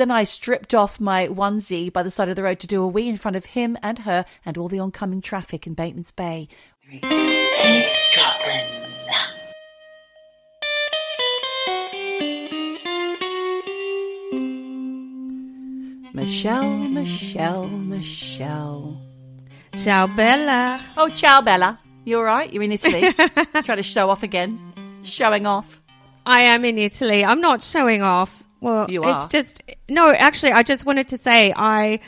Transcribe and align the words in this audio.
Then 0.00 0.10
I 0.10 0.24
stripped 0.24 0.72
off 0.72 0.98
my 0.98 1.28
onesie 1.28 1.92
by 1.92 2.02
the 2.02 2.10
side 2.10 2.30
of 2.30 2.36
the 2.36 2.42
road 2.42 2.58
to 2.60 2.66
do 2.66 2.82
a 2.82 2.88
wee 2.88 3.06
in 3.06 3.18
front 3.18 3.36
of 3.36 3.44
him 3.52 3.76
and 3.82 3.98
her 3.98 4.24
and 4.46 4.56
all 4.56 4.66
the 4.66 4.78
oncoming 4.78 5.20
traffic 5.20 5.66
in 5.66 5.74
Bateman's 5.74 6.10
Bay. 6.10 6.48
Michelle, 16.14 16.70
Michelle, 16.70 17.68
Michelle. 17.68 19.02
Ciao, 19.76 20.06
Bella. 20.06 20.82
Oh, 20.96 21.10
ciao, 21.10 21.42
Bella. 21.42 21.78
You 22.06 22.16
all 22.16 22.24
right? 22.24 22.50
You're 22.50 22.62
in 22.62 22.72
Italy? 22.72 23.12
Trying 23.64 23.76
to 23.76 23.82
show 23.82 24.08
off 24.08 24.22
again? 24.22 25.02
Showing 25.02 25.44
off? 25.44 25.82
I 26.24 26.44
am 26.44 26.64
in 26.64 26.78
Italy. 26.78 27.22
I'm 27.22 27.42
not 27.42 27.62
showing 27.62 28.00
off. 28.00 28.39
Well, 28.60 28.90
You 28.90 29.02
it's 29.04 29.28
just 29.28 29.62
no. 29.88 30.10
Actually, 30.12 30.52
I 30.52 30.62
just 30.62 30.84
wanted 30.84 31.08
to 31.08 31.18
say 31.18 31.52
I, 31.56 32.00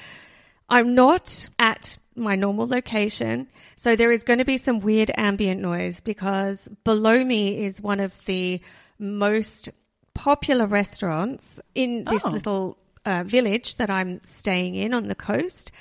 I'm 0.68 0.94
not 0.94 1.48
at 1.58 1.96
my 2.14 2.34
normal 2.36 2.66
location, 2.66 3.48
so 3.76 3.96
there 3.96 4.12
is 4.12 4.22
going 4.22 4.38
to 4.38 4.44
be 4.44 4.58
some 4.58 4.80
weird 4.80 5.10
ambient 5.16 5.60
noise 5.60 6.00
because 6.00 6.68
below 6.84 7.24
me 7.24 7.64
is 7.64 7.80
one 7.80 8.00
of 8.00 8.12
the 8.26 8.60
most 8.98 9.70
popular 10.14 10.66
restaurants 10.66 11.60
in 11.74 12.04
this 12.04 12.24
Oh. 12.26 12.30
little 12.30 12.78
uh, 13.06 13.24
village 13.26 13.76
that 13.76 13.88
I'm 13.90 14.20
staying 14.22 14.74
in 14.74 14.92
on 14.94 15.08
the 15.08 15.14
coast. 15.14 15.72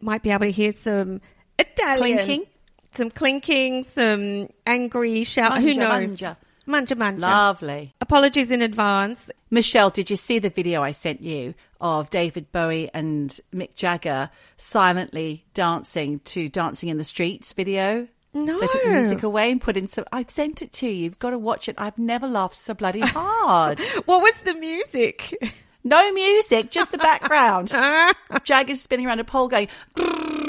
Might 0.00 0.22
be 0.22 0.30
able 0.30 0.46
to 0.46 0.50
hear 0.50 0.72
some 0.72 1.20
Italian 1.58 2.18
Clinking? 2.18 2.46
some 2.92 3.10
clinking, 3.10 3.82
some 3.84 4.48
angry 4.66 5.22
shout. 5.24 5.60
Who 5.60 5.72
knows? 5.74 6.10
manja. 6.20 6.36
Manja, 6.66 6.96
manja. 6.96 7.20
Lovely. 7.26 7.94
Apologies 8.00 8.50
in 8.50 8.60
advance. 8.60 9.30
Michelle, 9.50 9.90
did 9.90 10.10
you 10.10 10.16
see 10.16 10.38
the 10.40 10.50
video 10.50 10.82
I 10.82 10.92
sent 10.92 11.20
you 11.20 11.54
of 11.80 12.10
David 12.10 12.50
Bowie 12.50 12.90
and 12.92 13.38
Mick 13.54 13.74
Jagger 13.76 14.30
silently 14.56 15.44
dancing 15.54 16.20
to 16.24 16.48
Dancing 16.48 16.88
in 16.88 16.98
the 16.98 17.04
Streets 17.04 17.52
video? 17.52 18.08
No. 18.34 18.58
They 18.60 18.66
took 18.66 18.82
the 18.82 18.90
music 18.90 19.22
away 19.22 19.50
and 19.50 19.60
put 19.60 19.76
in 19.76 19.86
some. 19.86 20.04
I've 20.12 20.28
sent 20.28 20.60
it 20.60 20.72
to 20.72 20.86
you. 20.86 20.92
You've 20.92 21.18
got 21.18 21.30
to 21.30 21.38
watch 21.38 21.68
it. 21.68 21.76
I've 21.78 21.98
never 21.98 22.26
laughed 22.26 22.56
so 22.56 22.74
bloody 22.74 23.00
hard. 23.04 23.80
What 24.04 24.20
was 24.22 24.34
the 24.44 24.54
music? 24.54 25.32
no 25.84 26.12
music, 26.12 26.70
just 26.70 26.90
the 26.92 26.98
background. 26.98 27.72
Jagger's 28.44 28.82
spinning 28.82 29.06
around 29.06 29.20
a 29.20 29.24
pole 29.24 29.48
going. 29.48 29.68
"Brrrr," 29.94 30.45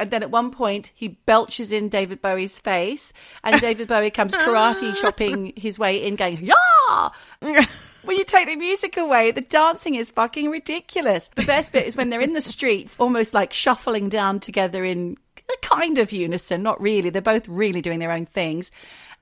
And 0.00 0.10
then 0.10 0.22
at 0.22 0.30
one 0.30 0.50
point, 0.50 0.92
he 0.94 1.08
belches 1.08 1.70
in 1.70 1.88
David 1.88 2.22
Bowie's 2.22 2.58
face, 2.58 3.12
and 3.44 3.60
David 3.60 3.88
Bowie 3.88 4.10
comes 4.10 4.34
karate 4.34 4.96
chopping 5.00 5.52
his 5.56 5.78
way 5.78 6.04
in, 6.04 6.16
going, 6.16 6.38
Yeah! 6.42 7.08
When 8.02 8.16
you 8.16 8.24
take 8.24 8.46
the 8.46 8.56
music 8.56 8.96
away, 8.96 9.30
the 9.30 9.42
dancing 9.42 9.94
is 9.94 10.08
fucking 10.08 10.48
ridiculous. 10.48 11.28
The 11.34 11.44
best 11.44 11.70
bit 11.70 11.86
is 11.86 11.98
when 11.98 12.08
they're 12.08 12.22
in 12.22 12.32
the 12.32 12.40
streets, 12.40 12.96
almost 12.98 13.34
like 13.34 13.52
shuffling 13.52 14.08
down 14.08 14.40
together 14.40 14.82
in 14.84 15.18
a 15.50 15.66
kind 15.66 15.98
of 15.98 16.10
unison, 16.10 16.62
not 16.62 16.80
really. 16.80 17.10
They're 17.10 17.20
both 17.20 17.46
really 17.46 17.82
doing 17.82 17.98
their 17.98 18.10
own 18.10 18.24
things. 18.24 18.70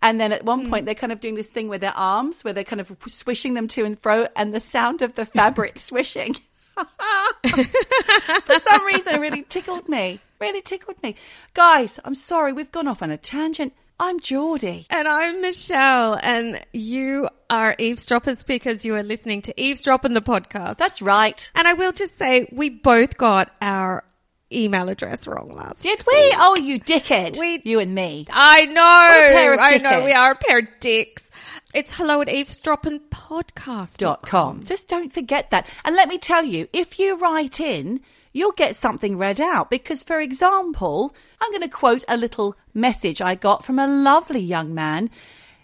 And 0.00 0.20
then 0.20 0.32
at 0.32 0.44
one 0.44 0.64
hmm. 0.64 0.70
point, 0.70 0.86
they're 0.86 0.94
kind 0.94 1.12
of 1.12 1.20
doing 1.20 1.34
this 1.34 1.48
thing 1.48 1.68
with 1.68 1.80
their 1.80 1.96
arms, 1.96 2.44
where 2.44 2.54
they're 2.54 2.64
kind 2.64 2.80
of 2.80 2.96
swishing 3.08 3.54
them 3.54 3.66
to 3.68 3.84
and 3.84 3.98
fro, 3.98 4.28
and 4.36 4.54
the 4.54 4.60
sound 4.60 5.02
of 5.02 5.14
the 5.14 5.24
fabric 5.24 5.80
swishing. 5.80 6.36
For 8.44 8.58
some 8.60 8.84
reason, 8.84 9.14
it 9.14 9.20
really 9.20 9.42
tickled 9.42 9.88
me. 9.88 10.20
Really 10.40 10.62
tickled 10.62 11.02
me. 11.02 11.16
Guys, 11.54 11.98
I'm 12.04 12.14
sorry, 12.14 12.52
we've 12.52 12.70
gone 12.72 12.88
off 12.88 13.02
on 13.02 13.10
a 13.10 13.16
tangent. 13.16 13.72
I'm 14.00 14.20
Geordie. 14.20 14.86
and 14.90 15.08
I'm 15.08 15.40
Michelle, 15.40 16.16
and 16.22 16.64
you 16.72 17.28
are 17.50 17.74
eavesdroppers 17.80 18.44
because 18.44 18.84
you 18.84 18.94
are 18.94 19.02
listening 19.02 19.42
to 19.42 19.60
Eavesdroppin' 19.60 20.14
the 20.14 20.20
podcast. 20.22 20.76
That's 20.76 21.02
right. 21.02 21.50
and 21.56 21.66
I 21.66 21.72
will 21.72 21.90
just 21.90 22.16
say, 22.16 22.48
we 22.52 22.68
both 22.68 23.16
got 23.18 23.50
our 23.60 24.04
email 24.52 24.88
address 24.88 25.26
wrong 25.26 25.50
last. 25.52 25.82
Did 25.82 26.02
we? 26.10 26.32
Oh, 26.36 26.56
you 26.56 26.80
dickhead. 26.80 27.38
We- 27.38 27.62
you 27.64 27.80
and 27.80 27.94
me. 27.94 28.26
I 28.32 28.66
know. 28.66 28.74
What 28.74 29.30
a 29.30 29.32
pair 29.32 29.54
of 29.54 29.60
I 29.60 29.76
know. 29.78 30.04
We 30.04 30.12
are 30.12 30.32
a 30.32 30.36
pair 30.36 30.58
of 30.60 30.66
dicks. 30.80 31.30
It's 31.74 31.92
hello 31.92 32.22
at 32.22 32.30
eavesdropping 32.30 33.00
podcast. 33.10 33.98
dot 33.98 34.22
com. 34.22 34.64
Just 34.64 34.88
don't 34.88 35.12
forget 35.12 35.50
that. 35.50 35.68
And 35.84 35.94
let 35.94 36.08
me 36.08 36.16
tell 36.16 36.44
you, 36.44 36.66
if 36.72 36.98
you 36.98 37.18
write 37.18 37.60
in, 37.60 38.00
you'll 38.32 38.52
get 38.52 38.74
something 38.74 39.18
read 39.18 39.38
out. 39.40 39.68
Because, 39.68 40.02
for 40.02 40.18
example, 40.20 41.14
I'm 41.42 41.50
going 41.50 41.60
to 41.62 41.68
quote 41.68 42.04
a 42.08 42.16
little 42.16 42.56
message 42.72 43.20
I 43.20 43.34
got 43.34 43.66
from 43.66 43.78
a 43.78 43.86
lovely 43.86 44.40
young 44.40 44.74
man. 44.74 45.10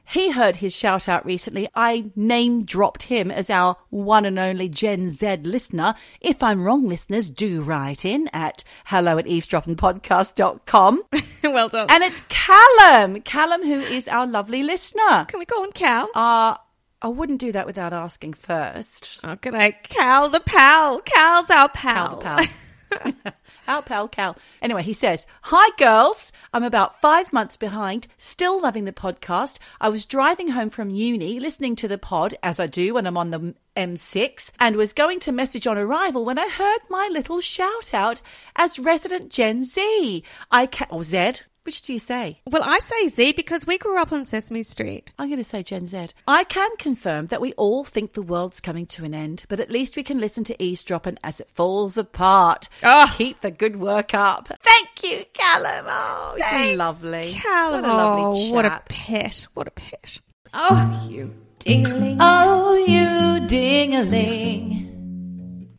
He 0.07 0.31
heard 0.33 0.57
his 0.57 0.75
shout 0.77 1.09
out 1.09 1.25
recently. 1.25 1.69
I 1.75 2.11
name 2.15 2.65
dropped 2.65 3.05
him 3.05 3.31
as 3.31 3.49
our 3.49 3.77
one 3.91 4.25
and 4.27 4.39
only 4.39 4.69
Gen 4.69 5.09
Z 5.11 5.37
listener. 5.43 5.95
If 6.21 6.43
I'm 6.43 6.63
wrong, 6.63 6.87
listeners, 6.87 7.31
do 7.31 7.63
write 7.63 8.05
in 8.05 8.29
at 8.33 8.65
hello 8.87 9.19
at 9.19 9.25
eavesdroppinpodcast.com. 9.27 11.03
well 11.45 11.69
done. 11.69 11.87
and 11.91 12.05
it's 12.05 12.23
Callum. 12.29 13.21
Callum, 13.23 13.63
who 13.65 13.81
is 13.81 14.07
our 14.09 14.27
lovely 14.27 14.63
listener. 14.63 15.25
Can 15.27 15.39
we 15.39 15.47
call 15.47 15.65
him 15.65 15.73
Cal? 15.73 16.09
Uh, 16.15 16.57
I 17.03 17.09
wouldn't 17.09 17.41
do 17.41 17.53
that 17.53 17.67
without 17.67 17.93
asking 17.93 18.35
first. 18.35 19.21
Oh, 19.25 19.37
good. 19.37 19.55
Cal 19.85 20.29
the 20.29 20.41
pal. 20.41 21.01
Cal's 21.01 21.51
our 21.51 21.69
pal. 21.69 22.19
Pal, 22.19 22.47
pal. 22.91 23.15
Our 23.67 23.83
pal, 23.83 24.09
Cal. 24.09 24.37
Anyway, 24.61 24.83
he 24.83 24.93
says, 24.93 25.27
Hi, 25.43 25.71
girls. 25.79 26.33
I'm 26.53 26.65
about 26.65 27.01
five 27.01 27.33
months 27.33 27.57
behind, 27.57 28.07
still 28.19 28.61
loving 28.61 28.85
the 28.85 28.93
podcast. 28.93 29.59
I 29.81 29.89
was 29.89 30.05
driving 30.05 30.49
home 30.49 30.71
from 30.71 30.91
uni, 30.91 31.41
listening 31.41 31.77
to 31.77 31.89
the 31.89 31.99
pod, 31.99 32.35
as 32.43 32.61
I 32.61 32.67
do 32.67 32.95
when 32.95 33.07
I'm 33.07 33.17
on 33.17 33.31
the 33.31 33.55
M6, 33.77 34.51
and 34.61 34.77
was 34.77 34.93
going 34.93 35.21
to 35.21 35.33
message 35.33 35.67
on 35.67 35.79
arrival 35.79 36.25
when 36.25 36.39
I 36.39 36.49
heard 36.49 36.81
my 36.89 37.09
little 37.11 37.41
shout 37.41 37.95
out 37.95 38.21
as 38.57 38.79
resident 38.79 39.31
Gen 39.31 39.65
Z. 39.65 40.23
I 40.51 40.67
ca- 40.67 40.87
or 40.91 41.03
Z. 41.05 41.35
Which 41.65 41.81
do 41.81 41.95
you 41.95 41.99
say? 41.99 42.41
Well, 42.47 42.63
I 42.63 42.79
say 42.79 43.09
Z 43.09 43.33
because 43.33 43.67
we 43.67 43.79
grew 43.79 43.99
up 43.99 44.13
on 44.13 44.27
Sesame 44.27 44.63
Street. 44.63 45.13
I'm 45.19 45.29
going 45.29 45.39
to 45.39 45.45
say 45.45 45.63
Gen 45.63 45.87
Z. 45.87 46.09
I 46.29 46.45
can 46.45 46.77
confirm 46.77 47.29
that 47.29 47.41
we 47.41 47.55
all 47.55 47.85
think 47.85 48.13
the 48.13 48.21
world's 48.21 48.61
coming 48.61 48.85
to 48.87 49.05
an 49.07 49.15
end, 49.15 49.45
but 49.49 49.61
at 49.61 49.71
least 49.71 49.97
we 49.97 50.03
can 50.03 50.19
listen 50.19 50.45
to 50.45 50.63
eavesdropping 50.63 51.19
as 51.25 51.41
it 51.41 51.49
falls 51.55 51.97
apart. 51.97 52.69
Ah. 52.83 53.15
Keep 53.17 53.41
the 53.41 53.51
good 53.51 53.77
work 53.77 54.13
up. 54.13 54.49
Thank 54.63 55.03
you, 55.05 55.25
Callum. 55.33 55.87
Oh, 55.89 56.37
Thanks, 56.39 56.77
lovely. 56.77 57.33
Cal. 57.33 57.73
What 57.73 57.85
a 57.85 57.89
lovely 57.89 58.49
oh, 58.51 58.53
what 58.53 58.67
a 58.67 58.83
pet. 58.87 59.47
What 59.55 59.67
a 59.67 59.71
pet. 59.71 60.21
Oh, 60.53 61.07
you 61.09 61.35
dingling. 61.61 62.19
Oh, 62.21 62.77
you 62.87 63.41
dingaling. 63.47 64.83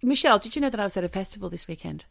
Michelle, 0.02 0.40
did 0.40 0.56
you 0.56 0.64
know 0.64 0.72
that 0.72 0.80
I 0.80 0.84
was 0.84 0.98
at 0.98 1.04
a 1.04 1.10
festival 1.10 1.50
this 1.50 1.68
weekend? 1.68 2.06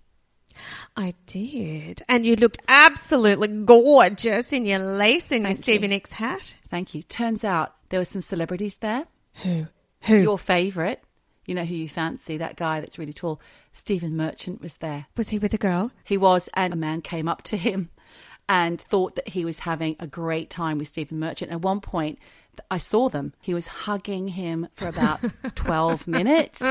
I 0.97 1.15
did. 1.26 2.03
And 2.09 2.25
you 2.25 2.37
looked 2.37 2.62
absolutely 2.69 3.48
gorgeous 3.48 4.53
in 4.53 4.65
your 4.65 4.78
lace 4.78 5.32
and 5.32 5.42
your 5.42 5.50
you. 5.50 5.56
Stevie 5.56 5.88
Nicks 5.88 6.12
hat. 6.15 6.56
Thank 6.69 6.94
you. 6.94 7.03
Turns 7.03 7.44
out 7.44 7.75
there 7.88 8.00
were 8.00 8.04
some 8.04 8.22
celebrities 8.22 8.76
there. 8.76 9.06
Who? 9.43 9.66
Who? 10.03 10.16
Your 10.16 10.38
favourite, 10.38 11.00
you 11.47 11.54
know 11.54 11.64
who 11.64 11.75
you 11.75 11.88
fancy, 11.88 12.37
that 12.37 12.56
guy 12.56 12.81
that's 12.81 12.98
really 12.98 13.12
tall, 13.12 13.41
Stephen 13.72 14.16
Merchant 14.16 14.60
was 14.60 14.76
there. 14.76 15.06
Was 15.16 15.31
he 15.31 15.38
with 15.38 15.54
a 15.54 15.59
girl? 15.59 15.93
He 16.04 16.16
was, 16.16 16.48
and 16.54 16.72
a 16.72 16.76
man 16.76 17.00
came 17.00 17.28
up 17.28 17.43
to 17.43 17.56
him 17.56 17.91
and 18.48 18.81
thought 18.81 19.16
that 19.16 19.28
he 19.28 19.44
was 19.44 19.60
having 19.60 19.97
a 19.98 20.06
great 20.06 20.50
time 20.50 20.78
with 20.78 20.88
Stephen 20.88 21.19
Merchant. 21.19 21.50
At 21.50 21.62
one 21.62 21.81
point, 21.81 22.19
I 22.70 22.78
saw 22.78 23.09
them. 23.09 23.32
He 23.41 23.54
was 23.54 23.66
hugging 23.66 24.28
him 24.28 24.69
for 24.72 24.88
about 24.88 25.20
12 25.54 26.06
minutes. 26.09 26.62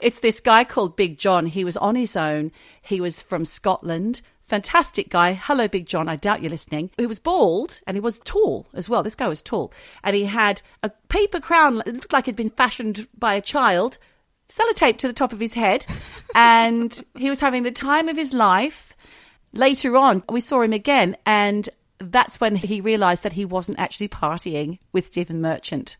It's 0.00 0.18
this 0.18 0.40
guy 0.40 0.64
called 0.64 0.96
Big 0.96 1.18
John. 1.18 1.46
He 1.46 1.64
was 1.64 1.76
on 1.76 1.94
his 1.96 2.16
own. 2.16 2.52
He 2.82 3.00
was 3.00 3.22
from 3.22 3.44
Scotland. 3.44 4.22
Fantastic 4.42 5.10
guy. 5.10 5.32
Hello, 5.34 5.68
Big 5.68 5.86
John. 5.86 6.08
I 6.08 6.16
doubt 6.16 6.42
you're 6.42 6.50
listening. 6.50 6.90
He 6.98 7.06
was 7.06 7.20
bald 7.20 7.80
and 7.86 7.96
he 7.96 8.00
was 8.00 8.18
tall 8.24 8.66
as 8.74 8.88
well. 8.88 9.02
This 9.02 9.14
guy 9.14 9.28
was 9.28 9.42
tall. 9.42 9.72
And 10.02 10.16
he 10.16 10.24
had 10.24 10.60
a 10.82 10.90
paper 11.08 11.38
crown. 11.40 11.82
It 11.86 11.94
looked 11.94 12.12
like 12.12 12.24
it'd 12.24 12.36
been 12.36 12.50
fashioned 12.50 13.06
by 13.16 13.34
a 13.34 13.40
child 13.40 13.98
sellotape 14.48 14.98
to 14.98 15.06
the 15.06 15.12
top 15.12 15.32
of 15.32 15.38
his 15.38 15.54
head, 15.54 15.86
and 16.34 17.04
he 17.16 17.30
was 17.30 17.38
having 17.38 17.62
the 17.62 17.70
time 17.70 18.08
of 18.08 18.16
his 18.16 18.34
life. 18.34 18.96
Later 19.52 19.96
on, 19.96 20.24
we 20.28 20.40
saw 20.40 20.60
him 20.62 20.72
again, 20.72 21.16
and 21.24 21.68
that's 22.00 22.40
when 22.40 22.56
he 22.56 22.80
realised 22.80 23.22
that 23.22 23.34
he 23.34 23.44
wasn't 23.44 23.78
actually 23.78 24.08
partying 24.08 24.78
with 24.92 25.06
Stephen 25.06 25.40
Merchant, 25.40 25.96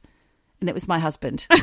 and 0.61 0.69
it 0.69 0.75
was 0.75 0.88
my 0.88 0.99
husband. 0.99 1.47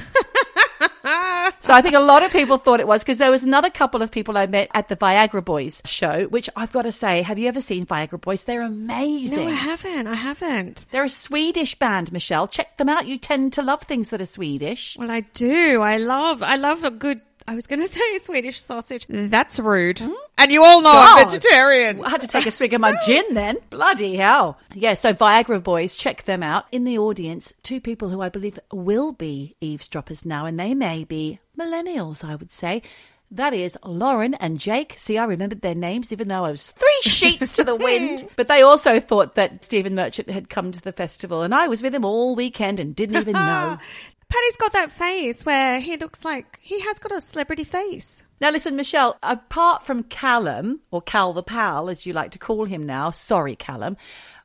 so 1.60 1.74
I 1.74 1.82
think 1.82 1.96
a 1.96 2.00
lot 2.00 2.24
of 2.24 2.32
people 2.32 2.58
thought 2.58 2.80
it 2.80 2.88
was 2.88 3.04
because 3.04 3.18
there 3.18 3.32
was 3.32 3.44
another 3.44 3.70
couple 3.70 4.02
of 4.02 4.12
people 4.12 4.38
I 4.38 4.48
met 4.48 4.70
at 4.74 4.90
the 4.90 4.96
Viagra 4.96 5.44
Boys 5.44 5.82
show, 5.86 6.26
which 6.28 6.50
I've 6.56 6.72
got 6.72 6.84
to 6.84 6.92
say, 6.92 7.22
have 7.22 7.40
you 7.40 7.48
ever 7.48 7.62
seen 7.62 7.86
Viagra 7.86 8.20
Boys? 8.20 8.44
They're 8.44 8.62
amazing. 8.62 9.46
No, 9.46 9.52
I 9.52 9.56
haven't. 9.56 10.08
I 10.08 10.16
haven't. 10.16 10.86
They're 10.92 11.06
a 11.06 11.10
Swedish 11.10 11.76
band, 11.76 12.12
Michelle. 12.12 12.48
Check 12.48 12.78
them 12.78 12.90
out. 12.90 13.08
You 13.08 13.18
tend 13.18 13.54
to 13.54 13.62
love 13.62 13.84
things 13.84 14.10
that 14.10 14.22
are 14.22 14.26
Swedish. 14.26 14.98
Well, 14.98 15.12
I 15.12 15.22
do. 15.34 15.82
I 15.82 15.98
love. 15.98 16.44
I 16.44 16.56
love 16.56 16.84
a 16.84 16.92
good. 16.92 17.22
I 17.48 17.56
was 17.56 17.66
going 17.66 17.80
to 17.82 17.88
say 17.88 18.02
a 18.16 18.20
Swedish 18.20 18.62
sausage. 18.62 19.06
That's 19.10 19.60
rude. 19.60 20.00
Hmm? 20.00 20.12
And 20.38 20.52
you 20.52 20.64
all 20.64 20.82
know 20.82 20.92
I'm 20.94 21.24
God. 21.24 21.32
vegetarian. 21.32 22.04
I 22.04 22.10
had 22.10 22.22
to 22.22 22.28
take 22.28 22.46
a 22.46 22.52
swig 22.52 22.74
of 22.74 22.82
my 22.82 22.98
gin 23.06 23.34
then. 23.34 23.58
Bloody 23.70 24.16
hell. 24.18 24.60
Yeah, 24.74 24.94
so 24.94 25.14
Viagra 25.14 25.64
Boys, 25.64 25.96
check 25.96 26.24
them 26.24 26.44
out. 26.44 26.66
In 26.72 26.84
the 26.84 26.98
audience, 27.00 27.54
two 27.64 27.82
people 27.82 28.10
who 28.10 28.22
I 28.22 28.30
believe 28.30 28.60
will 28.72 29.14
be 29.14 29.56
eavesdroppers 29.62 30.26
now, 30.26 30.46
and 30.46 30.60
they 30.60 30.76
may 30.76 31.04
be 31.04 31.40
millennials, 31.58 32.24
I 32.24 32.36
would 32.36 32.52
say. 32.52 32.84
That 33.30 33.54
is 33.54 33.78
Lauren 33.84 34.36
and 34.36 34.58
Jake. 34.58 34.94
See, 34.96 35.18
I 35.18 35.26
remembered 35.26 35.60
their 35.62 35.76
names, 35.76 36.14
even 36.14 36.30
though 36.30 36.46
I 36.46 36.52
was 36.52 36.68
three 36.68 37.02
sheets 37.02 37.58
to 37.58 37.64
the 37.66 37.76
wind. 37.76 38.26
But 38.38 38.48
they 38.48 38.62
also 38.62 39.02
thought 39.02 39.36
that 39.36 39.66
Stephen 39.66 39.96
Merchant 39.96 40.30
had 40.30 40.50
come 40.50 40.72
to 40.72 40.82
the 40.82 40.94
festival, 40.94 41.42
and 41.42 41.54
I 41.54 41.68
was 41.68 41.82
with 41.84 41.94
him 41.94 42.06
all 42.06 42.36
weekend 42.36 42.80
and 42.80 42.96
didn't 42.96 43.18
even 43.18 43.34
know. 43.34 43.80
Paddy's 44.30 44.58
got 44.58 44.74
that 44.74 44.92
face 44.92 45.46
where 45.46 45.80
he 45.80 45.96
looks 45.96 46.26
like 46.26 46.60
he 46.62 46.82
has 46.82 47.00
got 47.00 47.14
a 47.14 47.22
celebrity 47.22 47.64
face. 47.64 48.24
Now, 48.42 48.52
listen, 48.52 48.76
Michelle, 48.76 49.18
apart 49.24 49.86
from 49.86 50.04
Callum, 50.04 50.82
or 50.92 51.02
Cal 51.02 51.34
the 51.34 51.42
Pal, 51.42 51.90
as 51.90 52.06
you 52.06 52.14
like 52.14 52.32
to 52.32 52.40
call 52.40 52.66
him 52.66 52.86
now, 52.86 53.10
sorry, 53.10 53.56
Callum, 53.56 53.96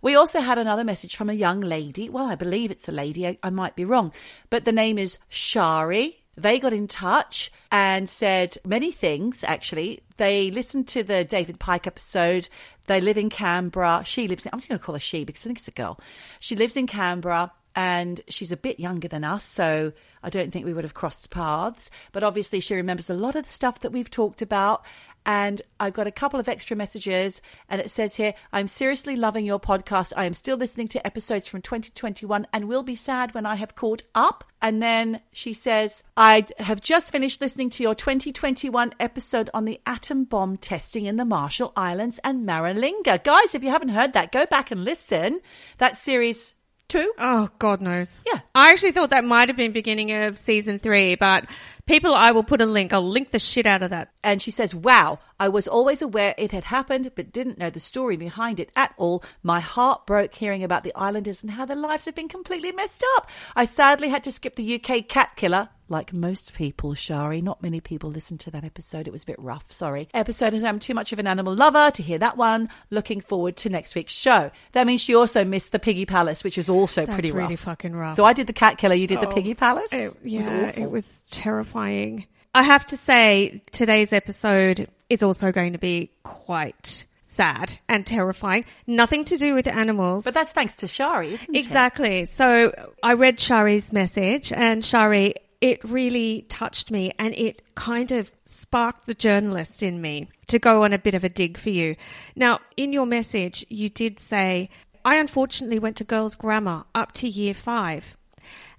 we 0.00 0.14
also 0.14 0.40
had 0.40 0.56
another 0.56 0.84
message 0.84 1.17
from 1.17 1.29
a 1.29 1.34
young 1.34 1.61
lady. 1.61 2.08
Well, 2.08 2.26
I 2.26 2.37
believe 2.37 2.70
it's 2.70 2.88
a 2.88 2.93
lady, 2.93 3.26
I, 3.26 3.38
I 3.43 3.50
might 3.50 3.75
be 3.75 3.84
wrong, 3.84 4.12
but 4.50 4.64
the 4.64 4.73
name 4.73 4.99
is 4.99 5.19
Shari. 5.29 6.23
They 6.37 6.58
got 6.58 6.73
in 6.73 6.88
touch 6.88 7.52
and 7.70 8.08
said 8.08 8.56
many 8.64 8.90
things, 8.90 9.44
actually. 9.44 10.00
They 10.17 10.50
listened 10.50 10.88
to 10.88 11.02
the 11.02 11.25
David 11.25 11.58
Pike 11.61 11.87
episode. 11.87 12.49
They 12.87 13.02
live 13.02 13.19
in 13.19 13.29
Canberra. 13.29 14.02
She 14.06 14.29
lives 14.29 14.46
in, 14.46 14.50
I'm 14.52 14.61
just 14.61 14.69
going 14.69 14.79
to 14.79 14.84
call 14.84 14.94
her 14.94 15.00
she 15.00 15.25
because 15.25 15.44
I 15.44 15.49
think 15.49 15.58
it's 15.58 15.69
a 15.69 15.73
girl. 15.73 16.00
She 16.38 16.56
lives 16.56 16.76
in 16.76 16.87
Canberra 16.87 17.52
and 17.75 18.21
she's 18.29 18.53
a 18.53 18.57
bit 18.57 18.79
younger 18.79 19.09
than 19.09 19.25
us, 19.25 19.45
so 19.45 19.93
I 20.23 20.31
don't 20.31 20.53
think 20.53 20.67
we 20.67 20.73
would 20.73 20.85
have 20.85 20.95
crossed 20.95 21.31
paths. 21.31 21.91
But 22.13 22.23
obviously, 22.23 22.61
she 22.61 22.75
remembers 22.75 23.11
a 23.11 23.15
lot 23.15 23.37
of 23.37 23.45
the 23.45 23.51
stuff 23.51 23.81
that 23.81 23.93
we've 23.93 24.11
talked 24.11 24.43
about. 24.43 24.85
And 25.25 25.63
I 25.79 25.91
got 25.91 26.09
a 26.09 26.13
couple 26.13 26.41
of 26.41 26.49
extra 26.49 26.77
messages, 26.77 27.41
and 27.69 27.81
it 27.81 27.91
says 27.91 28.17
here, 28.17 28.35
I'm 28.53 28.67
seriously 28.67 29.15
loving 29.15 29.47
your 29.47 29.61
podcast. 29.61 30.13
I 30.17 30.25
am 30.25 30.35
still 30.35 30.57
listening 30.57 30.89
to 30.89 31.07
episodes 31.07 31.47
from 31.47 31.63
2021 31.63 32.47
and 32.53 32.65
will 32.67 32.83
be 32.83 32.97
sad 32.97 33.33
when 33.33 33.47
I 33.47 33.55
have 33.55 33.77
caught 33.77 34.03
up. 34.17 34.43
And 34.61 34.83
then 34.83 35.21
she 35.33 35.53
says, 35.53 36.03
I 36.17 36.47
have 36.59 36.81
just 36.81 37.13
finished 37.13 37.41
listening 37.41 37.71
to 37.71 37.85
your 37.85 37.95
2021 37.95 38.95
episode 38.99 39.49
on 39.55 39.65
the 39.65 39.81
atom 39.87 40.25
bomb 40.25 40.57
testing 40.57 41.07
in 41.07 41.17
the 41.17 41.25
Marshall 41.25 41.73
Islands 41.77 42.19
and 42.25 42.47
Maralinga. 42.47 43.23
Guys, 43.23 43.55
if 43.55 43.63
you 43.63 43.71
haven't 43.71 43.91
heard 43.91 44.15
that, 44.15 44.33
go 44.33 44.45
back 44.47 44.73
and 44.73 44.85
listen. 44.85 45.41
That 45.79 45.97
series 45.97 46.55
two. 46.93 47.12
Oh, 47.19 47.49
God 47.59 47.81
knows. 47.81 48.21
Yeah. 48.27 48.41
I 48.55 48.71
actually 48.71 48.93
thought 48.93 49.11
that 49.11 49.25
might 49.25 49.49
have 49.49 49.56
been 49.56 49.73
beginning 49.73 50.12
of 50.12 50.37
season 50.37 50.79
three, 50.79 51.15
but 51.15 51.47
people, 51.87 52.15
I 52.15 52.33
will 52.33 52.44
put 52.44 52.61
a 52.61 52.67
link. 52.67 52.93
I'll 52.93 53.06
link 53.06 53.31
the 53.31 53.39
shit 53.39 53.65
out 53.65 53.83
of 53.83 53.91
that. 53.91 54.12
And 54.23 54.43
she 54.43 54.50
says, 54.50 54.75
Wow, 54.75 55.19
I 55.41 55.49
was 55.49 55.67
always 55.67 56.03
aware 56.03 56.35
it 56.37 56.53
had 56.53 56.65
happened, 56.65 57.11
but 57.15 57.33
didn't 57.33 57.59
know 57.59 57.71
the 57.71 57.81
story 57.81 58.17
behind 58.17 58.61
it 58.61 58.71
at 58.77 58.93
all. 58.99 59.25
My 59.43 59.61
heart 59.61 60.06
broke 60.06 60.35
hearing 60.35 60.62
about 60.62 60.85
the 60.85 60.93
islanders 60.94 61.43
and 61.43 61.53
how 61.53 61.65
their 61.65 61.77
lives 61.77 62.05
have 62.05 62.15
been 62.15 62.29
completely 62.29 62.73
messed 62.73 63.05
up. 63.17 63.31
I 63.56 63.65
sadly 63.65 64.11
had 64.11 64.23
to 64.25 64.33
skip 64.33 64.56
the 64.56 64.75
UK 64.75 65.09
cat 65.09 65.35
killer. 65.37 65.71
Like 65.93 66.12
most 66.15 66.55
people, 66.55 66.94
Shari, 66.94 67.43
not 67.43 67.62
many 67.62 67.79
people 67.81 68.09
listened 68.11 68.41
to 68.41 68.50
that 68.53 68.65
episode. 68.65 69.06
It 69.06 69.11
was 69.12 69.25
a 69.25 69.27
bit 69.27 69.39
rough, 69.39 69.71
sorry. 69.71 70.09
Episode 70.15 70.55
is 70.55 70.65
I'm 70.65 70.79
too 70.79 70.94
much 70.94 71.12
of 71.12 71.19
an 71.19 71.27
animal 71.27 71.55
lover 71.55 71.91
to 71.91 72.03
hear 72.03 72.17
that 72.19 72.39
one. 72.39 72.71
Looking 72.91 73.21
forward 73.21 73.56
to 73.59 73.69
next 73.69 73.94
week's 73.94 74.15
show. 74.15 74.50
That 74.73 74.87
means 74.87 75.03
she 75.03 75.15
also 75.15 75.44
missed 75.44 75.71
the 75.71 75.79
Piggy 75.79 76.06
Palace, 76.06 76.43
which 76.44 76.56
was 76.56 76.71
also 76.71 77.03
That's 77.05 77.12
pretty 77.15 77.31
rough. 77.31 77.43
really 77.43 77.56
fucking 77.56 77.94
rough. 77.94 78.17
So 78.17 78.25
I 78.25 78.33
did 78.33 78.47
the 78.47 78.55
cat 78.55 78.79
killer, 78.79 78.94
you 78.94 79.06
did 79.06 79.21
the 79.21 79.29
Oh, 79.29 79.33
Piggy 79.33 79.53
Palace? 79.55 79.93
It, 79.93 80.09
was 80.23 80.33
yeah, 80.33 80.67
awful. 80.69 80.83
it 80.83 80.91
was 80.91 81.05
terrifying. 81.31 82.27
I 82.55 82.62
have 82.62 82.87
to 82.87 82.97
say, 82.97 83.62
today's 83.71 84.15
episode 84.15 84.89
is 85.11 85.23
also 85.23 85.53
going 85.53 85.75
to 85.75 85.79
be 85.79 86.11
quite 86.23 87.05
sad 87.25 87.79
and 87.89 88.06
terrifying. 88.06 88.65
Nothing 88.87 89.25
to 89.27 89.37
do 89.37 89.55
with 89.55 89.67
animals. 89.67 90.25
But 90.25 90.33
that's 90.33 90.53
thanks 90.53 90.77
to 90.77 90.89
Shari, 90.89 91.35
isn't 91.35 91.55
it? 91.55 91.59
Exactly. 91.59 92.25
So 92.25 92.73
I 93.03 93.12
read 93.15 93.39
Shari's 93.41 93.93
message, 93.93 94.53
and 94.53 94.83
Shari, 94.85 95.35
it 95.62 95.82
really 95.85 96.43
touched 96.49 96.91
me 96.91 97.12
and 97.20 97.32
it 97.35 97.62
kind 97.76 98.11
of 98.11 98.32
sparked 98.44 99.06
the 99.06 99.14
journalist 99.14 99.81
in 99.81 100.03
me 100.03 100.29
to 100.49 100.59
go 100.59 100.82
on 100.82 100.93
a 100.93 100.99
bit 100.99 101.14
of 101.14 101.23
a 101.23 101.29
dig 101.29 101.56
for 101.56 101.70
you. 101.70 101.94
Now, 102.35 102.59
in 102.76 102.93
your 102.93 103.06
message, 103.06 103.64
you 103.69 103.88
did 103.88 104.19
say, 104.19 104.69
I 105.05 105.17
unfortunately 105.17 105.79
went 105.79 105.97
to 105.99 106.05
girls' 106.05 106.35
grammar 106.35 106.85
up 106.97 107.12
to 107.12 107.29
year 107.29 107.55
five. 107.55 108.17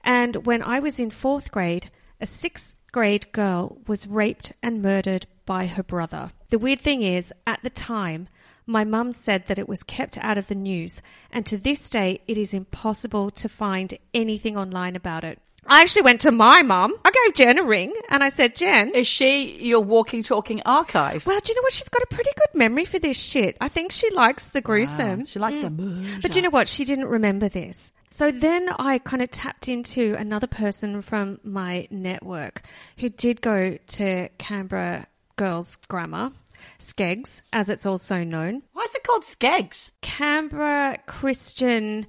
And 0.04 0.46
when 0.46 0.62
I 0.62 0.80
was 0.80 1.00
in 1.00 1.10
fourth 1.10 1.52
grade, 1.52 1.90
a 2.20 2.26
sixth 2.26 2.76
grade 2.92 3.32
girl 3.32 3.78
was 3.88 4.06
raped 4.06 4.52
and 4.62 4.82
murdered 4.82 5.26
by 5.46 5.68
her 5.68 5.84
brother. 5.84 6.32
The 6.50 6.60
weird 6.60 6.82
thing 6.82 7.02
is, 7.02 7.32
at 7.48 7.64
the 7.64 7.70
time, 7.70 8.28
my 8.66 8.84
mum 8.84 9.14
said 9.14 9.48
that 9.48 9.58
it 9.58 9.70
was 9.70 9.84
kept 9.84 10.18
out 10.18 10.38
of 10.38 10.48
the 10.48 10.56
news, 10.56 11.02
and 11.32 11.46
to 11.46 11.58
this 11.58 11.90
day, 11.90 12.20
it 12.28 12.38
is 12.38 12.54
impossible 12.54 13.30
to 13.32 13.48
find 13.48 13.98
anything 14.14 14.58
online 14.58 14.98
about 14.98 15.24
it. 15.24 15.40
I 15.66 15.82
actually 15.82 16.04
went 16.04 16.22
to 16.22 16.32
my 16.32 16.62
mum. 16.62 16.94
I 17.06 17.12
gave 17.12 17.36
Jen 17.36 17.58
a 17.58 17.64
ring 17.64 17.94
and 18.10 18.22
I 18.22 18.30
said, 18.30 18.56
Jen, 18.56 18.90
Is 18.94 19.08
she 19.08 19.58
your 19.62 19.80
walking, 19.80 20.24
talking 20.24 20.62
archive? 20.66 21.26
well, 21.26 21.40
do 21.40 21.52
you 21.52 21.56
know 21.56 21.64
what? 21.64 21.74
She's 21.74 21.90
got 21.90 22.04
a 22.04 22.08
pretty 22.08 22.32
good 22.36 22.58
memory 22.58 22.86
for 22.86 23.00
this 23.00 23.18
shit. 23.18 23.58
I 23.62 23.70
think 23.70 23.92
she 23.92 24.10
likes 24.12 24.50
the 24.50 24.60
ah, 24.60 24.62
gruesome. 24.62 25.20
Wow, 25.20 25.26
She 25.26 25.40
likes 25.40 25.64
a 25.64 25.70
mm. 25.70 25.78
murder. 25.78 26.20
But 26.22 26.36
you 26.36 26.42
know 26.42 26.50
what? 26.50 26.68
She 26.68 26.86
didn't 26.86 27.08
remember 27.08 27.50
this. 27.50 27.92
So 28.10 28.30
then 28.30 28.70
I 28.78 29.00
kind 29.00 29.24
of 29.24 29.32
tapped 29.32 29.68
into 29.68 30.16
another 30.20 30.46
person 30.48 31.02
from 31.02 31.40
my 31.44 31.88
network 31.90 32.62
who 32.98 33.10
did 33.10 33.42
go 33.42 33.78
to 33.88 34.30
Canberra 34.38 35.08
Girls 35.36 35.78
Grammar, 35.88 36.32
SKEGS, 36.78 37.42
as 37.52 37.70
it's 37.70 37.88
also 37.88 38.24
known. 38.24 38.62
Why 38.74 38.84
is 38.84 38.94
it 38.94 39.04
called 39.04 39.24
Skeggs? 39.24 39.90
Canberra 40.02 40.98
Christian 41.08 42.06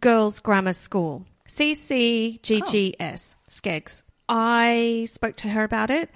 Girls 0.00 0.40
Grammar 0.40 0.74
School, 0.74 1.24
CCGGS, 1.46 3.36
oh. 3.38 3.42
SKEGS. 3.48 4.02
I 4.28 5.06
spoke 5.10 5.36
to 5.36 5.48
her 5.48 5.64
about 5.64 5.90
it. 5.90 6.10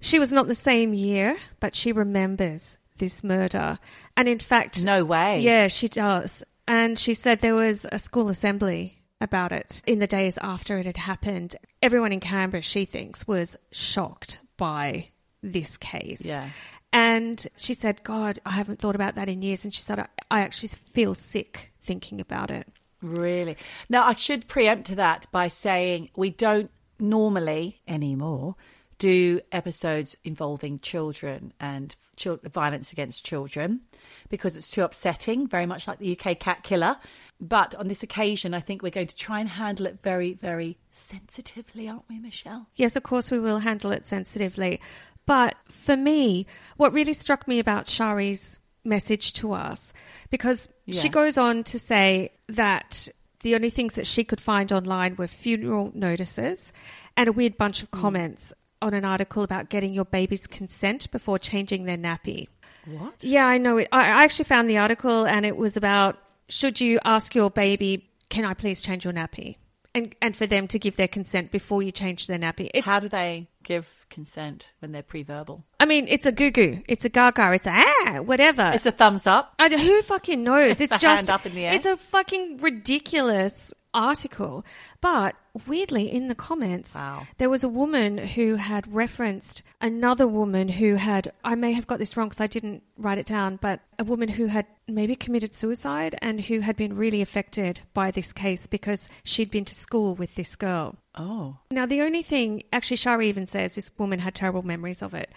She 0.00 0.18
was 0.18 0.32
not 0.32 0.48
the 0.48 0.54
same 0.54 0.92
year, 0.94 1.36
but 1.60 1.74
she 1.74 1.92
remembers 1.92 2.78
this 2.98 3.22
murder. 3.24 3.78
And 4.16 4.28
in 4.28 4.38
fact, 4.38 4.84
No 4.84 5.04
way. 5.04 5.40
yeah, 5.40 5.68
she 5.68 5.88
does. 5.88 6.44
And 6.68 6.98
she 6.98 7.14
said 7.14 7.40
there 7.40 7.54
was 7.54 7.86
a 7.90 7.98
school 7.98 8.28
assembly 8.28 8.98
about 9.20 9.52
it 9.52 9.80
in 9.86 9.98
the 10.00 10.06
days 10.06 10.38
after 10.38 10.78
it 10.78 10.86
had 10.86 10.96
happened. 10.96 11.56
Everyone 11.80 12.12
in 12.12 12.20
Canberra, 12.20 12.62
she 12.62 12.84
thinks, 12.84 13.26
was 13.26 13.56
shocked 13.70 14.40
by 14.56 15.08
this 15.42 15.76
case. 15.76 16.24
Yeah. 16.24 16.48
And 16.92 17.46
she 17.56 17.72
said, 17.74 18.02
God, 18.02 18.38
I 18.44 18.50
haven't 18.50 18.78
thought 18.80 18.94
about 18.94 19.14
that 19.14 19.28
in 19.28 19.40
years. 19.42 19.64
And 19.64 19.72
she 19.72 19.80
said, 19.80 19.98
I, 20.00 20.06
I 20.30 20.40
actually 20.40 20.68
feel 20.68 21.14
sick 21.14 21.72
thinking 21.82 22.20
about 22.20 22.50
it. 22.50 22.68
Really? 23.02 23.56
Now, 23.88 24.06
I 24.06 24.14
should 24.14 24.48
preempt 24.48 24.94
that 24.96 25.26
by 25.32 25.48
saying 25.48 26.10
we 26.16 26.30
don't 26.30 26.70
normally 26.98 27.80
anymore 27.86 28.54
do 28.98 29.40
episodes 29.50 30.16
involving 30.22 30.78
children 30.78 31.52
and 31.58 31.96
chil- 32.14 32.38
violence 32.44 32.92
against 32.92 33.26
children 33.26 33.80
because 34.28 34.56
it's 34.56 34.68
too 34.68 34.82
upsetting, 34.84 35.48
very 35.48 35.66
much 35.66 35.88
like 35.88 35.98
the 35.98 36.16
UK 36.16 36.38
cat 36.38 36.62
killer. 36.62 36.96
But 37.40 37.74
on 37.74 37.88
this 37.88 38.04
occasion, 38.04 38.54
I 38.54 38.60
think 38.60 38.80
we're 38.80 38.90
going 38.90 39.08
to 39.08 39.16
try 39.16 39.40
and 39.40 39.48
handle 39.48 39.86
it 39.86 40.00
very, 40.00 40.34
very 40.34 40.78
sensitively, 40.92 41.88
aren't 41.88 42.08
we, 42.08 42.20
Michelle? 42.20 42.68
Yes, 42.76 42.94
of 42.94 43.02
course, 43.02 43.32
we 43.32 43.40
will 43.40 43.58
handle 43.58 43.90
it 43.90 44.06
sensitively. 44.06 44.80
But 45.26 45.56
for 45.68 45.96
me, 45.96 46.46
what 46.76 46.92
really 46.92 47.14
struck 47.14 47.48
me 47.48 47.58
about 47.58 47.88
Shari's 47.88 48.60
message 48.84 49.32
to 49.34 49.52
us, 49.52 49.92
because 50.30 50.68
she 50.88 51.08
goes 51.08 51.38
on 51.38 51.64
to 51.64 51.78
say 51.78 52.32
that 52.48 53.08
the 53.42 53.54
only 53.54 53.70
things 53.70 53.94
that 53.94 54.06
she 54.06 54.24
could 54.24 54.40
find 54.40 54.72
online 54.72 55.16
were 55.16 55.26
funeral 55.26 55.90
notices 55.94 56.72
and 57.16 57.28
a 57.28 57.32
weird 57.32 57.56
bunch 57.56 57.82
of 57.82 57.88
hmm. 57.92 58.00
comments 58.00 58.52
on 58.80 58.94
an 58.94 59.04
article 59.04 59.42
about 59.42 59.68
getting 59.68 59.94
your 59.94 60.04
baby's 60.04 60.46
consent 60.46 61.10
before 61.10 61.38
changing 61.38 61.84
their 61.84 61.96
nappy. 61.96 62.48
What? 62.86 63.22
Yeah, 63.22 63.46
I 63.46 63.58
know 63.58 63.78
it. 63.78 63.88
I 63.92 64.00
I 64.00 64.24
actually 64.24 64.46
found 64.46 64.68
the 64.68 64.78
article 64.78 65.24
and 65.24 65.46
it 65.46 65.56
was 65.56 65.76
about 65.76 66.18
should 66.48 66.80
you 66.80 66.98
ask 67.04 67.34
your 67.34 67.50
baby, 67.50 68.10
can 68.28 68.44
I 68.44 68.54
please 68.54 68.82
change 68.82 69.04
your 69.04 69.14
nappy? 69.14 69.56
And, 69.94 70.14
and 70.22 70.34
for 70.34 70.46
them 70.46 70.68
to 70.68 70.78
give 70.78 70.96
their 70.96 71.08
consent 71.08 71.50
before 71.50 71.82
you 71.82 71.92
change 71.92 72.26
their 72.26 72.38
nappy. 72.38 72.70
It's, 72.72 72.86
How 72.86 72.98
do 72.98 73.08
they 73.08 73.48
give 73.62 74.06
consent 74.08 74.70
when 74.78 74.92
they're 74.92 75.02
pre-verbal? 75.02 75.64
I 75.82 75.84
mean, 75.84 76.06
it's 76.08 76.26
a 76.26 76.30
goo 76.30 76.52
goo, 76.52 76.80
it's 76.86 77.04
a 77.04 77.08
gaga, 77.08 77.52
it's 77.54 77.66
a 77.66 77.72
ah, 77.74 78.18
whatever. 78.24 78.70
It's 78.72 78.86
a 78.86 78.92
thumbs 78.92 79.26
up. 79.26 79.52
I, 79.58 79.68
who 79.68 80.00
fucking 80.02 80.40
knows? 80.40 80.80
It's 80.80 80.94
a 80.94 80.98
just 80.98 81.26
hand 81.26 81.30
up 81.30 81.44
in 81.44 81.56
the 81.56 81.64
air. 81.64 81.74
It's 81.74 81.86
a 81.86 81.96
fucking 81.96 82.58
ridiculous 82.58 83.74
article. 83.92 84.64
But 85.00 85.34
weirdly, 85.66 86.04
in 86.04 86.28
the 86.28 86.36
comments, 86.36 86.94
Wow. 86.94 87.26
there 87.38 87.50
was 87.50 87.64
a 87.64 87.68
woman 87.68 88.16
who 88.18 88.54
had 88.54 88.94
referenced 88.94 89.64
another 89.80 90.28
woman 90.28 90.68
who 90.68 90.94
had. 90.94 91.32
I 91.42 91.56
may 91.56 91.72
have 91.72 91.88
got 91.88 91.98
this 91.98 92.16
wrong 92.16 92.28
because 92.28 92.40
I 92.40 92.46
didn't 92.46 92.84
write 92.96 93.18
it 93.18 93.26
down, 93.26 93.56
but 93.56 93.80
a 93.98 94.04
woman 94.04 94.28
who 94.28 94.46
had 94.46 94.66
maybe 94.86 95.16
committed 95.16 95.52
suicide 95.52 96.14
and 96.22 96.42
who 96.42 96.60
had 96.60 96.76
been 96.76 96.94
really 96.94 97.22
affected 97.22 97.80
by 97.92 98.12
this 98.12 98.32
case 98.32 98.68
because 98.68 99.08
she'd 99.24 99.50
been 99.50 99.64
to 99.64 99.74
school 99.74 100.14
with 100.14 100.36
this 100.36 100.54
girl. 100.54 100.94
Oh. 101.16 101.56
Now, 101.72 101.86
the 101.86 102.02
only 102.02 102.22
thing, 102.22 102.62
actually, 102.72 102.98
Shari 102.98 103.28
even 103.28 103.48
says 103.48 103.74
this 103.74 103.90
woman 103.98 104.20
had 104.20 104.36
terrible 104.36 104.62
memories 104.62 105.02
of 105.02 105.12
it. 105.12 105.30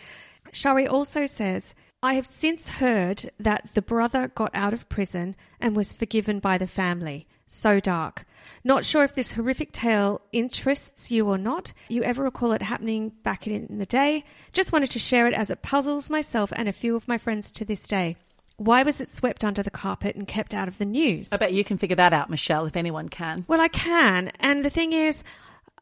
Shari 0.52 0.88
also 0.88 1.26
says, 1.26 1.74
I 2.04 2.14
have 2.14 2.28
since 2.28 2.70
heard 2.70 3.32
that 3.40 3.70
the 3.74 3.82
brother 3.82 4.28
got 4.28 4.52
out 4.54 4.74
of 4.74 4.88
prison 4.90 5.36
and 5.60 5.76
was 5.76 5.94
forgiven 5.94 6.40
by 6.40 6.58
the 6.58 6.68
family. 6.68 7.28
So 7.48 7.80
dark. 7.80 8.26
Not 8.64 8.86
sure 8.86 9.04
if 9.04 9.16
this 9.16 9.34
horrific 9.34 9.72
tale 9.72 10.22
interests 10.32 11.12
you 11.12 11.28
or 11.28 11.38
not. 11.38 11.74
You 11.90 12.04
ever 12.04 12.24
recall 12.24 12.52
it 12.52 12.62
happening 12.62 13.12
back 13.24 13.48
in 13.48 13.78
the 13.78 13.86
day? 13.86 14.24
Just 14.54 14.72
wanted 14.72 14.92
to 14.92 15.00
share 15.00 15.28
it 15.28 15.34
as 15.34 15.50
it 15.50 15.62
puzzles 15.62 16.10
myself 16.10 16.52
and 16.56 16.68
a 16.68 16.74
few 16.74 16.96
of 16.96 17.08
my 17.08 17.18
friends 17.18 17.52
to 17.54 17.66
this 17.66 17.88
day. 17.88 18.18
Why 18.58 18.84
was 18.84 19.02
it 19.02 19.12
swept 19.12 19.44
under 19.44 19.64
the 19.64 19.72
carpet 19.72 20.16
and 20.16 20.28
kept 20.28 20.54
out 20.54 20.68
of 20.68 20.78
the 20.78 20.86
news? 20.86 21.30
I 21.32 21.38
bet 21.38 21.54
you 21.54 21.64
can 21.64 21.78
figure 21.78 21.98
that 21.98 22.14
out, 22.14 22.30
Michelle, 22.30 22.66
if 22.66 22.76
anyone 22.76 23.10
can. 23.10 23.46
Well, 23.48 23.62
I 23.62 23.68
can. 23.68 24.32
And 24.40 24.64
the 24.64 24.70
thing 24.70 24.94
is, 24.94 25.24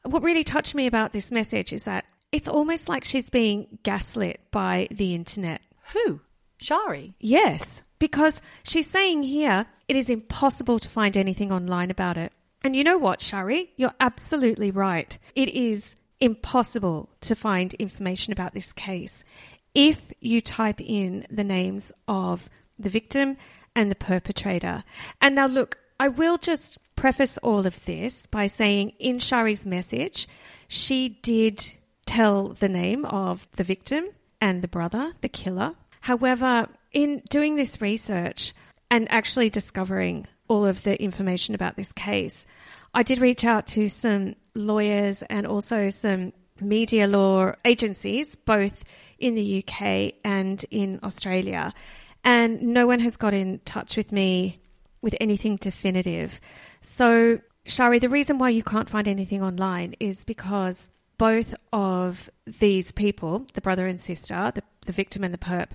what 0.04 0.24
really 0.24 0.44
touched 0.44 0.74
me 0.74 0.88
about 0.88 1.14
this 1.14 1.32
message 1.32 1.72
is 1.72 1.86
that 1.86 2.06
it's 2.34 2.48
almost 2.48 2.90
like 2.90 3.06
she's 3.06 3.30
being 3.30 3.80
gaslit 3.84 4.42
by 4.52 4.88
the 4.92 5.16
internet. 5.16 5.62
Who? 5.94 6.20
Shari? 6.58 7.14
Yes, 7.20 7.84
because 8.00 8.42
she's 8.64 8.90
saying 8.90 9.24
here 9.24 9.68
it 9.88 9.96
is 9.96 10.10
impossible 10.10 10.80
to 10.80 10.90
find 10.90 11.16
anything 11.16 11.52
online 11.52 11.92
about 11.92 12.18
it. 12.18 12.34
And 12.64 12.76
you 12.76 12.84
know 12.84 12.98
what, 12.98 13.22
Shari? 13.22 13.72
You're 13.78 13.94
absolutely 14.00 14.72
right. 14.72 15.18
It 15.36 15.50
is 15.50 15.96
impossible 16.20 17.10
to 17.22 17.36
find 17.36 17.74
information 17.76 18.34
about 18.34 18.54
this 18.54 18.74
case 18.74 19.24
if 19.76 20.12
you 20.20 20.42
type 20.42 20.80
in 20.82 21.28
the 21.30 21.44
names 21.44 21.92
of 22.08 22.50
the 22.80 22.90
victim 22.90 23.38
and 23.76 23.92
the 23.92 23.96
perpetrator. 23.96 24.84
And 25.22 25.36
now, 25.36 25.48
look, 25.48 25.78
I 26.00 26.08
will 26.08 26.38
just 26.38 26.78
preface 26.96 27.38
all 27.40 27.68
of 27.68 27.86
this 27.86 28.26
by 28.26 28.48
saying 28.48 28.94
in 29.00 29.20
Shari's 29.20 29.66
message, 29.66 30.28
she 30.68 31.10
did 31.10 31.74
tell 32.06 32.50
the 32.50 32.70
name 32.70 33.06
of 33.06 33.48
the 33.54 33.64
victim 33.64 34.06
and 34.42 34.62
the 34.62 34.68
brother, 34.68 35.14
the 35.22 35.30
killer. 35.30 35.74
However, 36.02 36.68
in 36.92 37.22
doing 37.30 37.56
this 37.56 37.82
research 37.82 38.54
and 38.92 39.10
actually 39.12 39.50
discovering 39.50 40.28
all 40.48 40.66
of 40.66 40.84
the 40.84 41.02
information 41.02 41.56
about 41.56 41.76
this 41.76 41.92
case, 41.92 42.46
I 42.94 43.04
did 43.04 43.20
reach 43.20 43.44
out 43.44 43.68
to 43.68 43.90
some 43.90 44.36
lawyers 44.54 45.24
and 45.24 45.48
also 45.48 45.90
some 45.90 46.34
media 46.60 47.08
law 47.08 47.54
agencies, 47.66 48.36
both 48.36 48.84
in 49.18 49.36
the 49.36 49.64
UK 49.64 50.14
and 50.24 50.64
in 50.70 51.00
Australia. 51.04 51.74
And 52.24 52.62
no 52.62 52.88
one 52.88 53.00
has 53.00 53.18
got 53.18 53.34
in 53.34 53.60
touch 53.66 53.98
with 53.98 54.12
me 54.12 54.60
with 55.02 55.16
anything 55.20 55.58
definitive. 55.58 56.40
So, 56.82 57.40
Shari, 57.66 58.00
the 58.00 58.10
reason 58.10 58.38
why 58.38 58.50
you 58.50 58.64
can't 58.64 58.90
find 58.90 59.08
anything 59.08 59.44
online 59.44 59.96
is 60.00 60.24
because 60.24 60.90
both 61.18 61.56
of 61.72 62.30
these 62.46 62.92
people, 62.92 63.46
the 63.54 63.62
brother 63.62 63.88
and 63.88 64.00
sister, 64.00 64.52
the, 64.54 64.64
the 64.86 64.92
victim 64.92 65.24
and 65.24 65.34
the 65.34 65.38
perp, 65.38 65.70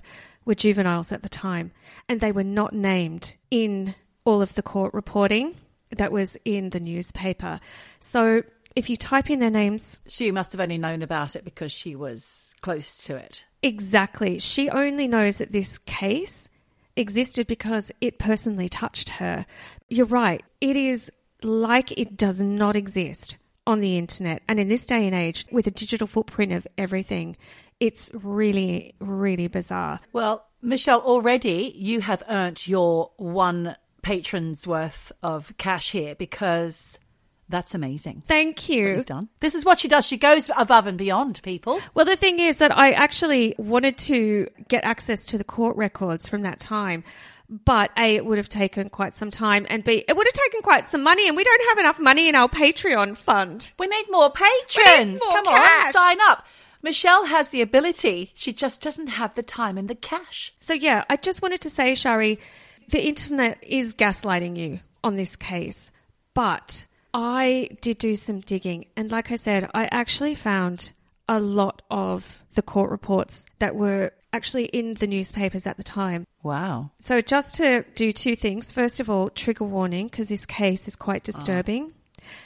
were 0.45 0.55
juveniles 0.55 1.11
at 1.11 1.23
the 1.23 1.29
time, 1.29 1.71
and 2.07 2.19
they 2.19 2.31
were 2.31 2.43
not 2.43 2.73
named 2.73 3.35
in 3.51 3.95
all 4.25 4.41
of 4.41 4.53
the 4.55 4.61
court 4.61 4.93
reporting 4.93 5.55
that 5.95 6.11
was 6.11 6.37
in 6.45 6.69
the 6.69 6.79
newspaper. 6.79 7.59
So 7.99 8.43
if 8.75 8.89
you 8.89 8.97
type 8.97 9.29
in 9.29 9.39
their 9.39 9.49
names. 9.49 9.99
She 10.07 10.31
must 10.31 10.51
have 10.51 10.61
only 10.61 10.77
known 10.77 11.01
about 11.01 11.35
it 11.35 11.43
because 11.43 11.71
she 11.71 11.95
was 11.95 12.53
close 12.61 12.97
to 13.05 13.15
it. 13.15 13.43
Exactly. 13.61 14.39
She 14.39 14.69
only 14.69 15.07
knows 15.07 15.39
that 15.39 15.51
this 15.51 15.77
case 15.79 16.49
existed 16.95 17.47
because 17.47 17.91
it 18.01 18.19
personally 18.19 18.69
touched 18.69 19.09
her. 19.09 19.45
You're 19.89 20.05
right. 20.05 20.43
It 20.61 20.75
is 20.75 21.11
like 21.43 21.91
it 21.97 22.15
does 22.17 22.41
not 22.41 22.75
exist 22.75 23.37
on 23.69 23.81
the 23.81 23.97
internet. 23.97 24.41
And 24.47 24.59
in 24.59 24.67
this 24.67 24.87
day 24.87 25.05
and 25.05 25.15
age, 25.15 25.45
with 25.51 25.67
a 25.67 25.71
digital 25.71 26.07
footprint 26.07 26.51
of 26.51 26.67
everything, 26.77 27.37
it's 27.79 28.09
really, 28.13 28.95
really 28.99 29.47
bizarre. 29.47 29.99
Well, 30.11 30.45
Michelle, 30.61 31.01
already 31.01 31.71
you 31.75 32.01
have 32.01 32.23
earned 32.27 32.67
your 32.67 33.11
one 33.17 33.75
patron's 34.01 34.65
worth 34.65 35.11
of 35.21 35.55
cash 35.57 35.91
here 35.91 36.15
because 36.15 36.99
that's 37.47 37.75
amazing. 37.75 38.23
Thank 38.25 38.69
you. 38.69 38.89
you've 38.89 39.05
done. 39.05 39.29
This 39.39 39.55
is 39.55 39.63
what 39.63 39.79
she 39.79 39.87
does. 39.87 40.05
She 40.05 40.17
goes 40.17 40.49
above 40.57 40.87
and 40.87 40.97
beyond, 40.97 41.41
people. 41.43 41.79
Well, 41.93 42.05
the 42.05 42.15
thing 42.15 42.39
is 42.39 42.57
that 42.57 42.75
I 42.75 42.91
actually 42.91 43.55
wanted 43.57 43.97
to 43.99 44.47
get 44.67 44.83
access 44.83 45.25
to 45.27 45.37
the 45.37 45.43
court 45.43 45.75
records 45.75 46.27
from 46.27 46.41
that 46.41 46.59
time. 46.59 47.03
But 47.49 47.91
A, 47.97 48.15
it 48.15 48.25
would 48.25 48.37
have 48.37 48.47
taken 48.49 48.89
quite 48.89 49.15
some 49.15 49.31
time, 49.31 49.65
and 49.69 49.83
B, 49.83 50.03
it 50.07 50.15
would 50.15 50.27
have 50.27 50.33
taken 50.33 50.61
quite 50.61 50.87
some 50.87 51.01
money, 51.01 51.27
and 51.27 51.35
we 51.35 51.43
don't 51.43 51.69
have 51.69 51.79
enough 51.79 51.99
money 51.99 52.29
in 52.29 52.35
our 52.35 52.47
Patreon 52.47 53.17
fund. 53.17 53.69
We 53.79 53.87
need 53.87 54.05
more 54.11 54.29
patrons. 54.31 55.19
more 55.25 55.35
Come 55.35 55.45
cash. 55.45 55.87
on, 55.87 55.93
sign 55.93 56.17
up. 56.27 56.45
Michelle 56.83 57.25
has 57.25 57.49
the 57.49 57.61
ability. 57.61 58.31
She 58.35 58.53
just 58.53 58.81
doesn't 58.81 59.07
have 59.07 59.33
the 59.33 59.43
time 59.43 59.77
and 59.77 59.89
the 59.89 59.95
cash. 59.95 60.53
So, 60.59 60.73
yeah, 60.73 61.03
I 61.09 61.15
just 61.15 61.41
wanted 61.41 61.61
to 61.61 61.69
say, 61.69 61.95
Shari, 61.95 62.39
the 62.87 63.05
internet 63.05 63.57
is 63.63 63.95
gaslighting 63.95 64.55
you 64.55 64.79
on 65.03 65.15
this 65.15 65.35
case. 65.35 65.91
But 66.33 66.85
I 67.13 67.69
did 67.81 67.97
do 67.97 68.15
some 68.15 68.39
digging. 68.39 68.85
And 68.95 69.11
like 69.11 69.31
I 69.31 69.35
said, 69.35 69.69
I 69.73 69.89
actually 69.91 70.35
found 70.35 70.91
a 71.27 71.39
lot 71.39 71.81
of 71.91 72.39
the 72.55 72.61
court 72.61 72.91
reports 72.91 73.45
that 73.59 73.75
were 73.75 74.13
actually 74.33 74.65
in 74.65 74.95
the 74.95 75.07
newspapers 75.07 75.65
at 75.65 75.77
the 75.77 75.83
time. 75.83 76.25
Wow. 76.43 76.91
So, 76.99 77.21
just 77.21 77.55
to 77.55 77.83
do 77.95 78.11
two 78.11 78.35
things. 78.35 78.71
First 78.71 78.99
of 78.99 79.09
all, 79.09 79.29
trigger 79.29 79.65
warning, 79.65 80.07
because 80.07 80.29
this 80.29 80.45
case 80.45 80.87
is 80.87 80.95
quite 80.95 81.23
disturbing. 81.23 81.93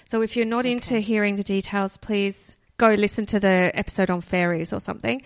So, 0.05 0.21
if 0.21 0.35
you're 0.35 0.45
not 0.45 0.65
into 0.65 0.99
hearing 0.99 1.35
the 1.35 1.43
details, 1.43 1.97
please 1.97 2.55
go 2.77 2.93
listen 2.93 3.25
to 3.27 3.39
the 3.39 3.71
episode 3.73 4.09
on 4.09 4.21
fairies 4.21 4.73
or 4.73 4.79
something. 4.79 5.21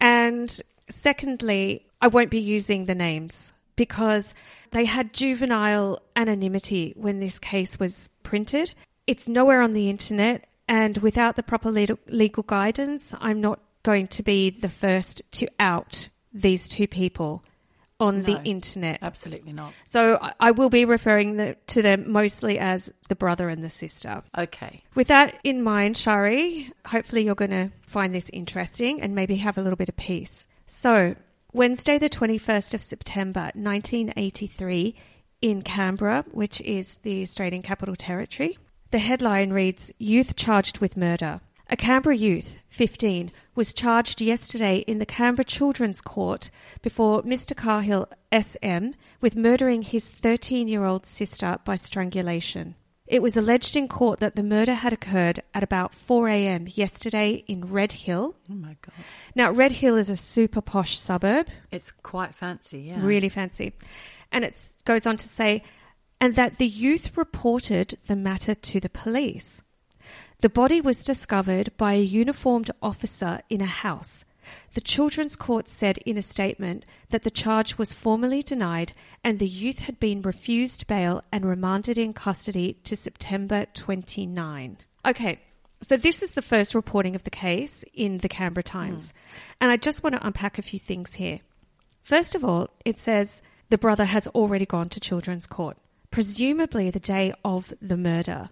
And 0.00 0.60
secondly, 0.88 1.86
I 2.00 2.08
won't 2.08 2.30
be 2.30 2.40
using 2.40 2.86
the 2.86 2.94
names 2.94 3.52
because 3.76 4.34
they 4.70 4.84
had 4.84 5.12
juvenile 5.12 6.00
anonymity 6.14 6.92
when 6.96 7.20
this 7.20 7.38
case 7.38 7.78
was 7.78 8.08
printed. 8.22 8.74
It's 9.06 9.26
nowhere 9.26 9.62
on 9.62 9.72
the 9.72 9.90
internet, 9.90 10.46
and 10.68 10.98
without 10.98 11.36
the 11.36 11.42
proper 11.42 11.70
legal 11.70 11.98
legal 12.06 12.42
guidance, 12.42 13.14
I'm 13.20 13.40
not 13.40 13.60
going 13.82 14.06
to 14.08 14.22
be 14.22 14.50
the 14.50 14.68
first 14.68 15.22
to 15.32 15.48
out 15.58 16.08
these 16.32 16.68
two 16.68 16.86
people 16.86 17.44
on 18.00 18.22
the 18.22 18.42
internet. 18.42 18.98
Absolutely 19.00 19.52
not. 19.52 19.72
So 19.84 20.18
I- 20.20 20.32
I 20.40 20.50
will 20.50 20.70
be 20.70 20.84
referring 20.84 21.36
the, 21.36 21.56
to 21.68 21.82
them 21.82 22.10
mostly 22.10 22.58
as 22.58 22.92
the 23.08 23.14
brother 23.14 23.48
and 23.48 23.62
the 23.62 23.70
sister. 23.70 24.22
Okay. 24.36 24.82
With 24.96 25.06
that 25.08 25.38
in 25.44 25.62
mind, 25.62 25.96
Shari, 25.96 26.72
hopefully 26.86 27.24
you're 27.24 27.36
going 27.36 27.52
to 27.52 27.70
find 27.86 28.12
this 28.12 28.28
interesting 28.32 29.00
and 29.00 29.14
maybe 29.14 29.36
have 29.36 29.56
a 29.56 29.62
little 29.62 29.76
bit 29.76 29.88
of 29.88 29.96
peace. 29.96 30.48
So, 30.66 31.14
Wednesday, 31.52 31.98
the 31.98 32.08
21st 32.08 32.74
of 32.74 32.82
September, 32.82 33.50
1983, 33.54 34.96
in 35.42 35.62
Canberra, 35.62 36.24
which 36.30 36.60
is 36.62 36.98
the 36.98 37.22
Australian 37.22 37.62
Capital 37.62 37.94
Territory, 37.94 38.58
the 38.90 38.98
headline 38.98 39.52
reads 39.52 39.92
Youth 39.98 40.34
charged 40.36 40.78
with 40.78 40.96
murder. 40.96 41.40
A 41.72 41.76
Canberra 41.76 42.14
youth, 42.14 42.58
15, 42.68 43.32
was 43.54 43.72
charged 43.72 44.20
yesterday 44.20 44.80
in 44.80 44.98
the 44.98 45.06
Canberra 45.06 45.42
Children's 45.42 46.02
Court 46.02 46.50
before 46.82 47.22
Mr. 47.22 47.56
Cahill 47.56 48.10
SM 48.30 48.90
with 49.22 49.36
murdering 49.36 49.80
his 49.80 50.10
13 50.10 50.68
year 50.68 50.84
old 50.84 51.06
sister 51.06 51.56
by 51.64 51.76
strangulation. 51.76 52.74
It 53.06 53.22
was 53.22 53.38
alleged 53.38 53.74
in 53.74 53.88
court 53.88 54.20
that 54.20 54.36
the 54.36 54.42
murder 54.42 54.74
had 54.74 54.92
occurred 54.92 55.40
at 55.54 55.62
about 55.62 55.94
4 55.94 56.28
a.m. 56.28 56.66
yesterday 56.68 57.42
in 57.46 57.72
Red 57.72 57.92
Hill. 57.92 58.36
Oh 58.50 58.54
my 58.54 58.76
God. 58.82 59.06
Now, 59.34 59.50
Red 59.50 59.72
Hill 59.72 59.96
is 59.96 60.10
a 60.10 60.16
super 60.16 60.60
posh 60.60 60.98
suburb, 60.98 61.46
It's 61.70 61.90
quite 61.90 62.34
fancy, 62.34 62.82
yeah. 62.82 63.00
really 63.00 63.30
fancy. 63.30 63.72
And 64.30 64.44
it 64.44 64.62
goes 64.84 65.06
on 65.06 65.16
to 65.16 65.26
say, 65.26 65.62
and 66.20 66.34
that 66.34 66.58
the 66.58 66.66
youth 66.66 67.16
reported 67.16 67.98
the 68.08 68.16
matter 68.16 68.54
to 68.54 68.78
the 68.78 68.90
police. 68.90 69.62
The 70.42 70.48
body 70.48 70.80
was 70.80 71.04
discovered 71.04 71.70
by 71.76 71.92
a 71.92 72.02
uniformed 72.02 72.72
officer 72.82 73.42
in 73.48 73.60
a 73.60 73.66
house. 73.66 74.24
The 74.74 74.80
Children's 74.80 75.36
Court 75.36 75.68
said 75.68 75.98
in 75.98 76.18
a 76.18 76.22
statement 76.22 76.84
that 77.10 77.22
the 77.22 77.30
charge 77.30 77.78
was 77.78 77.92
formally 77.92 78.42
denied 78.42 78.92
and 79.22 79.38
the 79.38 79.46
youth 79.46 79.78
had 79.78 80.00
been 80.00 80.20
refused 80.20 80.88
bail 80.88 81.22
and 81.30 81.44
remanded 81.44 81.96
in 81.96 82.12
custody 82.12 82.72
to 82.82 82.96
September 82.96 83.66
29. 83.72 84.78
Okay, 85.06 85.38
so 85.80 85.96
this 85.96 86.24
is 86.24 86.32
the 86.32 86.42
first 86.42 86.74
reporting 86.74 87.14
of 87.14 87.22
the 87.22 87.30
case 87.30 87.84
in 87.94 88.18
the 88.18 88.28
Canberra 88.28 88.64
Times. 88.64 89.12
Hmm. 89.12 89.16
And 89.60 89.70
I 89.70 89.76
just 89.76 90.02
want 90.02 90.16
to 90.16 90.26
unpack 90.26 90.58
a 90.58 90.62
few 90.62 90.80
things 90.80 91.14
here. 91.14 91.38
First 92.02 92.34
of 92.34 92.44
all, 92.44 92.68
it 92.84 92.98
says 92.98 93.42
the 93.70 93.78
brother 93.78 94.06
has 94.06 94.26
already 94.26 94.66
gone 94.66 94.88
to 94.88 94.98
Children's 94.98 95.46
Court, 95.46 95.76
presumably 96.10 96.90
the 96.90 96.98
day 96.98 97.32
of 97.44 97.72
the 97.80 97.96
murder. 97.96 98.50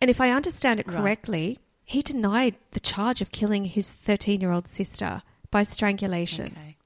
And 0.00 0.10
if 0.10 0.20
I 0.20 0.30
understand 0.30 0.80
it 0.80 0.86
Right. 0.86 0.96
correctly, 0.96 1.58
he 1.84 2.02
denied 2.02 2.56
the 2.72 2.80
charge 2.80 3.20
of 3.20 3.32
killing 3.32 3.64
his 3.64 3.92
13 3.92 4.40
year 4.40 4.52
old 4.52 4.68
sister 4.68 5.22
by 5.50 5.62
strangulation. 5.62 6.54
Okay. 6.56 6.76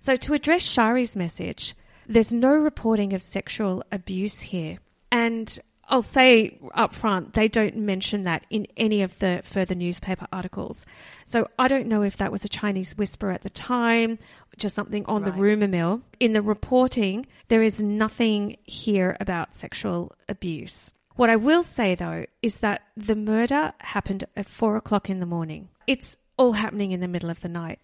So, 0.00 0.16
to 0.16 0.34
address 0.34 0.62
Shari's 0.62 1.16
message, 1.16 1.74
there's 2.06 2.32
no 2.32 2.50
reporting 2.50 3.12
of 3.12 3.22
sexual 3.22 3.84
abuse 3.92 4.40
here. 4.40 4.78
And 5.12 5.58
I'll 5.90 6.02
say 6.02 6.58
up 6.74 6.94
front, 6.94 7.32
they 7.32 7.48
don't 7.48 7.76
mention 7.76 8.24
that 8.24 8.44
in 8.50 8.66
any 8.76 9.02
of 9.02 9.18
the 9.20 9.40
further 9.44 9.74
newspaper 9.74 10.26
articles. 10.30 10.84
So 11.24 11.48
I 11.58 11.66
don't 11.68 11.86
know 11.86 12.02
if 12.02 12.18
that 12.18 12.30
was 12.30 12.44
a 12.44 12.48
Chinese 12.48 12.96
whisper 12.98 13.30
at 13.30 13.42
the 13.42 13.50
time, 13.50 14.18
just 14.58 14.74
something 14.74 15.06
on 15.06 15.24
the 15.24 15.32
rumour 15.32 15.68
mill. 15.68 16.02
In 16.20 16.32
the 16.32 16.42
reporting, 16.42 17.26
there 17.48 17.62
is 17.62 17.82
nothing 17.82 18.58
here 18.64 19.16
about 19.18 19.56
sexual 19.56 20.12
abuse. 20.28 20.92
What 21.18 21.30
I 21.30 21.34
will 21.34 21.64
say 21.64 21.96
though 21.96 22.26
is 22.42 22.58
that 22.58 22.82
the 22.96 23.16
murder 23.16 23.72
happened 23.80 24.22
at 24.36 24.48
four 24.48 24.76
o'clock 24.76 25.10
in 25.10 25.18
the 25.18 25.26
morning. 25.26 25.68
It's 25.84 26.16
all 26.36 26.52
happening 26.52 26.92
in 26.92 27.00
the 27.00 27.08
middle 27.08 27.28
of 27.28 27.40
the 27.40 27.48
night. 27.48 27.80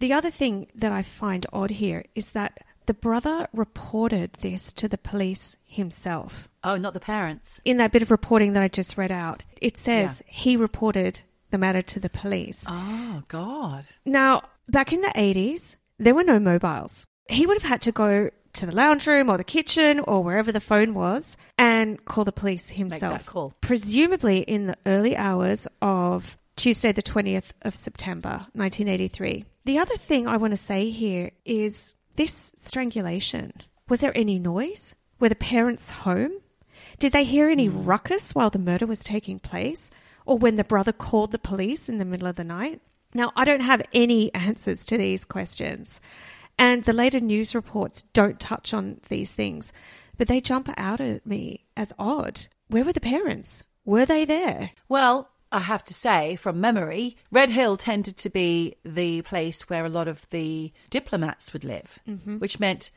The 0.00 0.12
other 0.12 0.30
thing 0.30 0.66
that 0.74 0.92
I 0.92 1.00
find 1.00 1.46
odd 1.50 1.70
here 1.70 2.04
is 2.14 2.32
that 2.32 2.58
the 2.84 2.92
brother 2.92 3.48
reported 3.54 4.34
this 4.42 4.74
to 4.74 4.86
the 4.86 4.98
police 4.98 5.56
himself. 5.64 6.50
Oh, 6.62 6.76
not 6.76 6.92
the 6.92 7.00
parents. 7.00 7.58
In 7.64 7.78
that 7.78 7.90
bit 7.90 8.02
of 8.02 8.10
reporting 8.10 8.52
that 8.52 8.62
I 8.62 8.68
just 8.68 8.98
read 8.98 9.12
out, 9.12 9.44
it 9.62 9.78
says 9.78 10.22
he 10.26 10.54
reported 10.54 11.20
the 11.50 11.56
matter 11.56 11.80
to 11.80 11.98
the 11.98 12.10
police. 12.10 12.66
Oh, 12.68 13.22
God. 13.28 13.86
Now, 14.04 14.42
back 14.68 14.92
in 14.92 15.00
the 15.00 15.12
80s, 15.16 15.76
there 15.98 16.14
were 16.14 16.22
no 16.22 16.38
mobiles. 16.38 17.06
He 17.30 17.46
would 17.46 17.56
have 17.62 17.70
had 17.70 17.80
to 17.82 17.92
go 17.92 18.28
to 18.58 18.66
the 18.66 18.72
lounge 18.72 19.06
room 19.06 19.30
or 19.30 19.36
the 19.36 19.44
kitchen 19.44 20.00
or 20.00 20.22
wherever 20.22 20.50
the 20.50 20.60
phone 20.60 20.92
was 20.92 21.36
and 21.56 22.04
call 22.04 22.24
the 22.24 22.32
police 22.32 22.70
himself. 22.70 23.18
that 23.18 23.26
call. 23.26 23.54
Presumably 23.60 24.40
in 24.40 24.66
the 24.66 24.76
early 24.84 25.16
hours 25.16 25.68
of 25.80 26.36
Tuesday, 26.56 26.90
the 26.90 27.02
20th 27.02 27.52
of 27.62 27.76
September, 27.76 28.46
1983. 28.54 29.44
The 29.64 29.78
other 29.78 29.96
thing 29.96 30.26
I 30.26 30.36
want 30.36 30.50
to 30.50 30.56
say 30.56 30.90
here 30.90 31.30
is 31.44 31.94
this 32.16 32.52
strangulation. 32.56 33.52
Was 33.88 34.00
there 34.00 34.16
any 34.16 34.40
noise? 34.40 34.96
Were 35.20 35.28
the 35.28 35.36
parents 35.36 35.90
home? 35.90 36.32
Did 36.98 37.12
they 37.12 37.24
hear 37.24 37.48
any 37.48 37.66
hmm. 37.66 37.84
ruckus 37.84 38.34
while 38.34 38.50
the 38.50 38.58
murder 38.58 38.86
was 38.86 39.04
taking 39.04 39.38
place? 39.38 39.88
Or 40.26 40.36
when 40.36 40.56
the 40.56 40.64
brother 40.64 40.92
called 40.92 41.30
the 41.30 41.38
police 41.38 41.88
in 41.88 41.98
the 41.98 42.04
middle 42.04 42.26
of 42.26 42.34
the 42.34 42.44
night? 42.44 42.80
Now, 43.14 43.32
I 43.36 43.44
don't 43.44 43.60
have 43.60 43.82
any 43.92 44.34
answers 44.34 44.84
to 44.86 44.98
these 44.98 45.24
questions. 45.24 46.00
And 46.58 46.84
the 46.84 46.92
later 46.92 47.20
news 47.20 47.54
reports 47.54 48.02
don't 48.12 48.40
touch 48.40 48.74
on 48.74 49.00
these 49.08 49.32
things, 49.32 49.72
but 50.16 50.26
they 50.26 50.40
jump 50.40 50.68
out 50.76 51.00
at 51.00 51.24
me 51.24 51.66
as 51.76 51.92
odd. 51.98 52.46
Where 52.66 52.84
were 52.84 52.92
the 52.92 53.00
parents? 53.00 53.64
Were 53.84 54.04
they 54.04 54.24
there? 54.24 54.72
Well, 54.88 55.30
I 55.50 55.60
have 55.60 55.82
to 55.84 55.94
say, 55.94 56.36
from 56.36 56.60
memory, 56.60 57.16
Red 57.30 57.50
Hill 57.50 57.76
tended 57.76 58.16
to 58.18 58.28
be 58.28 58.74
the 58.84 59.22
place 59.22 59.62
where 59.68 59.86
a 59.86 59.88
lot 59.88 60.08
of 60.08 60.28
the 60.30 60.72
diplomats 60.90 61.52
would 61.52 61.64
live, 61.64 61.98
mm-hmm. 62.06 62.38
which 62.38 62.60
meant 62.60 62.90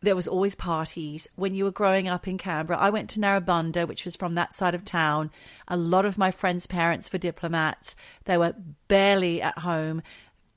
there 0.00 0.16
was 0.16 0.28
always 0.28 0.54
parties. 0.54 1.26
When 1.34 1.54
you 1.54 1.64
were 1.64 1.70
growing 1.70 2.08
up 2.08 2.28
in 2.28 2.38
Canberra, 2.38 2.78
I 2.78 2.88
went 2.88 3.10
to 3.10 3.20
Narrabundah, 3.20 3.86
which 3.86 4.04
was 4.04 4.16
from 4.16 4.34
that 4.34 4.54
side 4.54 4.74
of 4.74 4.84
town. 4.84 5.30
A 5.66 5.76
lot 5.76 6.06
of 6.06 6.16
my 6.16 6.30
friends' 6.30 6.66
parents 6.66 7.12
were 7.12 7.18
diplomats. 7.18 7.96
They 8.24 8.38
were 8.38 8.54
barely 8.86 9.42
at 9.42 9.58
home. 9.58 10.02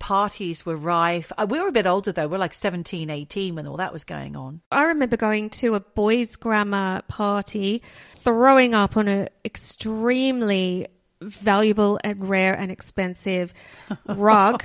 Parties 0.01 0.65
were 0.65 0.75
rife. 0.75 1.31
Uh, 1.37 1.45
We 1.47 1.59
were 1.61 1.67
a 1.67 1.71
bit 1.71 1.85
older 1.85 2.11
though. 2.11 2.27
We 2.27 2.35
are 2.35 2.39
like 2.39 2.55
17, 2.55 3.09
18 3.09 3.55
when 3.55 3.67
all 3.67 3.77
that 3.77 3.93
was 3.93 4.03
going 4.03 4.35
on. 4.35 4.61
I 4.71 4.83
remember 4.85 5.15
going 5.15 5.49
to 5.51 5.75
a 5.75 5.79
boys' 5.79 6.35
grammar 6.37 7.01
party, 7.07 7.83
throwing 8.17 8.73
up 8.73 8.97
on 8.97 9.07
an 9.07 9.29
extremely 9.45 10.87
valuable 11.21 11.99
and 12.03 12.27
rare 12.27 12.53
and 12.53 12.71
expensive 12.71 13.53
rug. 14.07 14.63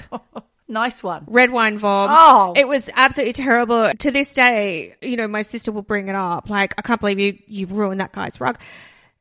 Nice 0.68 1.02
one. 1.02 1.24
red 1.28 1.50
wine 1.50 1.78
vom. 1.78 2.08
Oh. 2.10 2.52
It 2.56 2.66
was 2.66 2.88
absolutely 2.94 3.34
terrible. 3.34 3.92
To 3.92 4.10
this 4.10 4.34
day, 4.34 4.94
you 5.02 5.16
know, 5.16 5.28
my 5.28 5.42
sister 5.42 5.70
will 5.70 5.82
bring 5.82 6.08
it 6.08 6.14
up. 6.16 6.48
Like, 6.50 6.74
I 6.78 6.82
can't 6.82 7.00
believe 7.00 7.20
you, 7.20 7.38
you 7.46 7.66
ruined 7.66 8.00
that 8.00 8.12
guy's 8.12 8.40
rug. 8.40 8.58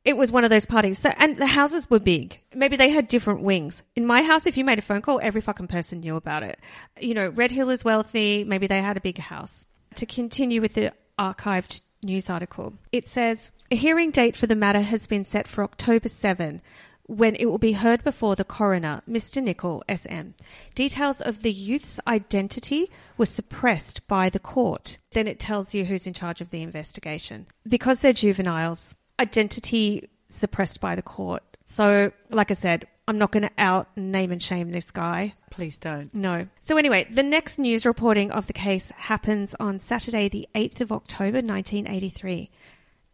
It 0.06 0.16
was 0.16 0.30
one 0.30 0.44
of 0.44 0.50
those 0.50 0.66
parties. 0.66 1.00
So, 1.00 1.10
and 1.18 1.36
the 1.36 1.46
houses 1.46 1.90
were 1.90 1.98
big. 1.98 2.40
Maybe 2.54 2.76
they 2.76 2.90
had 2.90 3.08
different 3.08 3.40
wings. 3.40 3.82
In 3.96 4.06
my 4.06 4.22
house, 4.22 4.46
if 4.46 4.56
you 4.56 4.64
made 4.64 4.78
a 4.78 4.82
phone 4.82 5.02
call, 5.02 5.18
every 5.20 5.40
fucking 5.40 5.66
person 5.66 5.98
knew 5.98 6.14
about 6.14 6.44
it. 6.44 6.60
You 7.00 7.12
know, 7.12 7.28
Red 7.28 7.50
Hill 7.50 7.70
is 7.70 7.84
wealthy. 7.84 8.44
Maybe 8.44 8.68
they 8.68 8.80
had 8.80 8.96
a 8.96 9.00
big 9.00 9.18
house. 9.18 9.66
To 9.96 10.06
continue 10.06 10.60
with 10.60 10.74
the 10.74 10.92
archived 11.18 11.80
news 12.04 12.30
article, 12.30 12.74
it 12.92 13.08
says 13.08 13.50
a 13.68 13.74
hearing 13.74 14.12
date 14.12 14.36
for 14.36 14.46
the 14.46 14.54
matter 14.54 14.80
has 14.80 15.08
been 15.08 15.24
set 15.24 15.48
for 15.48 15.64
October 15.64 16.08
7 16.08 16.62
when 17.06 17.34
it 17.36 17.46
will 17.46 17.58
be 17.58 17.72
heard 17.72 18.04
before 18.04 18.36
the 18.36 18.44
coroner, 18.44 19.02
Mr. 19.08 19.42
Nicol, 19.42 19.82
SM. 19.92 20.30
Details 20.74 21.20
of 21.20 21.42
the 21.42 21.52
youth's 21.52 21.98
identity 22.06 22.90
were 23.16 23.26
suppressed 23.26 24.06
by 24.06 24.28
the 24.28 24.38
court. 24.38 24.98
Then 25.12 25.26
it 25.26 25.40
tells 25.40 25.74
you 25.74 25.84
who's 25.84 26.06
in 26.06 26.14
charge 26.14 26.40
of 26.40 26.50
the 26.50 26.62
investigation. 26.62 27.46
Because 27.68 28.00
they're 28.00 28.12
juveniles, 28.12 28.94
identity 29.20 30.08
suppressed 30.28 30.80
by 30.80 30.94
the 30.94 31.02
court. 31.02 31.42
So, 31.64 32.12
like 32.30 32.50
I 32.50 32.54
said, 32.54 32.86
I'm 33.08 33.18
not 33.18 33.32
going 33.32 33.44
to 33.44 33.50
out 33.58 33.88
name 33.96 34.32
and 34.32 34.42
shame 34.42 34.70
this 34.70 34.90
guy. 34.90 35.34
Please 35.50 35.78
don't. 35.78 36.12
No. 36.14 36.48
So, 36.60 36.76
anyway, 36.76 37.06
the 37.10 37.22
next 37.22 37.58
news 37.58 37.86
reporting 37.86 38.30
of 38.30 38.46
the 38.46 38.52
case 38.52 38.90
happens 38.96 39.54
on 39.58 39.78
Saturday, 39.78 40.28
the 40.28 40.48
8th 40.54 40.80
of 40.80 40.92
October, 40.92 41.38
1983, 41.38 42.50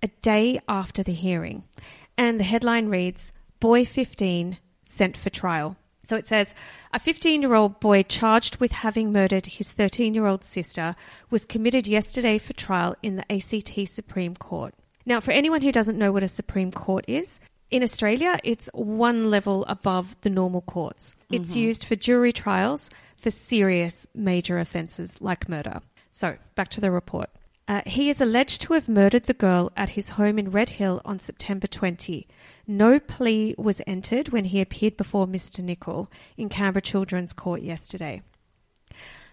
a 0.02 0.08
day 0.22 0.60
after 0.68 1.02
the 1.02 1.12
hearing. 1.12 1.64
And 2.16 2.38
the 2.38 2.44
headline 2.44 2.88
reads 2.88 3.32
Boy 3.60 3.84
15 3.84 4.58
sent 4.84 5.16
for 5.16 5.30
trial. 5.30 5.76
So 6.04 6.16
it 6.16 6.26
says 6.26 6.54
a 6.92 6.98
15 6.98 7.42
year 7.42 7.54
old 7.54 7.78
boy 7.78 8.02
charged 8.02 8.56
with 8.56 8.72
having 8.72 9.12
murdered 9.12 9.46
his 9.46 9.70
13 9.70 10.14
year 10.14 10.26
old 10.26 10.44
sister 10.44 10.96
was 11.30 11.46
committed 11.46 11.86
yesterday 11.86 12.38
for 12.38 12.52
trial 12.54 12.96
in 13.02 13.16
the 13.16 13.32
ACT 13.32 13.88
Supreme 13.88 14.34
Court. 14.34 14.74
Now, 15.04 15.20
for 15.20 15.32
anyone 15.32 15.62
who 15.62 15.72
doesn't 15.72 15.98
know 15.98 16.12
what 16.12 16.22
a 16.22 16.28
Supreme 16.28 16.70
Court 16.70 17.04
is, 17.08 17.40
in 17.70 17.82
Australia, 17.82 18.38
it's 18.44 18.68
one 18.74 19.30
level 19.30 19.64
above 19.64 20.14
the 20.20 20.30
normal 20.30 20.60
courts. 20.60 21.14
It's 21.30 21.56
used 21.56 21.84
for 21.84 21.96
jury 21.96 22.32
trials 22.32 22.90
for 23.16 23.30
serious 23.30 24.06
major 24.14 24.58
offences 24.58 25.20
like 25.20 25.48
murder. 25.48 25.80
So, 26.10 26.36
back 26.54 26.68
to 26.70 26.80
the 26.80 26.90
report. 26.90 27.30
Uh, 27.66 27.80
he 27.86 28.10
is 28.10 28.20
alleged 28.20 28.60
to 28.60 28.74
have 28.74 28.88
murdered 28.88 29.24
the 29.24 29.32
girl 29.32 29.72
at 29.76 29.90
his 29.90 30.10
home 30.10 30.38
in 30.38 30.50
Red 30.50 30.70
Hill 30.70 31.00
on 31.04 31.20
September 31.20 31.66
20. 31.66 32.26
No 32.66 33.00
plea 33.00 33.54
was 33.56 33.80
entered 33.86 34.28
when 34.28 34.44
he 34.46 34.60
appeared 34.60 34.96
before 34.96 35.26
Mr. 35.26 35.64
Nicol 35.64 36.10
in 36.36 36.50
Canberra 36.50 36.82
Children's 36.82 37.32
Court 37.32 37.62
yesterday. 37.62 38.20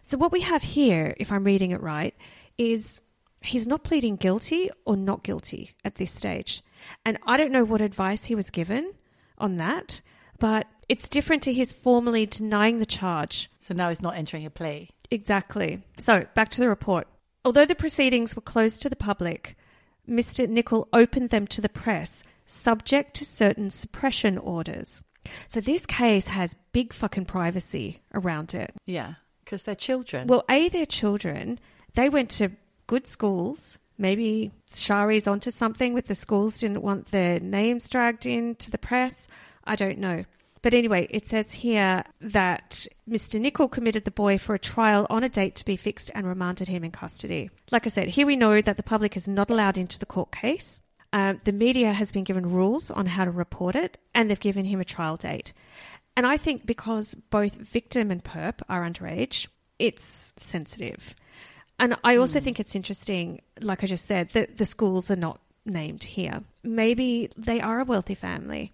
So, 0.04 0.18
what 0.18 0.32
we 0.32 0.42
have 0.42 0.64
here, 0.64 1.16
if 1.18 1.32
I'm 1.32 1.44
reading 1.44 1.72
it 1.72 1.82
right, 1.82 2.16
is 2.58 3.02
he's 3.42 3.68
not 3.68 3.84
pleading 3.84 4.16
guilty 4.16 4.70
or 4.86 4.96
not 4.96 5.24
guilty 5.24 5.72
at 5.84 5.96
this 5.96 6.12
stage. 6.12 6.64
And 7.06 7.18
I 7.26 7.38
don't 7.38 7.52
know 7.52 7.64
what 7.64 7.82
advice 7.82 8.26
he 8.26 8.36
was 8.36 8.50
given 8.50 8.94
on 9.38 9.56
that, 9.58 10.02
but 10.40 10.68
it's 10.88 11.10
different 11.10 11.44
to 11.44 11.54
his 11.54 11.72
formally 11.72 12.26
denying 12.26 12.80
the 12.80 12.86
charge 12.86 13.50
So 13.60 13.74
now 13.74 13.90
he's 13.90 14.02
not 14.02 14.18
entering 14.18 14.46
a 14.46 14.50
plea. 14.50 14.90
Exactly. 15.12 15.84
So, 15.98 16.26
back 16.34 16.50
to 16.50 16.62
the 16.62 16.70
report. 16.70 17.08
Although 17.46 17.66
the 17.66 17.76
proceedings 17.76 18.36
were 18.36 18.42
closed 18.42 18.82
to 18.82 18.90
the 18.90 18.96
public, 18.96 19.56
Mr. 20.08 20.48
Nicol 20.48 20.88
opened 20.94 21.30
them 21.30 21.48
to 21.48 21.62
the 21.62 21.70
press, 21.70 22.24
subject 22.46 23.16
to 23.16 23.26
certain 23.26 23.70
suppression 23.70 24.38
orders. 24.38 25.04
So, 25.48 25.62
this 25.62 25.86
case 25.86 26.28
has 26.28 26.56
big 26.74 26.94
fucking 26.94 27.26
privacy 27.26 28.02
around 28.14 28.54
it. 28.54 28.74
Yeah, 28.86 29.16
because 29.44 29.64
they're 29.64 29.76
children. 29.76 30.28
Well, 30.28 30.46
A, 30.50 30.70
they're 30.70 30.86
children. 30.86 31.60
They 31.96 32.10
went 32.10 32.30
to 32.32 32.52
good 32.90 33.08
schools. 33.08 33.78
Maybe 34.00 34.52
Shari's 34.74 35.28
onto 35.28 35.52
something 35.52 35.94
with 35.94 36.08
the 36.08 36.16
schools 36.16 36.60
didn't 36.60 36.82
want 36.82 37.12
their 37.12 37.40
names 37.40 37.88
dragged 37.88 38.26
into 38.26 38.72
the 38.72 38.80
press. 38.80 39.28
I 39.64 39.76
don't 39.76 40.00
know. 40.00 40.26
But 40.64 40.74
anyway, 40.74 41.08
it 41.12 41.28
says 41.28 41.54
here 41.54 42.04
that 42.20 42.88
Mr. 43.08 43.40
Nicol 43.40 43.68
committed 43.68 44.06
the 44.06 44.12
boy 44.12 44.40
for 44.40 44.56
a 44.56 44.60
trial 44.60 45.06
on 45.12 45.24
a 45.24 45.30
date 45.30 45.54
to 45.56 45.66
be 45.66 45.76
fixed 45.76 46.10
and 46.16 46.26
remanded 46.26 46.68
him 46.68 46.84
in 46.84 46.90
custody. 46.90 47.52
Like 47.72 47.86
I 47.86 47.90
said, 47.90 48.08
here 48.08 48.26
we 48.26 48.36
know 48.36 48.60
that 48.60 48.76
the 48.76 48.84
public 48.84 49.16
is 49.16 49.28
not 49.28 49.52
allowed 49.52 49.78
into 49.78 50.00
the 50.00 50.08
court 50.08 50.32
case. 50.32 50.82
Um, 51.14 51.40
the 51.44 51.52
media 51.52 51.94
has 51.94 52.12
been 52.12 52.24
given 52.24 52.50
rules 52.52 52.90
on 52.90 53.06
how 53.06 53.26
to 53.26 53.32
report 53.32 53.76
it, 53.76 54.00
and 54.16 54.30
they've 54.30 54.40
given 54.40 54.66
him 54.66 54.82
a 54.82 54.86
trial 54.86 55.16
date. 55.16 55.54
And 56.18 56.26
I 56.26 56.38
think 56.38 56.66
because 56.66 57.14
both 57.14 57.54
victim 57.56 58.10
and 58.10 58.24
perp 58.24 58.62
are 58.68 58.82
underage, 58.82 59.46
it's 59.78 60.34
sensitive. 60.38 61.16
And 61.80 61.96
I 62.04 62.18
also 62.18 62.40
mm. 62.40 62.44
think 62.44 62.60
it's 62.60 62.76
interesting, 62.76 63.42
like 63.62 63.84
I 63.84 63.88
just 63.88 64.06
said, 64.06 64.30
that 64.30 64.58
the 64.58 64.66
schools 64.66 65.10
are 65.10 65.16
not 65.16 65.40
named 65.66 66.04
here. 66.04 66.44
Maybe 66.64 67.30
they 67.38 67.62
are 67.62 67.80
a 67.80 67.86
wealthy 67.86 68.16
family. 68.16 68.74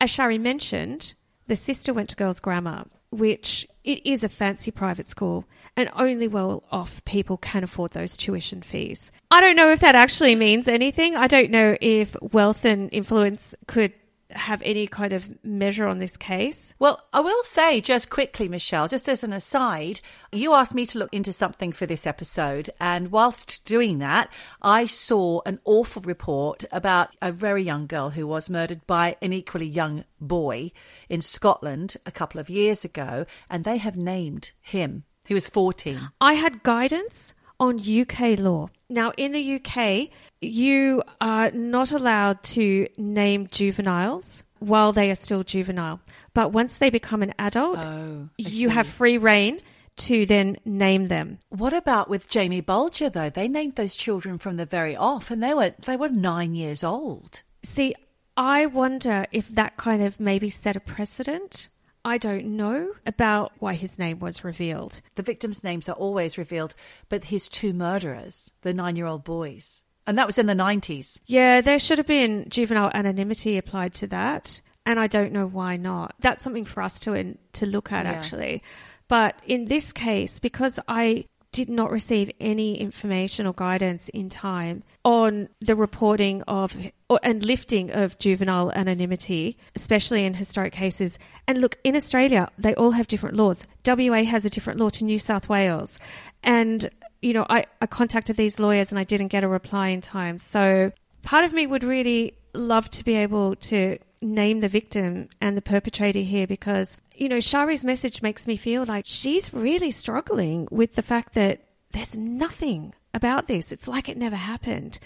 As 0.00 0.10
Shari 0.10 0.38
mentioned, 0.38 1.14
the 1.48 1.56
sister 1.56 1.92
went 1.92 2.10
to 2.10 2.16
girls' 2.16 2.40
grammar, 2.40 2.84
which 3.10 3.66
it 3.82 4.04
is 4.06 4.22
a 4.22 4.28
fancy 4.28 4.70
private 4.70 5.08
school, 5.08 5.46
and 5.76 5.90
only 5.96 6.28
well 6.28 6.62
off 6.70 7.04
people 7.04 7.36
can 7.36 7.64
afford 7.64 7.92
those 7.92 8.16
tuition 8.16 8.62
fees. 8.62 9.10
I 9.30 9.40
don't 9.40 9.56
know 9.56 9.70
if 9.70 9.80
that 9.80 9.94
actually 9.94 10.34
means 10.34 10.68
anything. 10.68 11.16
I 11.16 11.26
don't 11.26 11.50
know 11.50 11.76
if 11.80 12.14
wealth 12.20 12.64
and 12.64 12.88
influence 12.92 13.54
could 13.66 13.92
have 14.30 14.62
any 14.62 14.86
kind 14.86 15.12
of 15.12 15.42
measure 15.44 15.86
on 15.86 15.98
this 15.98 16.16
case. 16.16 16.74
Well, 16.78 17.02
I 17.12 17.20
will 17.20 17.42
say 17.44 17.80
just 17.80 18.10
quickly, 18.10 18.48
Michelle, 18.48 18.88
just 18.88 19.08
as 19.08 19.24
an 19.24 19.32
aside, 19.32 20.00
you 20.32 20.52
asked 20.52 20.74
me 20.74 20.86
to 20.86 20.98
look 20.98 21.12
into 21.12 21.32
something 21.32 21.72
for 21.72 21.86
this 21.86 22.06
episode. 22.06 22.70
And 22.80 23.10
whilst 23.10 23.64
doing 23.64 23.98
that, 23.98 24.32
I 24.60 24.86
saw 24.86 25.40
an 25.46 25.60
awful 25.64 26.02
report 26.02 26.64
about 26.70 27.16
a 27.22 27.32
very 27.32 27.62
young 27.62 27.86
girl 27.86 28.10
who 28.10 28.26
was 28.26 28.50
murdered 28.50 28.86
by 28.86 29.16
an 29.22 29.32
equally 29.32 29.68
young 29.68 30.04
boy 30.20 30.72
in 31.08 31.22
Scotland 31.22 31.96
a 32.04 32.10
couple 32.10 32.40
of 32.40 32.50
years 32.50 32.84
ago. 32.84 33.24
And 33.48 33.64
they 33.64 33.78
have 33.78 33.96
named 33.96 34.52
him. 34.60 35.04
He 35.26 35.34
was 35.34 35.48
14. 35.48 36.10
I 36.20 36.34
had 36.34 36.62
guidance 36.62 37.34
on 37.60 37.80
UK 37.80 38.38
law. 38.38 38.68
Now, 38.88 39.12
in 39.16 39.32
the 39.32 39.56
UK, 39.56 40.10
you 40.40 41.02
are 41.20 41.50
not 41.50 41.90
allowed 41.92 42.42
to 42.42 42.86
name 42.96 43.48
juveniles 43.50 44.44
while 44.60 44.92
they 44.92 45.10
are 45.10 45.14
still 45.14 45.42
juvenile. 45.44 46.00
But 46.34 46.52
once 46.52 46.76
they 46.76 46.90
become 46.90 47.22
an 47.22 47.34
adult, 47.38 47.78
Oh, 47.78 48.28
you 48.36 48.68
see. 48.68 48.74
have 48.74 48.86
free 48.86 49.18
reign 49.18 49.60
to 49.98 50.26
then 50.26 50.56
name 50.64 51.06
them. 51.06 51.38
What 51.48 51.72
about 51.72 52.08
with 52.08 52.28
Jamie 52.30 52.60
Bulger 52.60 53.10
though? 53.10 53.30
They 53.30 53.48
named 53.48 53.74
those 53.74 53.96
children 53.96 54.38
from 54.38 54.56
the 54.56 54.66
very 54.66 54.96
off 54.96 55.30
and 55.30 55.42
they 55.42 55.54
were 55.54 55.74
they 55.84 55.96
were 55.96 56.08
9 56.08 56.54
years 56.54 56.84
old. 56.84 57.42
See, 57.64 57.94
I 58.36 58.66
wonder 58.66 59.26
if 59.32 59.48
that 59.48 59.76
kind 59.76 60.02
of 60.02 60.20
maybe 60.20 60.50
set 60.50 60.76
a 60.76 60.80
precedent. 60.80 61.68
I 62.04 62.16
don't 62.16 62.46
know 62.56 62.92
about 63.04 63.52
why 63.58 63.74
his 63.74 63.98
name 63.98 64.20
was 64.20 64.44
revealed. 64.44 65.02
The 65.16 65.22
victims' 65.24 65.64
names 65.64 65.88
are 65.88 65.96
always 65.96 66.38
revealed, 66.38 66.76
but 67.08 67.24
his 67.24 67.48
two 67.48 67.72
murderers, 67.72 68.52
the 68.62 68.72
9-year-old 68.72 69.24
boys. 69.24 69.82
And 70.08 70.16
that 70.18 70.26
was 70.26 70.38
in 70.38 70.46
the 70.46 70.54
90s. 70.54 71.20
Yeah, 71.26 71.60
there 71.60 71.78
should 71.78 71.98
have 71.98 72.06
been 72.06 72.46
juvenile 72.48 72.90
anonymity 72.94 73.58
applied 73.58 73.92
to 73.94 74.06
that, 74.08 74.60
and 74.86 74.98
I 74.98 75.06
don't 75.06 75.32
know 75.32 75.46
why 75.46 75.76
not. 75.76 76.14
That's 76.18 76.42
something 76.42 76.64
for 76.64 76.82
us 76.82 76.98
to 77.00 77.36
to 77.52 77.66
look 77.66 77.92
at 77.92 78.06
Yeah. 78.06 78.12
actually. 78.12 78.62
But 79.06 79.40
in 79.46 79.66
this 79.66 79.92
case, 79.92 80.40
because 80.40 80.80
I 80.88 81.26
did 81.52 81.68
not 81.70 81.90
receive 81.90 82.30
any 82.40 82.78
information 82.78 83.46
or 83.46 83.54
guidance 83.54 84.08
in 84.10 84.28
time 84.28 84.82
on 85.02 85.48
the 85.60 85.74
reporting 85.74 86.42
of 86.42 86.76
or, 87.08 87.18
and 87.22 87.42
lifting 87.42 87.90
of 87.90 88.18
juvenile 88.18 88.70
anonymity, 88.72 89.56
especially 89.74 90.24
in 90.26 90.34
historic 90.34 90.74
cases. 90.74 91.18
And 91.46 91.60
look, 91.62 91.78
in 91.84 91.96
Australia, 91.96 92.48
they 92.58 92.74
all 92.74 92.90
have 92.92 93.08
different 93.08 93.34
laws. 93.36 93.66
WA 93.86 94.24
has 94.24 94.44
a 94.44 94.50
different 94.50 94.78
law 94.78 94.90
to 94.90 95.04
New 95.04 95.18
South 95.18 95.48
Wales. 95.48 95.98
And, 96.42 96.90
you 97.22 97.32
know, 97.32 97.46
I, 97.48 97.64
I 97.80 97.86
contacted 97.86 98.36
these 98.36 98.58
lawyers 98.58 98.90
and 98.90 98.98
I 98.98 99.04
didn't 99.04 99.28
get 99.28 99.44
a 99.44 99.48
reply 99.48 99.88
in 99.88 100.00
time. 100.00 100.38
So 100.38 100.92
part 101.22 101.44
of 101.44 101.52
me 101.52 101.66
would 101.66 101.82
really 101.84 102.34
love 102.54 102.90
to 102.90 103.04
be 103.04 103.14
able 103.16 103.56
to 103.56 103.98
name 104.20 104.60
the 104.60 104.68
victim 104.68 105.28
and 105.40 105.56
the 105.56 105.62
perpetrator 105.62 106.20
here 106.20 106.46
because, 106.46 106.96
you 107.14 107.28
know, 107.28 107.40
Shari's 107.40 107.84
message 107.84 108.22
makes 108.22 108.46
me 108.46 108.56
feel 108.56 108.84
like 108.84 109.04
she's 109.06 109.52
really 109.52 109.90
struggling 109.90 110.66
with 110.70 110.94
the 110.94 111.02
fact 111.02 111.34
that 111.34 111.60
there's 111.92 112.16
nothing 112.16 112.94
about 113.14 113.46
this. 113.46 113.72
It's 113.72 113.88
like 113.88 114.08
it 114.08 114.16
never 114.16 114.36
happened. 114.36 114.98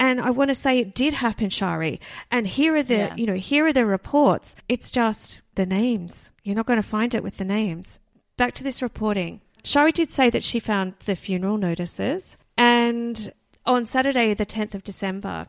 And 0.00 0.20
I 0.20 0.30
want 0.30 0.48
to 0.48 0.54
say 0.56 0.78
it 0.78 0.94
did 0.94 1.14
happen, 1.14 1.50
Shari. 1.50 2.00
And 2.30 2.46
here 2.46 2.74
are 2.74 2.82
the, 2.82 2.94
Yeah. 2.96 3.14
you 3.16 3.26
know, 3.26 3.34
here 3.34 3.66
are 3.66 3.72
the 3.72 3.86
reports. 3.86 4.56
It's 4.68 4.90
just 4.90 5.40
the 5.54 5.66
names. 5.66 6.32
You're 6.42 6.56
not 6.56 6.66
going 6.66 6.82
to 6.82 6.88
find 6.88 7.14
it 7.14 7.22
with 7.22 7.36
the 7.36 7.44
names. 7.44 8.00
Back 8.36 8.54
to 8.54 8.64
this 8.64 8.82
reporting. 8.82 9.40
Shari 9.64 9.92
did 9.92 10.12
say 10.12 10.30
that 10.30 10.42
she 10.42 10.60
found 10.60 10.94
the 11.06 11.16
funeral 11.16 11.56
notices. 11.56 12.36
And 12.56 13.32
on 13.66 13.86
Saturday, 13.86 14.34
the 14.34 14.46
10th 14.46 14.74
of 14.74 14.84
December, 14.84 15.46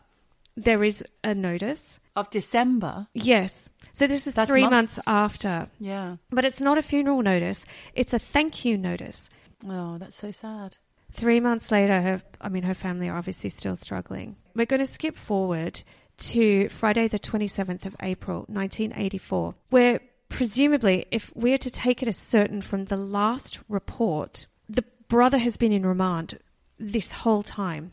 there 0.56 0.84
is 0.84 1.04
a 1.23 1.36
notice. 1.36 1.99
Of 2.15 2.30
December. 2.30 3.08
Yes. 3.13 3.69
So 3.91 4.08
this 4.08 4.25
is 4.25 4.34
That's 4.34 4.49
three 4.49 4.62
months. 4.62 4.97
months 4.97 5.08
after. 5.08 5.67
Yeah. 5.80 6.15
But 6.30 6.45
it's 6.45 6.62
not 6.62 6.78
a 6.78 6.82
funeral 6.82 7.21
notice, 7.21 7.65
it's 7.93 8.13
a 8.13 8.19
thank 8.19 8.63
you 8.65 8.78
notice. 8.78 9.30
Oh, 9.67 9.97
that's 9.97 10.15
so 10.15 10.32
sad. 10.32 10.78
Three 11.12 11.39
months 11.39 11.71
later, 11.71 12.01
her, 12.01 12.21
I 12.41 12.49
mean, 12.49 12.63
her 12.63 12.73
family 12.73 13.08
are 13.08 13.17
obviously 13.17 13.49
still 13.49 13.75
struggling. 13.75 14.36
We're 14.54 14.65
going 14.65 14.82
to 14.82 14.86
skip 14.86 15.15
forward 15.15 15.82
to 16.17 16.67
Friday, 16.69 17.08
the 17.08 17.19
27th 17.19 17.86
of 17.86 17.95
April, 18.01 18.39
1984, 18.47 19.56
where 19.69 19.99
presumably, 20.29 21.05
if 21.11 21.31
we 21.35 21.53
are 21.53 21.59
to 21.59 21.71
take 21.71 22.01
it 22.01 22.07
as 22.07 22.17
certain 22.17 22.61
from 22.61 22.85
the 22.85 22.97
last 22.97 23.59
report, 23.69 24.47
the 24.67 24.83
brother 25.07 25.38
has 25.38 25.57
been 25.57 25.71
in 25.71 25.85
remand 25.85 26.39
this 26.79 27.11
whole 27.11 27.43
time. 27.43 27.91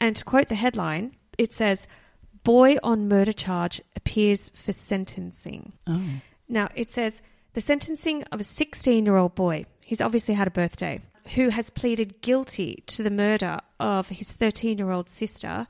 And 0.00 0.16
to 0.16 0.24
quote 0.24 0.48
the 0.48 0.54
headline, 0.54 1.16
it 1.36 1.54
says, 1.54 1.88
Boy 2.44 2.76
on 2.82 3.08
murder 3.08 3.32
charge 3.32 3.80
appears 3.96 4.50
for 4.54 4.72
sentencing. 4.72 5.72
Oh. 5.86 6.02
Now, 6.48 6.68
it 6.74 6.90
says 6.90 7.20
the 7.52 7.60
sentencing 7.60 8.24
of 8.24 8.40
a 8.40 8.44
16 8.44 9.04
year 9.04 9.16
old 9.16 9.34
boy, 9.34 9.64
he's 9.80 10.00
obviously 10.00 10.34
had 10.34 10.46
a 10.46 10.52
birthday, 10.52 11.00
who 11.34 11.50
has 11.50 11.70
pleaded 11.70 12.20
guilty 12.20 12.82
to 12.86 13.02
the 13.02 13.10
murder 13.10 13.58
of 13.78 14.08
his 14.08 14.32
13 14.32 14.78
year 14.78 14.90
old 14.90 15.10
sister, 15.10 15.66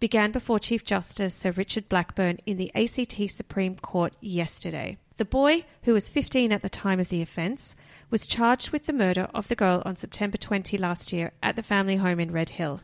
began 0.00 0.30
before 0.30 0.58
Chief 0.58 0.84
Justice 0.84 1.34
Sir 1.34 1.50
Richard 1.52 1.88
Blackburn 1.88 2.38
in 2.46 2.56
the 2.56 2.72
ACT 2.74 3.30
Supreme 3.30 3.76
Court 3.76 4.14
yesterday. 4.20 4.96
The 5.16 5.24
boy, 5.24 5.64
who 5.82 5.92
was 5.92 6.08
15 6.08 6.50
at 6.50 6.62
the 6.62 6.68
time 6.68 6.98
of 6.98 7.08
the 7.08 7.22
offence, 7.22 7.76
was 8.10 8.26
charged 8.26 8.70
with 8.70 8.86
the 8.86 8.92
murder 8.92 9.28
of 9.32 9.46
the 9.46 9.54
girl 9.54 9.80
on 9.84 9.94
September 9.94 10.36
20 10.36 10.76
last 10.76 11.12
year 11.12 11.32
at 11.40 11.54
the 11.54 11.62
family 11.62 11.96
home 11.96 12.18
in 12.18 12.32
Red 12.32 12.50
Hill. 12.50 12.80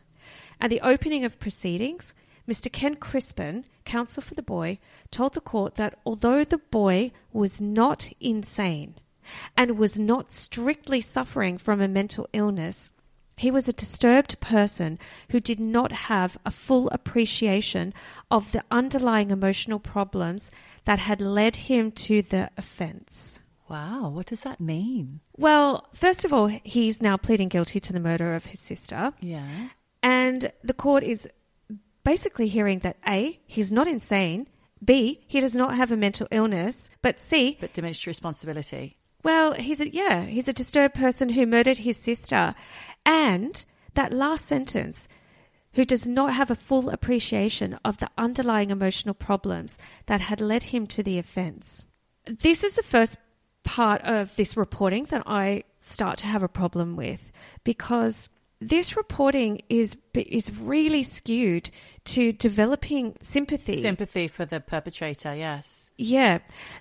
At 0.61 0.71
the 0.71 0.81
opening 0.81 1.25
of 1.25 1.41
proceedings, 1.41 2.15
Mr. 2.49 2.71
Ken 2.71 2.95
Crispin, 2.95 3.65
counsel 3.85 4.23
for 4.23 4.35
the 4.35 4.43
boy, 4.43 4.79
told 5.11 5.35
the 5.35 5.41
court 5.41 5.75
that 5.75 5.99
although 6.07 6.45
the 6.45 6.59
boy 6.59 7.11
was 7.33 7.61
not 7.61 8.11
insane 8.21 8.95
and 9.57 9.77
was 9.77 9.99
not 9.99 10.31
strictly 10.31 11.01
suffering 11.01 11.59
from 11.59 11.81
a 11.81 11.89
mental 11.89 12.29
illness, 12.33 12.93
he 13.41 13.51
was 13.51 13.67
a 13.67 13.73
disturbed 13.73 14.39
person 14.39 14.99
who 15.31 15.41
did 15.41 15.59
not 15.59 15.93
have 15.93 16.37
a 16.45 16.51
full 16.51 16.91
appreciation 16.91 17.95
of 18.31 18.53
the 18.53 18.63
underlying 18.71 19.31
emotional 19.31 19.81
problems 19.81 20.51
that 20.85 20.99
had 20.99 21.23
led 21.23 21.57
him 21.57 21.91
to 21.91 22.21
the 22.21 22.51
offence. 22.59 23.41
Wow, 23.67 24.11
what 24.11 24.27
does 24.27 24.43
that 24.43 24.61
mean? 24.61 25.21
Well, 25.39 25.89
first 25.95 26.27
of 26.27 26.35
all, 26.35 26.49
he's 26.49 27.01
now 27.01 27.17
pleading 27.17 27.49
guilty 27.49 27.81
to 27.81 27.95
the 27.95 28.01
murder 28.01 28.35
of 28.35 28.45
his 28.45 28.61
sister. 28.61 29.15
Yeah. 29.21 29.69
And 30.03 30.53
the 30.63 30.75
court 30.75 31.03
is 31.03 31.27
basically 32.05 32.49
hearing 32.49 32.81
that 32.81 32.99
A, 33.09 33.41
he's 33.47 33.73
not 33.73 33.89
insane, 33.89 34.49
B, 34.85 35.25
he 35.27 35.41
does 35.41 35.55
not 35.55 35.77
have 35.77 35.91
a 35.91 35.97
mental 35.97 36.29
illness, 36.31 36.91
but 37.01 37.19
C, 37.19 37.57
But 37.59 37.73
diminished 37.73 38.07
responsibility. 38.07 38.99
Well, 39.23 39.55
he's 39.55 39.81
a 39.81 39.93
yeah, 39.93 40.25
he's 40.25 40.49
a 40.49 40.53
disturbed 40.53 40.95
person 40.95 41.31
who 41.31 41.47
murdered 41.47 41.79
his 41.79 41.97
sister. 41.97 42.55
And 43.05 43.65
that 43.95 44.13
last 44.13 44.47
sentence, 44.47 45.09
who 45.75 45.85
does 45.85 46.07
not 46.09 46.35
have 46.35 46.51
a 46.51 46.57
full 46.57 46.91
appreciation 46.91 47.79
of 47.85 47.99
the 47.99 48.11
underlying 48.19 48.71
emotional 48.71 49.15
problems 49.15 49.79
that 50.07 50.21
had 50.21 50.41
led 50.41 50.65
him 50.65 50.87
to 50.89 51.03
the 51.03 51.19
offense. 51.19 51.87
This 52.27 52.65
is 52.65 52.77
the 52.77 52.83
first 52.83 53.19
part 53.63 54.03
of 54.03 54.35
this 54.37 54.57
reporting 54.57 55.05
that 55.07 55.23
I 55.27 55.65
start 55.81 56.19
to 56.19 56.27
have 56.27 56.43
a 56.43 56.49
problem 56.49 56.97
with 56.97 57.31
because 57.65 58.29
this 58.61 58.97
reporting 58.97 59.63
is 59.69 59.97
is 60.15 60.53
really 60.59 61.03
skewed 61.03 61.71
to 62.05 62.33
developing 62.33 63.17
sympathy 63.23 63.81
Sympathy 63.81 64.29
for 64.29 64.45
the 64.45 64.61
perpetrator, 64.61 65.35
yes. 65.35 65.91
yeah. 65.97 66.39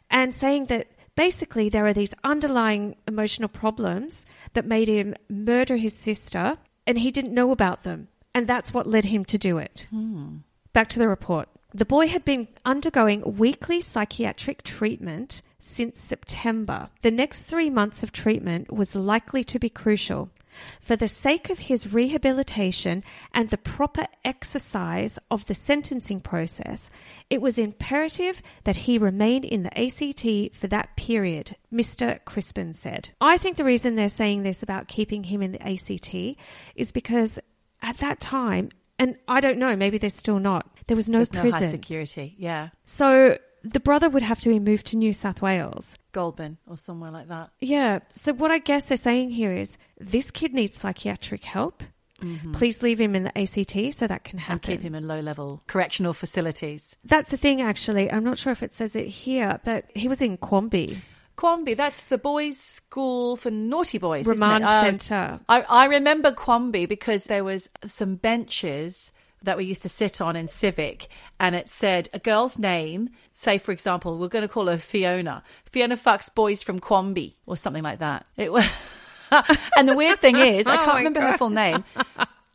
And 0.10 0.36
saying 0.36 0.66
that 0.66 0.88
basically 1.20 1.68
there 1.68 1.86
are 1.86 1.92
these 1.92 2.14
underlying 2.24 2.96
emotional 3.06 3.50
problems 3.50 4.26
that 4.54 4.66
made 4.66 4.88
him 4.88 5.14
murder 5.28 5.76
his 5.76 5.94
sister 5.94 6.58
and 6.88 6.98
he 7.00 7.12
didn't 7.12 7.34
know 7.34 7.52
about 7.52 7.84
them. 7.84 8.08
And 8.34 8.48
that's 8.48 8.74
what 8.74 8.88
led 8.88 9.04
him 9.04 9.26
to 9.26 9.38
do 9.38 9.58
it. 9.58 9.86
Hmm. 9.90 10.38
Back 10.72 10.88
to 10.90 11.00
the 11.00 11.10
report. 11.10 11.50
The 11.74 11.84
boy 11.84 12.08
had 12.08 12.24
been 12.24 12.48
undergoing 12.64 13.36
weekly 13.38 13.82
psychiatric 13.82 14.64
treatment 14.64 15.42
since 15.60 16.00
September. 16.00 16.90
The 17.02 17.12
next 17.12 17.44
three 17.44 17.70
months 17.70 18.02
of 18.02 18.14
treatment 18.14 18.72
was 18.72 18.96
likely 18.96 19.44
to 19.44 19.60
be 19.60 19.70
crucial. 19.70 20.30
For 20.82 20.96
the 20.96 21.08
sake 21.08 21.50
of 21.50 21.60
his 21.60 21.92
rehabilitation 21.92 23.04
and 23.34 23.50
the 23.50 23.58
proper 23.58 24.06
exercise 24.26 25.20
of 25.30 25.46
the 25.46 25.54
sentencing 25.56 26.22
process, 26.22 26.90
it 27.30 27.42
was 27.42 27.58
imperative 27.58 28.42
that 28.64 28.78
he 28.78 28.98
remain 28.98 29.44
in 29.44 29.64
the 29.64 29.78
ACT 29.78 30.56
for 30.56 30.68
that 30.68 30.96
period, 30.96 31.56
Mr. 31.74 32.24
Crispin 32.26 32.74
said. 32.74 33.10
I 33.22 33.38
think 33.38 33.58
the 33.58 33.64
reason 33.64 33.96
they're 33.96 34.10
saying 34.10 34.44
this 34.44 34.64
about 34.64 34.88
keeping 34.88 35.26
him 35.26 35.42
in 35.42 35.52
the 35.52 35.62
ACT 35.68 36.38
is 36.76 36.92
because 36.92 37.40
at 37.82 37.98
that 37.98 38.20
time, 38.20 38.70
and 38.98 39.16
I 39.28 39.40
don't 39.40 39.58
know, 39.58 39.76
maybe 39.76 39.98
there's 39.98 40.14
still 40.14 40.40
not, 40.40 40.68
there 40.88 40.98
was 40.98 41.08
no 41.08 41.20
There's 41.20 41.34
no 41.34 41.42
prison. 41.42 41.64
high 41.64 41.68
security. 41.70 42.36
Yeah. 42.38 42.70
so 42.86 43.38
the 43.64 43.80
brother 43.80 44.10
would 44.10 44.24
have 44.24 44.40
to 44.42 44.50
be 44.50 44.60
moved 44.60 44.88
to 44.88 44.98
New 44.98 45.14
South 45.14 45.42
Wales. 45.42 45.98
Goulburn 46.12 46.58
or 46.68 46.78
somewhere 46.78 47.12
like 47.12 47.28
that. 47.28 47.52
Yeah. 47.60 48.00
So 48.10 48.34
what 48.34 48.52
I 48.52 48.60
guess 48.60 48.90
they're 48.90 48.98
saying 48.98 49.32
here 49.32 49.52
is 49.52 49.78
this 50.00 50.32
kid 50.32 50.54
needs 50.54 50.78
psychiatric 50.78 51.44
help 51.44 51.84
Please 52.54 52.82
leave 52.82 53.00
him 53.00 53.16
in 53.16 53.24
the 53.24 53.38
ACT 53.38 53.94
so 53.94 54.08
that 54.08 54.24
can 54.24 54.40
happen. 54.40 54.54
And 54.54 54.62
keep 54.62 54.82
him 54.82 54.96
in 54.96 55.08
low 55.08 55.20
level 55.20 55.64
correctional 55.68 56.14
facilities. 56.14 56.96
That's 57.04 57.32
the 57.32 57.38
thing, 57.38 57.62
actually. 57.62 58.12
I'm 58.12 58.24
not 58.24 58.38
sure 58.38 58.52
if 58.52 58.64
it 58.64 58.76
says 58.76 58.96
it 58.96 59.08
here, 59.08 59.60
but 59.64 59.86
he 59.96 60.08
was 60.08 60.22
in 60.22 60.38
Quamby. 60.38 60.98
Quamby, 61.38 61.76
that's 61.76 62.04
the 62.04 62.18
boys' 62.18 62.60
school 62.60 63.38
for 63.38 63.50
naughty 63.50 63.98
boys. 63.98 64.28
isn't 64.28 64.34
Remand 64.34 64.64
it? 64.64 64.68
Uh, 64.68 64.82
Centre. 64.82 65.40
I, 65.48 65.62
I 65.62 65.86
remember 65.86 66.32
Quamby 66.32 66.88
because 66.88 67.26
there 67.26 67.46
was 67.46 67.70
some 67.86 68.16
benches 68.16 69.12
that 69.44 69.58
we 69.58 69.64
used 69.66 69.82
to 69.82 69.90
sit 69.90 70.22
on 70.22 70.36
in 70.36 70.48
civic 70.48 71.08
and 71.40 71.56
it 71.56 71.70
said 71.70 72.10
a 72.14 72.20
girl's 72.20 72.60
name 72.60 73.10
say 73.32 73.58
for 73.58 73.72
example 73.72 74.18
we're 74.18 74.28
going 74.28 74.42
to 74.42 74.48
call 74.48 74.68
her 74.68 74.78
fiona. 74.78 75.44
Fiona 75.66 75.98
fucks 75.98 76.34
boys 76.34 76.64
from 76.64 76.80
quamby 76.80 77.34
or 77.46 77.58
something 77.58 77.84
like 77.84 78.00
that. 78.00 78.26
It 78.38 78.52
was 78.52 78.68
and 79.78 79.88
the 79.88 79.96
weird 79.96 80.20
thing 80.22 80.38
is 80.38 80.68
i 80.68 80.74
Oh 80.76 80.78
can't 80.78 80.88
my 80.88 80.98
remember 80.98 81.22
her 81.22 81.38
full 81.38 81.50
name. 81.50 81.84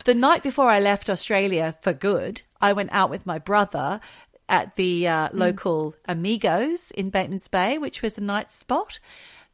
The 0.03 0.13
night 0.13 0.43
before 0.43 0.69
i 0.69 0.79
left 0.79 1.09
australia 1.09 1.75
for 1.79 1.93
good 1.93 2.41
i 2.61 2.73
went 2.73 2.91
out 2.91 3.09
with 3.09 3.25
my 3.25 3.39
brother 3.39 3.99
at 4.47 4.75
the 4.75 5.07
uh, 5.07 5.29
local 5.33 5.95
amigos 6.07 6.91
in 6.91 7.11
batemans 7.11 7.49
bay 7.49 7.77
which 7.77 8.01
was 8.01 8.17
a 8.17 8.21
night 8.21 8.51
spot 8.51 8.99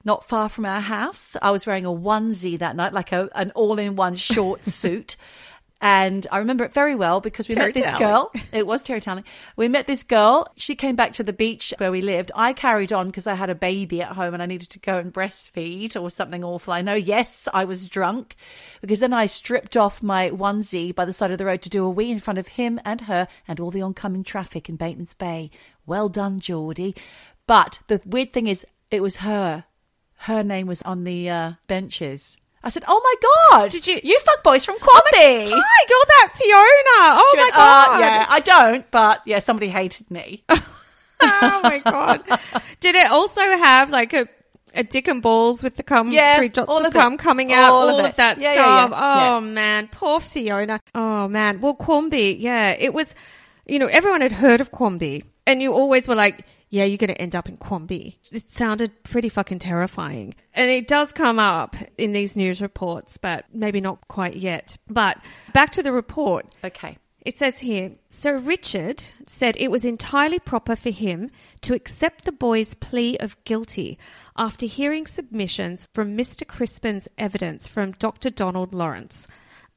not 0.03 0.27
far 0.27 0.49
from 0.49 0.65
our 0.65 0.79
house. 0.79 1.35
I 1.41 1.51
was 1.51 1.65
wearing 1.65 1.85
a 1.85 1.89
onesie 1.89 2.59
that 2.59 2.75
night, 2.75 2.93
like 2.93 3.11
a, 3.11 3.29
an 3.35 3.51
all 3.51 3.77
in 3.79 3.95
one 3.95 4.15
short 4.15 4.65
suit. 4.65 5.15
And 5.81 6.27
I 6.31 6.37
remember 6.37 6.63
it 6.63 6.73
very 6.73 6.93
well 6.93 7.21
because 7.21 7.49
we 7.49 7.55
Terry 7.55 7.67
met 7.67 7.73
this 7.73 7.91
girl. 7.97 8.31
It 8.51 8.67
was 8.67 8.83
Terry 8.83 9.01
Townley. 9.01 9.23
We 9.55 9.67
met 9.67 9.87
this 9.87 10.03
girl. 10.03 10.45
She 10.55 10.75
came 10.75 10.95
back 10.95 11.13
to 11.13 11.23
the 11.23 11.33
beach 11.33 11.73
where 11.77 11.91
we 11.91 12.01
lived. 12.01 12.31
I 12.35 12.53
carried 12.53 12.93
on 12.93 13.07
because 13.07 13.25
I 13.25 13.33
had 13.33 13.49
a 13.49 13.55
baby 13.55 14.01
at 14.01 14.11
home 14.11 14.33
and 14.33 14.43
I 14.43 14.45
needed 14.45 14.69
to 14.71 14.79
go 14.79 14.99
and 14.99 15.11
breastfeed 15.11 15.99
or 15.99 16.11
something 16.11 16.43
awful. 16.43 16.73
I 16.73 16.81
know, 16.81 16.93
yes, 16.93 17.47
I 17.53 17.63
was 17.63 17.89
drunk 17.89 18.35
because 18.81 18.99
then 18.99 19.13
I 19.13 19.25
stripped 19.25 19.75
off 19.75 20.03
my 20.03 20.29
onesie 20.29 20.93
by 20.93 21.05
the 21.05 21.13
side 21.13 21.31
of 21.31 21.39
the 21.39 21.45
road 21.45 21.61
to 21.63 21.69
do 21.69 21.85
a 21.85 21.89
wee 21.89 22.11
in 22.11 22.19
front 22.19 22.37
of 22.37 22.49
him 22.49 22.79
and 22.85 23.01
her 23.01 23.27
and 23.47 23.59
all 23.59 23.71
the 23.71 23.81
oncoming 23.81 24.23
traffic 24.23 24.69
in 24.69 24.75
Bateman's 24.75 25.15
Bay. 25.15 25.49
Well 25.87 26.09
done, 26.09 26.39
Geordie. 26.39 26.95
But 27.47 27.79
the 27.87 28.01
weird 28.05 28.33
thing 28.33 28.47
is, 28.47 28.65
it 28.91 29.01
was 29.01 29.17
her. 29.17 29.65
Her 30.17 30.43
name 30.43 30.67
was 30.67 30.83
on 30.83 31.05
the 31.05 31.29
uh, 31.29 31.51
benches. 31.67 32.37
I 32.63 32.69
said, 32.69 32.83
"Oh 32.87 33.01
my 33.03 33.15
god! 33.59 33.71
Did 33.71 33.87
you- 33.87 33.99
You 34.03 34.19
fuck 34.19 34.43
boys 34.43 34.63
from 34.65 34.75
Quamby." 34.75 35.49
Hi, 35.53 35.85
you're 35.89 36.05
that 36.07 36.29
Fiona. 36.35 37.19
Oh 37.19 37.27
She 37.31 37.37
my 37.37 37.43
went, 37.43 37.53
god. 37.55 37.89
"Uh, 37.95 37.99
yeah, 37.99 38.25
I 38.29 38.39
don't, 38.39 38.91
but 38.91 39.21
yeah, 39.25 39.39
somebody 39.39 39.69
hated 39.69 40.09
me. 40.11 40.43
oh 41.21 41.59
my 41.63 41.79
god. 41.79 42.23
Did 42.79 42.95
it 42.95 43.07
also 43.11 43.41
have 43.41 43.89
like 43.89 44.13
a 44.13 44.27
a 44.73 44.83
dick 44.83 45.07
and 45.09 45.21
balls 45.21 45.63
with 45.63 45.75
the 45.75 45.83
cum, 45.83 46.11
Yeah, 46.13 46.37
three 46.37 46.47
dots 46.47 46.69
all 46.69 46.85
of 46.85 46.93
cum 46.93 47.17
coming 47.17 47.51
out, 47.51 47.71
All 47.73 47.89
all, 47.89 47.99
of 47.99 48.05
of, 48.05 48.15
that 48.15 48.37
Yeah, 48.39 48.53
yeah, 48.53 48.85
stuff. 48.85 48.91
yeah. 48.91 49.29
Oh 49.37 49.41
man, 49.41 49.89
poor 49.91 50.19
Fiona. 50.21 50.79
Oh 50.95 51.27
man. 51.27 51.59
Well, 51.61 51.75
Quamby, 51.75 52.37
yeah, 52.39 52.69
it 52.79 52.93
was. 52.93 53.13
You 53.67 53.79
know, 53.79 53.87
everyone 53.87 54.21
had 54.21 54.31
heard 54.33 54.61
of 54.61 54.71
Quamby, 54.71 55.23
and 55.45 55.61
you 55.61 55.73
always 55.73 56.07
were 56.07 56.15
like, 56.15 56.45
"Yeah, 56.71 56.85
you're 56.85 56.97
going 56.97 57.09
to 57.09 57.21
end 57.21 57.35
up 57.35 57.47
in 57.47 57.57
Quamby." 57.57 58.15
It 58.31 58.49
sounded 58.49 59.03
pretty 59.03 59.29
fucking 59.29 59.59
terrifying, 59.59 60.33
and 60.55 60.71
it 60.71 60.87
does 60.87 61.13
come 61.13 61.37
up 61.37 61.75
in 61.99 62.11
these 62.13 62.35
news 62.35 62.59
reports, 62.59 63.17
but 63.17 63.45
maybe 63.53 63.79
not 63.79 64.07
quite 64.07 64.37
yet. 64.37 64.77
But 64.87 65.19
back 65.53 65.69
to 65.71 65.83
the 65.83 65.91
report. 65.91 66.47
Okay. 66.63 66.97
It 67.23 67.37
says 67.37 67.59
here 67.59 67.91
Sir 68.09 68.37
Richard 68.37 69.03
said 69.27 69.55
it 69.57 69.69
was 69.69 69.85
entirely 69.85 70.39
proper 70.39 70.75
for 70.75 70.89
him 70.89 71.29
to 71.61 71.75
accept 71.75 72.25
the 72.25 72.31
boy's 72.31 72.73
plea 72.73 73.15
of 73.19 73.41
guilty 73.43 73.99
after 74.35 74.65
hearing 74.65 75.05
submissions 75.05 75.87
from 75.93 76.17
Mr. 76.17 76.47
Crispin's 76.47 77.07
evidence 77.19 77.67
from 77.67 77.91
Dr. 77.91 78.31
Donald 78.31 78.73
Lawrence, 78.73 79.27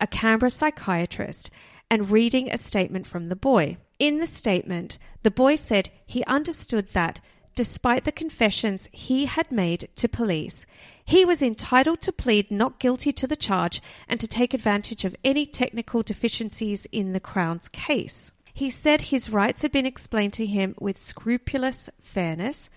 a 0.00 0.06
Canberra 0.06 0.50
psychiatrist, 0.50 1.50
and 1.90 2.10
reading 2.10 2.50
a 2.50 2.56
statement 2.56 3.06
from 3.06 3.28
the 3.28 3.36
boy. 3.36 3.76
In 3.98 4.18
the 4.18 4.26
statement, 4.26 4.98
the 5.22 5.30
boy 5.30 5.56
said 5.56 5.90
he 6.04 6.24
understood 6.24 6.88
that, 6.90 7.20
despite 7.54 8.04
the 8.04 8.12
confessions 8.12 8.88
he 8.92 9.26
had 9.26 9.52
made 9.52 9.88
to 9.96 10.08
police, 10.08 10.66
he 11.04 11.24
was 11.24 11.42
entitled 11.42 12.00
to 12.02 12.12
plead 12.12 12.50
not 12.50 12.80
guilty 12.80 13.12
to 13.12 13.26
the 13.26 13.36
charge 13.36 13.80
and 14.08 14.18
to 14.18 14.26
take 14.26 14.52
advantage 14.52 15.04
of 15.04 15.14
any 15.24 15.46
technical 15.46 16.02
deficiencies 16.02 16.86
in 16.90 17.12
the 17.12 17.20
Crown's 17.20 17.68
case. 17.68 18.32
He 18.52 18.70
said 18.70 19.02
his 19.02 19.30
rights 19.30 19.62
had 19.62 19.72
been 19.72 19.86
explained 19.86 20.32
to 20.34 20.46
him 20.46 20.74
with 20.78 21.00
scrupulous 21.00 21.90
fairness 22.00 22.70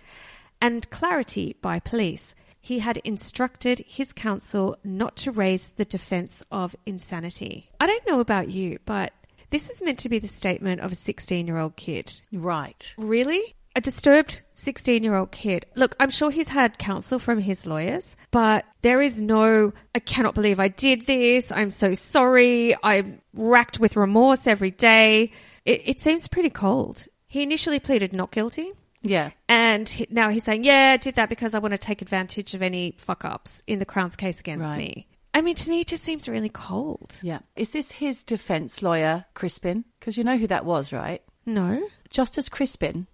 and 0.61 0.89
clarity 0.89 1.55
by 1.61 1.79
police. 1.79 2.35
He 2.59 2.79
had 2.79 2.97
instructed 2.97 3.83
his 3.87 4.11
counsel 4.11 4.75
not 4.83 5.15
to 5.17 5.31
raise 5.31 5.69
the 5.69 5.85
defense 5.85 6.43
of 6.51 6.75
insanity. 6.85 7.69
I 7.79 7.87
don't 7.87 8.07
know 8.07 8.19
about 8.19 8.49
you, 8.49 8.79
but 8.85 9.13
this 9.49 9.69
is 9.69 9.81
meant 9.81 9.99
to 9.99 10.09
be 10.09 10.19
the 10.19 10.27
statement 10.27 10.81
of 10.81 10.91
a 10.91 10.95
16 10.95 11.47
year 11.47 11.57
old 11.57 11.75
kid. 11.75 12.21
Right. 12.33 12.93
Really? 12.97 13.55
A 13.75 13.81
disturbed 13.81 14.41
16 14.55 15.03
year 15.03 15.15
old 15.15 15.31
kid. 15.31 15.65
Look, 15.75 15.95
I'm 15.99 16.09
sure 16.09 16.31
he's 16.31 16.47
had 16.47 16.79
counsel 16.79 17.19
from 17.19 17.39
his 17.39 17.67
lawyers, 17.67 18.15
but 18.31 18.65
there 18.81 19.01
is 19.01 19.21
no, 19.21 19.71
I 19.93 19.99
cannot 19.99 20.33
believe 20.33 20.59
I 20.59 20.67
did 20.67 21.05
this. 21.05 21.51
I'm 21.51 21.69
so 21.69 21.93
sorry. 21.93 22.75
I'm 22.83 23.21
racked 23.33 23.79
with 23.79 23.95
remorse 23.95 24.47
every 24.47 24.71
day. 24.71 25.31
It, 25.63 25.81
it 25.85 26.01
seems 26.01 26.27
pretty 26.27 26.49
cold. 26.49 27.05
He 27.27 27.43
initially 27.43 27.79
pleaded 27.79 28.13
not 28.13 28.31
guilty. 28.31 28.71
Yeah. 29.03 29.29
And 29.47 29.87
he- 29.87 30.07
now 30.09 30.29
he's 30.31 30.43
saying, 30.43 30.63
yeah, 30.63 30.93
I 30.93 30.97
did 30.97 31.15
that 31.15 31.29
because 31.29 31.53
I 31.53 31.59
want 31.59 31.73
to 31.73 31.77
take 31.77 32.01
advantage 32.01 32.55
of 32.55 32.63
any 32.63 32.95
fuck 32.97 33.23
ups 33.25 33.61
in 33.67 33.77
the 33.77 33.85
Crown's 33.85 34.15
case 34.15 34.39
against 34.39 34.63
Right. 34.63 34.77
me. 34.77 35.07
I 35.37 35.41
mean, 35.41 35.53
to 35.53 35.69
me, 35.69 35.81
it 35.81 35.87
just 35.87 36.03
seems 36.03 36.27
really 36.27 36.49
cold. 36.49 37.19
Yeah. 37.21 37.41
Is 37.55 37.69
this 37.69 37.91
his 37.91 38.23
defense 38.23 38.81
lawyer, 38.81 39.25
Crispin? 39.35 39.85
Because 39.99 40.17
you 40.17 40.23
know 40.23 40.35
who 40.35 40.47
that 40.47 40.65
was, 40.65 40.91
right? 40.91 41.21
No? 41.45 41.87
Justice 42.09 42.49
Crispin 42.49 43.05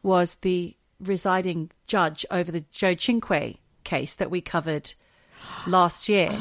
was 0.00 0.36
the 0.36 0.76
residing 1.00 1.72
judge 1.88 2.24
over 2.30 2.52
the 2.52 2.64
Joe 2.70 2.94
Cinque 2.94 3.58
case 3.82 4.14
that 4.14 4.30
we 4.30 4.40
covered 4.40 4.94
last 5.66 6.08
year. 6.08 6.30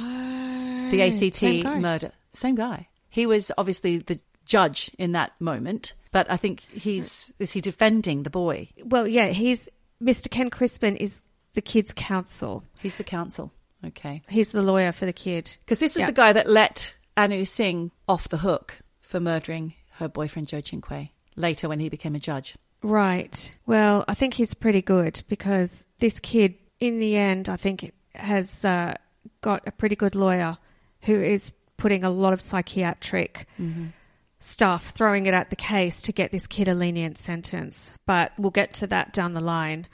Oh, 0.83 0.91
the 0.91 1.03
ACT 1.03 1.23
Oh, 1.23 1.29
same 1.29 1.81
murder. 1.81 2.11
Same 2.33 2.55
guy. 2.55 2.89
He 3.09 3.25
was 3.25 3.49
obviously 3.57 3.99
the 3.99 4.19
judge 4.45 4.91
in 4.97 5.13
that 5.13 5.31
moment, 5.39 5.93
but 6.11 6.29
I 6.29 6.35
think 6.35 6.63
he's 6.69 7.31
is 7.39 7.53
he 7.53 7.61
defending 7.61 8.23
the 8.23 8.29
boy? 8.29 8.67
Well, 8.83 9.07
yeah, 9.07 9.27
he's 9.27 9.69
Mr. 10.03 10.29
Ken 10.29 10.49
Crispin 10.49 10.97
is 10.97 11.21
the 11.53 11.61
kid's 11.61 11.93
counsel. 11.93 12.65
He's 12.81 12.97
the 12.97 13.05
counsel. 13.05 13.53
Okay. 13.85 14.21
He's 14.29 14.49
the 14.49 14.61
lawyer 14.61 14.91
for 14.91 15.05
the 15.05 15.13
kid. 15.13 15.57
Because 15.65 15.79
this 15.79 15.95
is 15.95 16.01
Yeah. 16.01 16.05
the 16.07 16.11
guy 16.13 16.33
that 16.33 16.49
let 16.49 16.93
Anu 17.17 17.45
Singh 17.45 17.91
off 18.07 18.29
the 18.29 18.37
hook 18.37 18.79
for 19.01 19.19
murdering 19.19 19.73
her 19.93 20.07
boyfriend 20.07 20.47
Joe 20.47 20.61
Cinque 20.61 21.09
later 21.35 21.67
when 21.67 21.79
he 21.79 21.89
became 21.89 22.15
a 22.15 22.19
judge. 22.19 22.55
Right. 22.83 23.53
Well, 23.65 24.05
I 24.07 24.13
think 24.13 24.33
he's 24.35 24.53
pretty 24.53 24.81
good 24.81 25.21
because 25.27 25.87
this 25.99 26.19
kid, 26.19 26.55
in 26.79 26.99
the 26.99 27.15
end, 27.15 27.49
I 27.49 27.55
think 27.57 27.91
has 28.15 28.65
uh, 28.65 28.95
got 29.41 29.67
a 29.67 29.71
pretty 29.71 29.95
good 29.95 30.15
lawyer 30.15 30.57
who 31.03 31.21
is 31.21 31.51
putting 31.77 32.03
a 32.03 32.09
lot 32.09 32.33
of 32.33 32.41
psychiatric 32.41 33.47
stuff, 34.39 34.89
throwing 34.89 35.25
it 35.27 35.33
at 35.33 35.49
the 35.49 35.55
case 35.55 36.01
to 36.03 36.11
get 36.11 36.31
this 36.31 36.47
kid 36.47 36.67
a 36.67 36.73
lenient 36.73 37.17
sentence. 37.17 37.91
But 38.05 38.31
we'll 38.37 38.51
get 38.51 38.73
to 38.75 38.87
that 38.87 39.13
down 39.13 39.33
the 39.33 39.41
line. 39.41 39.87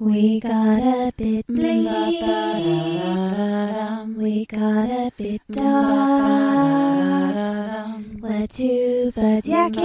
We 0.00 0.40
got 0.40 0.82
a 0.82 1.12
bit 1.16 1.46
bleak. 1.46 1.88
We 4.16 4.46
got 4.46 4.90
a 4.90 5.12
bit 5.16 5.40
dumb. 5.50 5.74
We're 8.20 8.46
two 8.48 9.12
birds 9.14 9.46
yakking, 9.46 9.80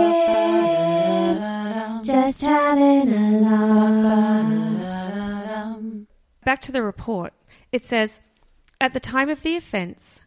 just 2.04 2.42
having 2.42 3.14
a 3.14 3.40
laugh. 3.42 4.50
Back 6.44 6.62
to 6.62 6.72
the 6.72 6.82
report. 6.82 7.34
It 7.72 7.86
says, 7.86 8.22
at 8.82 8.96
the 8.96 9.00
time 9.00 9.30
of 9.30 9.44
the 9.44 9.56
offence, 9.56 10.24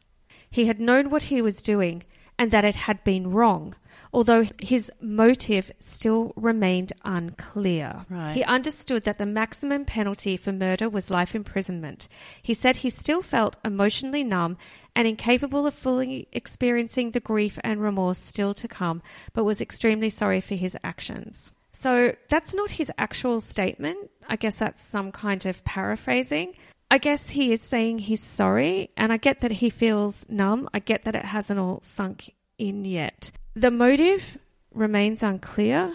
he 0.49 0.66
had 0.66 0.79
known 0.79 1.11
what 1.11 1.25
he 1.25 1.42
was 1.42 1.61
doing 1.61 2.05
and 2.38 2.53
that 2.53 2.64
it 2.64 2.77
had 2.77 3.03
been 3.03 3.33
wrong, 3.33 3.75
although 4.12 4.44
his 4.61 4.92
motive 5.01 5.72
still 5.79 6.33
remained 6.37 6.92
unclear. 7.05 8.05
Right. 8.11 8.35
He 8.35 8.44
understood 8.44 9.05
that 9.05 9.18
the 9.18 9.27
maximum 9.27 9.85
penalty 9.85 10.37
for 10.37 10.53
murder 10.53 10.88
was 10.88 11.11
life 11.11 11.35
imprisonment. 11.35 12.09
He 12.42 12.55
said 12.55 12.77
he 12.77 12.90
still 12.90 13.22
felt 13.22 13.57
emotionally 13.64 14.22
numb 14.22 14.59
and 14.94 15.09
incapable 15.09 15.66
of 15.66 15.75
fully 15.75 16.29
experiencing 16.33 17.12
the 17.12 17.20
grief 17.20 17.59
and 17.64 17.81
remorse 17.81 18.18
still 18.18 18.53
to 18.55 18.68
come, 18.68 19.03
but 19.33 19.44
was 19.44 19.61
extremely 19.61 20.11
sorry 20.11 20.40
for 20.40 20.55
his 20.55 20.77
actions. 20.85 21.53
So 21.72 22.14
that's 22.29 22.55
not 22.55 22.72
his 22.72 22.92
actual 22.98 23.40
statement. 23.40 24.11
I 24.29 24.37
guess 24.37 24.59
that's 24.59 24.87
some 24.87 25.11
kind 25.11 25.46
of 25.46 25.64
paraphrasing. 25.64 26.55
I 26.90 26.98
guess 26.98 27.31
he 27.31 27.53
is 27.53 27.62
saying 27.62 28.01
he's 28.01 28.22
sorry, 28.22 28.90
and 28.98 29.11
I 29.11 29.16
get 29.16 29.40
that 29.40 29.51
he 29.51 29.70
feels 29.70 30.29
numb. 30.29 30.68
I 30.75 30.81
get 30.81 31.05
that 31.05 31.16
it 31.16 31.25
hasn't 31.25 31.59
all 31.59 31.81
sunk 31.81 32.35
in 32.59 32.85
yet. 32.85 33.31
The 33.55 33.71
motive 33.71 34.38
remains 34.73 35.23
unclear. 35.23 35.93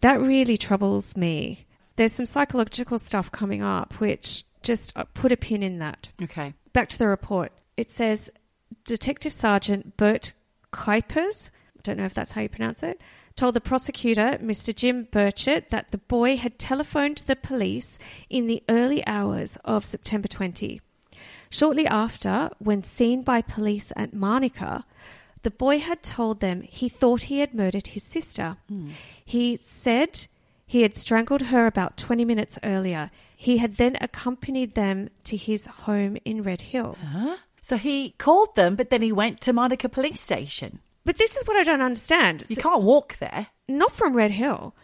That 0.00 0.20
really 0.20 0.56
troubles 0.56 1.16
me. 1.16 1.66
There's 1.96 2.12
some 2.12 2.26
psychological 2.26 2.98
stuff 2.98 3.30
coming 3.30 3.62
up 3.62 3.94
which 4.00 4.44
just 4.62 4.92
uh, 4.96 5.04
put 5.14 5.32
a 5.32 5.36
pin 5.36 5.62
in 5.62 5.78
that 5.78 6.10
Okay. 6.22 6.54
back 6.72 6.88
to 6.90 6.98
the 6.98 7.08
report. 7.08 7.52
It 7.76 7.90
says 7.90 8.30
Detective 8.84 9.32
Sergeant 9.32 9.96
Bert 9.96 10.32
Kuipers, 10.72 11.50
don't 11.82 11.98
know 11.98 12.04
if 12.04 12.14
that's 12.14 12.32
how 12.32 12.40
you 12.42 12.48
pronounce 12.48 12.82
it, 12.82 13.00
told 13.34 13.54
the 13.54 13.60
prosecutor, 13.60 14.38
Mr. 14.40 14.74
Jim 14.74 15.06
Burchett, 15.10 15.70
that 15.70 15.90
the 15.90 15.98
boy 15.98 16.36
had 16.36 16.58
telephoned 16.58 17.24
the 17.26 17.34
police 17.36 17.98
in 18.30 18.46
the 18.46 18.62
early 18.68 19.04
hours 19.06 19.58
of 19.64 19.84
September 19.84 20.28
20. 20.28 20.80
Shortly 21.50 21.86
after, 21.86 22.50
when 22.58 22.84
seen 22.84 23.22
by 23.22 23.42
police 23.42 23.92
at 23.96 24.14
Manuka, 24.14 24.84
the 25.42 25.50
boy 25.50 25.78
had 25.78 26.02
told 26.02 26.40
them 26.40 26.62
he 26.62 26.88
thought 26.88 27.22
he 27.22 27.38
had 27.40 27.54
murdered 27.54 27.88
his 27.88 28.02
sister. 28.02 28.56
Hmm. 28.68 28.90
He 29.24 29.56
said 29.56 30.26
he 30.66 30.82
had 30.82 30.96
strangled 30.96 31.42
her 31.42 31.66
about 31.66 31.96
20 31.96 32.24
minutes 32.24 32.58
earlier. 32.62 33.10
He 33.36 33.58
had 33.58 33.76
then 33.76 33.96
accompanied 34.00 34.74
them 34.74 35.10
to 35.24 35.36
his 35.36 35.66
home 35.66 36.16
in 36.24 36.42
Red 36.42 36.60
Hill. 36.62 36.96
Huh? 37.12 37.36
So 37.60 37.76
he 37.76 38.10
called 38.18 38.54
them, 38.56 38.76
but 38.76 38.90
then 38.90 39.02
he 39.02 39.12
went 39.12 39.40
to 39.42 39.52
Manuka 39.52 39.88
Police 39.88 40.20
Station. 40.20 40.80
But 41.04 41.18
this 41.18 41.36
is 41.36 41.46
what 41.46 41.56
I 41.56 41.64
don't 41.64 41.80
understand. 41.82 42.44
You 42.48 42.56
So- 42.56 42.62
can't 42.62 42.82
walk 42.82 43.18
there. 43.18 43.48
not 43.68 43.92
from 43.92 44.14
Red 44.14 44.30
Hill. 44.32 44.74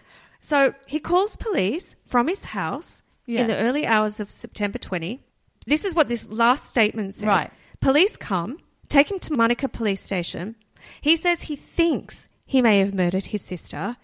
So 0.40 0.74
he 0.86 0.98
calls 1.00 1.36
police 1.36 1.96
from 2.06 2.28
his 2.28 2.46
house 2.46 3.02
Yeah. 3.26 3.40
in 3.42 3.46
the 3.48 3.56
early 3.56 3.86
hours 3.86 4.18
of 4.20 4.30
September 4.30 4.78
20. 4.78 5.20
This 5.66 5.84
is 5.84 5.94
what 5.94 6.08
this 6.08 6.28
last 6.28 6.68
statement 6.68 7.14
says. 7.16 7.24
Right. 7.24 7.50
Police 7.80 8.16
come, 8.16 8.58
take 8.88 9.10
him 9.10 9.18
to 9.20 9.34
Manuka 9.34 9.68
police 9.68 10.00
station. 10.00 10.56
He 11.00 11.16
says 11.16 11.42
he 11.42 11.56
thinks 11.56 12.28
he 12.44 12.62
may 12.62 12.78
have 12.78 12.94
murdered 12.94 13.26
his 13.26 13.42
sister. 13.42 13.96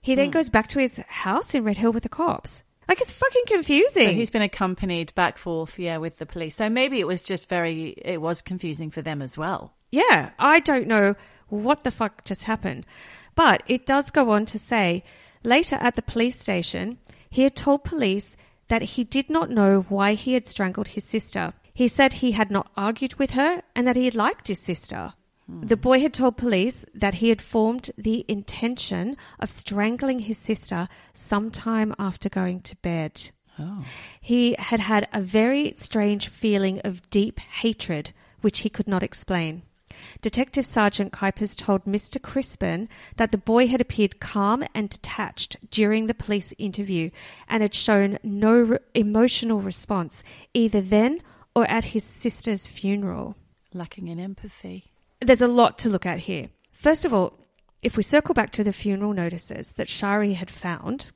He 0.00 0.14
then 0.14 0.26
hmm. 0.26 0.32
goes 0.32 0.50
back 0.50 0.68
to 0.68 0.78
his 0.78 0.98
house 1.08 1.54
in 1.54 1.64
Red 1.64 1.78
Hill 1.78 1.92
with 1.92 2.02
the 2.02 2.08
cops. 2.08 2.62
Like 2.88 3.00
it's 3.00 3.12
fucking 3.12 3.44
confusing. 3.46 4.08
So 4.08 4.14
he's 4.14 4.30
been 4.30 4.42
accompanied 4.42 5.14
back 5.14 5.38
forth, 5.38 5.78
yeah, 5.78 5.98
with 5.98 6.18
the 6.18 6.26
police. 6.26 6.56
So 6.56 6.68
maybe 6.68 6.98
it 6.98 7.06
was 7.06 7.22
just 7.22 7.48
very, 7.48 7.90
it 8.04 8.20
was 8.20 8.42
confusing 8.42 8.90
for 8.90 9.00
them 9.00 9.22
as 9.22 9.38
well. 9.38 9.74
Yeah, 9.92 10.30
I 10.38 10.60
don't 10.60 10.88
know 10.88 11.14
what 11.48 11.84
the 11.84 11.90
fuck 11.90 12.24
just 12.24 12.44
happened. 12.44 12.86
But 13.34 13.62
it 13.66 13.86
does 13.86 14.10
go 14.10 14.30
on 14.30 14.44
to 14.46 14.58
say 14.58 15.04
later 15.44 15.76
at 15.76 15.94
the 15.94 16.02
police 16.02 16.38
station, 16.38 16.98
he 17.28 17.42
had 17.42 17.54
told 17.54 17.84
police 17.84 18.36
that 18.68 18.82
he 18.82 19.04
did 19.04 19.30
not 19.30 19.50
know 19.50 19.82
why 19.88 20.14
he 20.14 20.34
had 20.34 20.46
strangled 20.46 20.88
his 20.88 21.04
sister. 21.04 21.52
He 21.80 21.88
said 21.88 22.12
he 22.12 22.32
had 22.32 22.50
not 22.50 22.70
argued 22.76 23.14
with 23.14 23.30
her 23.30 23.62
and 23.74 23.86
that 23.86 23.96
he 23.96 24.04
had 24.04 24.14
liked 24.14 24.48
his 24.48 24.58
sister. 24.58 25.14
Hmm. 25.46 25.62
The 25.62 25.78
boy 25.78 26.00
had 26.00 26.12
told 26.12 26.36
police 26.36 26.84
that 26.92 27.14
he 27.14 27.30
had 27.30 27.40
formed 27.40 27.90
the 27.96 28.26
intention 28.28 29.16
of 29.38 29.50
strangling 29.50 30.18
his 30.18 30.36
sister 30.36 30.88
sometime 31.14 31.94
after 31.98 32.28
going 32.28 32.60
to 32.68 32.76
bed. 32.82 33.30
Oh. 33.58 33.82
He 34.20 34.56
had 34.58 34.80
had 34.80 35.08
a 35.14 35.22
very 35.22 35.72
strange 35.72 36.28
feeling 36.28 36.82
of 36.84 37.08
deep 37.08 37.40
hatred, 37.40 38.12
which 38.42 38.58
he 38.58 38.68
could 38.68 38.86
not 38.86 39.02
explain. 39.02 39.62
Detective 40.20 40.66
Sergeant 40.66 41.14
Kuipers 41.14 41.56
told 41.56 41.86
Mr. 41.86 42.20
Crispin 42.20 42.90
that 43.16 43.32
the 43.32 43.38
boy 43.38 43.68
had 43.68 43.80
appeared 43.80 44.20
calm 44.20 44.64
and 44.74 44.90
detached 44.90 45.56
during 45.70 46.08
the 46.08 46.14
police 46.14 46.52
interview 46.58 47.08
and 47.48 47.62
had 47.62 47.74
shown 47.74 48.18
no 48.22 48.52
re- 48.52 48.78
emotional 48.94 49.62
response 49.62 50.22
either 50.52 50.82
then 50.82 51.22
or 51.54 51.64
at 51.70 51.86
his 51.86 52.04
sister's 52.04 52.66
funeral. 52.66 53.36
Lacking 53.72 54.08
in 54.08 54.18
empathy. 54.18 54.84
There's 55.20 55.40
a 55.40 55.48
lot 55.48 55.78
to 55.78 55.88
look 55.88 56.06
at 56.06 56.20
here. 56.20 56.48
First 56.72 57.04
of 57.04 57.12
all, 57.12 57.34
if 57.82 57.96
we 57.96 58.02
circle 58.02 58.34
back 58.34 58.50
to 58.52 58.64
the 58.64 58.72
funeral 58.72 59.12
notices 59.12 59.70
that 59.72 59.88
Shari 59.88 60.34
had 60.34 60.50
found, 60.50 61.10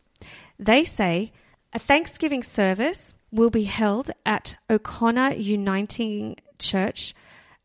they 0.58 0.84
say 0.84 1.32
a 1.72 1.78
Thanksgiving 1.78 2.42
service 2.42 3.14
will 3.30 3.50
be 3.50 3.64
held 3.64 4.10
at 4.24 4.56
O'Connor 4.70 5.34
Uniting 5.34 6.36
Church 6.58 7.14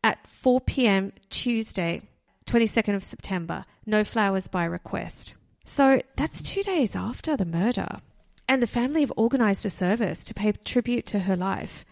at 0.02 0.26
4 0.26 0.60
p.m. 0.62 1.12
Tuesday, 1.30 2.02
22nd 2.46 2.96
of 2.96 3.04
September. 3.04 3.64
No 3.86 4.04
flowers 4.04 4.48
by 4.48 4.64
request. 4.64 5.34
So 5.64 6.02
that's 6.16 6.42
two 6.42 6.62
days 6.62 6.96
after 6.96 7.36
the 7.36 7.44
murder. 7.44 8.00
And 8.48 8.60
the 8.60 8.66
family 8.66 9.02
have 9.02 9.12
organised 9.12 9.64
a 9.64 9.70
service 9.70 10.24
to 10.24 10.34
pay 10.34 10.52
tribute 10.52 11.06
to 11.06 11.20
her 11.20 11.36
life. 11.36 11.84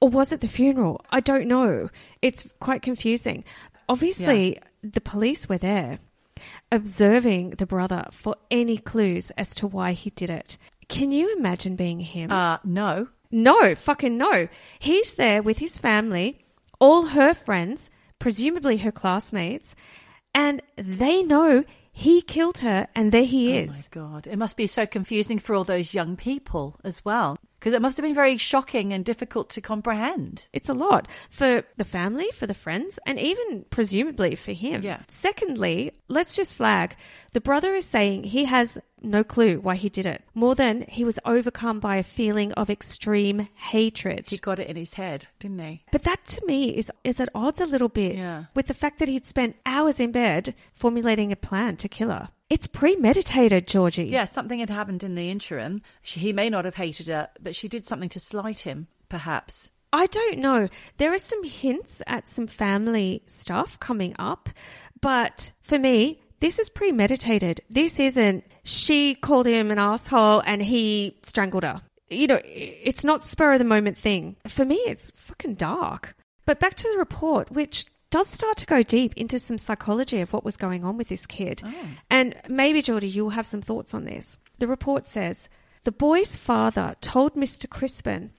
Or 0.00 0.08
was 0.08 0.32
it 0.32 0.40
the 0.40 0.48
funeral? 0.48 1.00
I 1.10 1.20
don't 1.20 1.46
know. 1.46 1.90
It's 2.22 2.46
quite 2.58 2.82
confusing. 2.82 3.44
Obviously, 3.88 4.58
the 4.82 5.00
police 5.00 5.48
were 5.48 5.58
there 5.58 5.98
observing 6.72 7.50
the 7.50 7.66
brother 7.66 8.06
for 8.12 8.34
any 8.50 8.78
clues 8.78 9.30
as 9.32 9.54
to 9.56 9.66
why 9.66 9.92
he 9.92 10.10
did 10.10 10.30
it. 10.30 10.56
Can 10.88 11.12
you 11.12 11.34
imagine 11.36 11.76
being 11.76 12.00
him? 12.00 12.30
Uh, 12.30 12.58
no. 12.64 13.08
No, 13.30 13.74
fucking 13.74 14.16
no. 14.16 14.48
He's 14.78 15.14
there 15.14 15.42
with 15.42 15.58
his 15.58 15.78
family, 15.78 16.44
all 16.80 17.06
her 17.06 17.34
friends, 17.34 17.90
presumably 18.18 18.78
her 18.78 18.90
classmates, 18.90 19.76
and 20.34 20.62
they 20.76 21.22
know 21.22 21.64
he 21.92 22.22
killed 22.22 22.58
her 22.58 22.88
and 22.94 23.12
there 23.12 23.24
he 23.24 23.52
Oh 23.52 23.62
is. 23.62 23.88
my 23.94 24.00
God. 24.00 24.26
It 24.26 24.36
must 24.38 24.56
be 24.56 24.66
so 24.66 24.86
confusing 24.86 25.38
for 25.38 25.54
all 25.54 25.64
those 25.64 25.94
young 25.94 26.16
people 26.16 26.78
as 26.82 27.04
well. 27.04 27.38
Because 27.60 27.74
it 27.74 27.82
must 27.82 27.98
have 27.98 28.04
been 28.04 28.14
very 28.14 28.38
shocking 28.38 28.90
and 28.90 29.04
difficult 29.04 29.50
to 29.50 29.60
comprehend. 29.60 30.46
It's 30.50 30.70
a 30.70 30.74
lot 30.74 31.06
for 31.28 31.62
the 31.76 31.84
family, 31.84 32.30
for 32.34 32.46
the 32.46 32.54
friends, 32.54 32.98
and 33.04 33.18
even 33.20 33.66
presumably 33.68 34.34
for 34.34 34.52
him. 34.52 34.82
Yeah. 34.82 35.02
Secondly, 35.10 35.92
let's 36.08 36.34
just 36.34 36.54
flag 36.54 36.96
the 37.32 37.40
brother 37.40 37.74
is 37.74 37.84
saying 37.84 38.24
he 38.24 38.46
has 38.46 38.78
no 39.02 39.22
clue 39.22 39.60
why 39.60 39.74
he 39.76 39.88
did 39.90 40.06
it, 40.06 40.22
more 40.34 40.54
than 40.54 40.86
he 40.88 41.04
was 41.04 41.18
overcome 41.26 41.80
by 41.80 41.96
a 41.96 42.02
feeling 42.02 42.50
of 42.54 42.70
extreme 42.70 43.46
hatred. 43.56 44.24
He 44.30 44.38
got 44.38 44.58
it 44.58 44.66
in 44.68 44.76
his 44.76 44.94
head, 44.94 45.26
didn't 45.38 45.60
he? 45.60 45.84
But 45.92 46.02
that 46.04 46.24
to 46.26 46.44
me 46.46 46.76
is 46.76 46.90
is 47.04 47.20
at 47.20 47.28
odds 47.34 47.60
a 47.60 47.66
little 47.66 47.88
bit 47.90 48.16
Yeah. 48.16 48.44
with 48.54 48.66
the 48.68 48.74
fact 48.74 48.98
that 48.98 49.08
he'd 49.08 49.26
spent 49.26 49.56
hours 49.66 50.00
in 50.00 50.12
bed 50.12 50.54
formulating 50.74 51.30
a 51.30 51.36
plan 51.36 51.76
to 51.76 51.88
kill 51.88 52.08
her. 52.10 52.30
It's 52.50 52.66
premeditated, 52.66 53.68
Geordie. 53.68 54.06
Yeah, 54.06 54.24
something 54.24 54.58
had 54.58 54.70
happened 54.70 55.04
in 55.04 55.14
the 55.14 55.30
interim. 55.30 55.82
She, 56.02 56.18
he 56.18 56.32
may 56.32 56.50
not 56.50 56.64
have 56.64 56.74
hated 56.74 57.06
her, 57.06 57.28
but 57.40 57.54
she 57.54 57.68
did 57.68 57.84
something 57.84 58.08
to 58.08 58.18
slight 58.18 58.60
him, 58.60 58.88
perhaps. 59.08 59.70
I 59.92 60.06
don't 60.06 60.38
know. 60.38 60.68
There 60.98 61.14
are 61.14 61.18
some 61.18 61.44
hints 61.44 62.02
at 62.08 62.28
some 62.28 62.48
family 62.48 63.22
stuff 63.26 63.78
coming 63.78 64.16
up, 64.18 64.48
but 65.00 65.52
for 65.62 65.78
me, 65.78 66.22
this 66.40 66.58
is 66.58 66.68
premeditated. 66.68 67.60
This 67.70 68.00
isn't 68.00 68.44
she 68.64 69.14
called 69.14 69.46
him 69.46 69.70
an 69.70 69.78
asshole 69.78 70.42
and 70.44 70.62
he 70.62 71.18
strangled 71.22 71.64
her. 71.64 71.82
You 72.08 72.26
know, 72.26 72.40
it's 72.44 73.04
not 73.04 73.22
spur 73.22 73.52
of 73.52 73.58
the 73.58 73.64
moment 73.64 73.96
thing. 73.96 74.36
For 74.48 74.64
me, 74.64 74.76
it's 74.86 75.12
fucking 75.12 75.54
dark. 75.54 76.16
But 76.46 76.58
back 76.58 76.74
to 76.74 76.90
the 76.90 76.98
report, 76.98 77.52
which 77.52 77.86
does 78.10 78.28
start 78.28 78.56
to 78.58 78.66
go 78.66 78.82
deep 78.82 79.14
into 79.16 79.38
some 79.38 79.58
psychology 79.58 80.20
of 80.20 80.32
what 80.32 80.44
was 80.44 80.56
going 80.56 80.84
on 80.84 80.96
with 80.96 81.08
this 81.08 81.26
kid. 81.26 81.62
Oh. 81.64 81.88
And 82.10 82.34
maybe, 82.48 82.82
Geordie, 82.82 83.08
you'll 83.08 83.30
have 83.30 83.46
some 83.46 83.62
thoughts 83.62 83.94
on 83.94 84.04
this. 84.04 84.38
The 84.58 84.66
report 84.66 85.06
says 85.06 85.48
the 85.84 85.92
boy's 85.92 86.36
father 86.36 86.94
told 87.00 87.34
Mr. 87.34 87.68
Crispin 87.68 88.32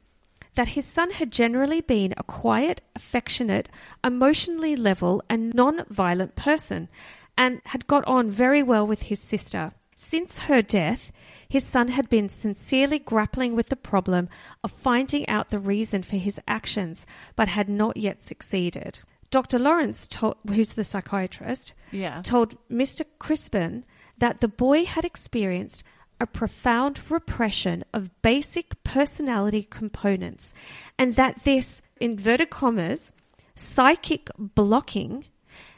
that 0.56 0.70
his 0.70 0.86
son 0.86 1.12
had 1.12 1.32
generally 1.32 1.82
been 1.82 2.14
a 2.18 2.24
quiet, 2.24 2.82
affectionate, 2.96 3.70
emotionally 4.04 4.76
level, 4.76 5.24
and 5.30 5.54
non 5.54 5.86
violent 5.90 6.36
person, 6.36 6.90
and 7.38 7.62
had 7.66 7.88
got 7.88 8.06
on 8.06 8.30
very 8.30 8.62
well 8.62 8.86
with 8.86 9.04
his 9.04 9.20
sister. 9.20 9.72
Since 9.96 10.40
her 10.40 10.62
death, 10.62 11.12
his 11.48 11.64
son 11.64 11.90
had 11.90 12.10
been 12.10 12.28
sincerely 12.28 13.00
grappling 13.00 13.56
with 13.56 13.70
the 13.70 13.76
problem 13.76 14.30
of 14.64 14.72
finding 14.72 15.28
out 15.30 15.50
the 15.50 15.60
reason 15.60 16.04
for 16.04 16.18
his 16.18 16.40
actions, 16.48 17.06
but 17.36 17.48
had 17.48 17.70
not 17.70 17.98
yet 17.98 18.24
succeeded. 18.24 19.00
Dr. 19.32 19.58
Lawrence, 19.58 20.08
told, 20.08 20.36
who's 20.48 20.74
the 20.74 20.84
psychiatrist, 20.84 21.74
Yeah. 21.92 22.22
told 22.22 22.58
Mr. 22.70 23.06
Crispin 23.18 23.86
that 24.18 24.42
the 24.42 24.48
boy 24.48 24.86
had 24.86 25.06
experienced 25.06 25.84
a 26.20 26.28
profound 26.28 27.00
repression 27.10 27.84
of 27.94 28.22
basic 28.22 28.84
personality 28.84 29.64
components 29.64 30.54
and 31.00 31.16
that 31.16 31.44
this, 31.46 31.82
inverted 32.00 32.52
commas, 32.52 33.12
psychic 33.56 34.30
blocking 34.38 35.26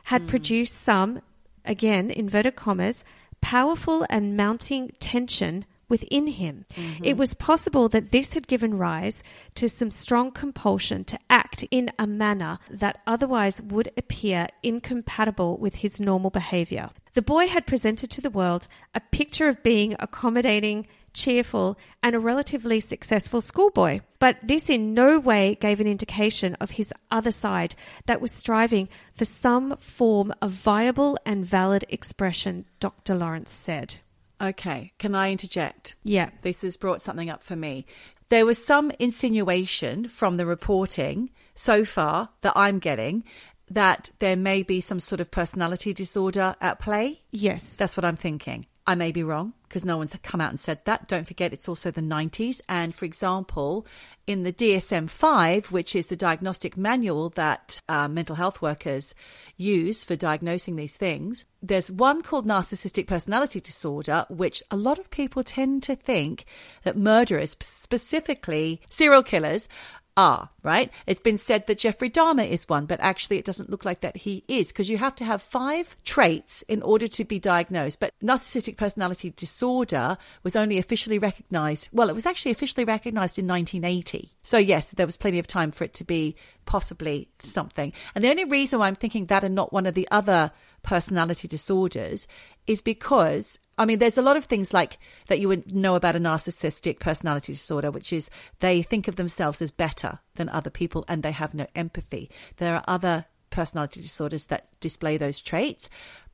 had 0.05 0.23
hmm. 0.23 0.27
produced 0.27 0.75
some, 0.75 1.21
again, 1.63 2.11
inverted 2.11 2.55
commas, 2.55 3.05
powerful 3.39 4.05
and 4.09 4.35
mounting 4.35 4.89
tension 4.99 5.65
within 5.93 6.25
him. 6.25 6.65
Mm-hmm. 6.73 7.03
It 7.05 7.17
was 7.17 7.35
possible 7.35 7.87
that 7.89 8.09
this 8.09 8.33
had 8.33 8.47
given 8.47 8.79
rise 8.79 9.21
to 9.53 9.69
some 9.69 9.91
strong 9.91 10.31
compulsion 10.31 11.03
to 11.03 11.19
act 11.29 11.63
in 11.69 11.91
a 11.99 12.07
manner 12.07 12.57
that 12.67 12.97
otherwise 13.05 13.61
would 13.61 13.91
appear 13.95 14.47
incompatible 14.63 15.55
with 15.57 15.75
his 15.75 15.99
normal 15.99 16.31
behavior. 16.31 16.89
The 17.13 17.21
boy 17.21 17.47
had 17.47 17.67
presented 17.67 18.09
to 18.09 18.21
the 18.21 18.31
world 18.31 18.67
a 18.95 19.01
picture 19.01 19.47
of 19.47 19.61
being 19.61 19.95
accommodating, 19.99 20.87
cheerful, 21.13 21.77
and 22.01 22.15
a 22.15 22.19
relatively 22.19 22.79
successful 22.79 23.39
schoolboy. 23.39 23.99
But 24.17 24.37
this 24.41 24.67
in 24.67 24.95
no 24.95 25.19
way 25.19 25.53
gave 25.61 25.79
an 25.79 25.85
indication 25.85 26.55
of 26.55 26.71
his 26.71 26.91
other 27.11 27.31
side 27.31 27.75
that 28.07 28.19
was 28.19 28.31
striving 28.31 28.89
for 29.13 29.25
some 29.25 29.77
form 29.77 30.33
of 30.41 30.49
viable 30.49 31.19
and 31.23 31.45
valid 31.45 31.85
expression, 31.87 32.65
Dr. 32.79 33.13
Lawrence 33.13 33.51
said. 33.51 33.99
Okay, 34.43 34.91
can 34.99 35.15
I 35.15 35.31
interject? 35.31 35.95
Yeah. 36.03 36.29
This 36.41 36.63
has 36.63 36.75
brought 36.75 37.01
something 37.01 37.29
up 37.29 37.43
for 37.43 37.55
me. 37.55 37.85
There 38.27 38.45
was 38.45 38.63
some 38.63 38.91
insinuation 38.99 40.07
from 40.09 40.35
the 40.35 40.45
reporting 40.45 41.29
so 41.55 41.85
far 41.85 42.29
that 42.41 42.53
I'm 42.55 42.79
getting 42.79 43.23
that 43.69 44.09
there 44.19 44.35
may 44.35 44.61
be 44.61 44.81
some 44.81 44.99
sort 44.99 45.21
of 45.21 45.31
personality 45.31 45.93
disorder 45.93 46.55
at 46.59 46.79
play. 46.79 47.21
Yes. 47.31 47.77
That's 47.77 47.95
what 47.95 48.03
I'm 48.03 48.17
thinking. 48.17 48.65
I 48.85 48.95
may 48.95 49.11
be 49.11 49.23
wrong 49.23 49.53
because 49.63 49.85
no 49.85 49.97
one's 49.97 50.15
come 50.23 50.41
out 50.41 50.49
and 50.49 50.59
said 50.59 50.83
that. 50.85 51.07
Don't 51.07 51.25
forget, 51.25 51.53
it's 51.53 51.69
also 51.69 51.89
the 51.89 52.01
90s. 52.01 52.59
And 52.67 52.93
for 52.93 53.05
example, 53.05 53.87
in 54.27 54.43
the 54.43 54.53
DSM 54.53 55.09
5, 55.09 55.71
which 55.71 55.95
is 55.95 56.07
the 56.07 56.15
diagnostic 56.15 56.77
manual 56.77 57.29
that 57.29 57.79
uh, 57.89 58.07
mental 58.07 58.35
health 58.35 58.61
workers 58.61 59.15
use 59.57 60.05
for 60.05 60.15
diagnosing 60.15 60.75
these 60.75 60.97
things, 60.97 61.45
there's 61.61 61.89
one 61.89 62.21
called 62.21 62.45
narcissistic 62.45 63.07
personality 63.07 63.61
disorder, 63.61 64.25
which 64.29 64.61
a 64.69 64.75
lot 64.75 64.99
of 64.99 65.09
people 65.09 65.43
tend 65.43 65.81
to 65.83 65.95
think 65.95 66.45
that 66.83 66.97
murderers, 66.97 67.55
specifically 67.61 68.81
serial 68.89 69.23
killers, 69.23 69.69
are, 70.15 70.49
right? 70.61 70.91
It's 71.07 71.19
been 71.19 71.37
said 71.37 71.67
that 71.67 71.79
Jeffrey 71.79 72.09
Dahmer 72.09 72.47
is 72.47 72.69
one, 72.69 72.85
but 72.85 72.99
actually 72.99 73.37
it 73.37 73.45
doesn't 73.45 73.69
look 73.69 73.85
like 73.85 74.01
that 74.01 74.17
he 74.17 74.43
is 74.47 74.67
because 74.67 74.89
you 74.89 74.97
have 74.97 75.15
to 75.17 75.25
have 75.25 75.41
five 75.41 75.95
traits 76.03 76.61
in 76.63 76.81
order 76.81 77.07
to 77.07 77.25
be 77.25 77.39
diagnosed. 77.39 77.99
But 77.99 78.13
narcissistic 78.23 78.77
personality 78.77 79.31
disorder 79.35 80.17
was 80.43 80.55
only 80.55 80.77
officially 80.77 81.19
recognized, 81.19 81.89
well, 81.91 82.09
it 82.09 82.15
was 82.15 82.25
actually 82.25 82.51
officially 82.51 82.85
recognized 82.85 83.39
in 83.39 83.47
1980. 83.47 84.31
So, 84.43 84.57
yes, 84.57 84.91
there 84.91 85.05
was 85.05 85.17
plenty 85.17 85.39
of 85.39 85.47
time 85.47 85.71
for 85.71 85.83
it 85.83 85.93
to 85.95 86.03
be 86.03 86.35
possibly 86.65 87.27
something. 87.41 87.93
And 88.15 88.23
the 88.23 88.29
only 88.29 88.45
reason 88.45 88.79
why 88.79 88.87
I'm 88.87 88.95
thinking 88.95 89.25
that 89.27 89.43
and 89.43 89.55
not 89.55 89.73
one 89.73 89.85
of 89.85 89.95
the 89.95 90.07
other 90.11 90.51
personality 90.83 91.47
disorders 91.47 92.27
is 92.67 92.81
because 92.81 93.59
I 93.75 93.85
mean, 93.85 93.97
there's 93.97 94.19
a 94.19 94.21
lot 94.21 94.37
of 94.37 94.45
things 94.45 94.71
like 94.71 94.99
that 95.27 95.39
you 95.39 95.47
would 95.47 95.73
know 95.73 95.95
about 95.95 96.15
a 96.15 96.19
narcissistic 96.19 96.99
personality 96.99 97.53
disorder, 97.53 97.89
which 97.89 98.13
is 98.13 98.29
they 98.59 98.83
think 98.83 99.07
of 99.07 99.15
themselves 99.15 99.63
as 99.63 99.71
better 99.71 100.19
than 100.35 100.47
other 100.49 100.69
people 100.69 101.05
and 101.07 101.23
they 101.23 101.31
have 101.31 101.55
no 101.55 101.65
empathy. 101.75 102.29
There 102.57 102.75
are 102.75 102.83
other 102.87 103.25
personality 103.49 104.01
disorders 104.01 104.45
that 104.47 104.67
display 104.79 105.17
those 105.17 105.41
traits. 105.41 105.89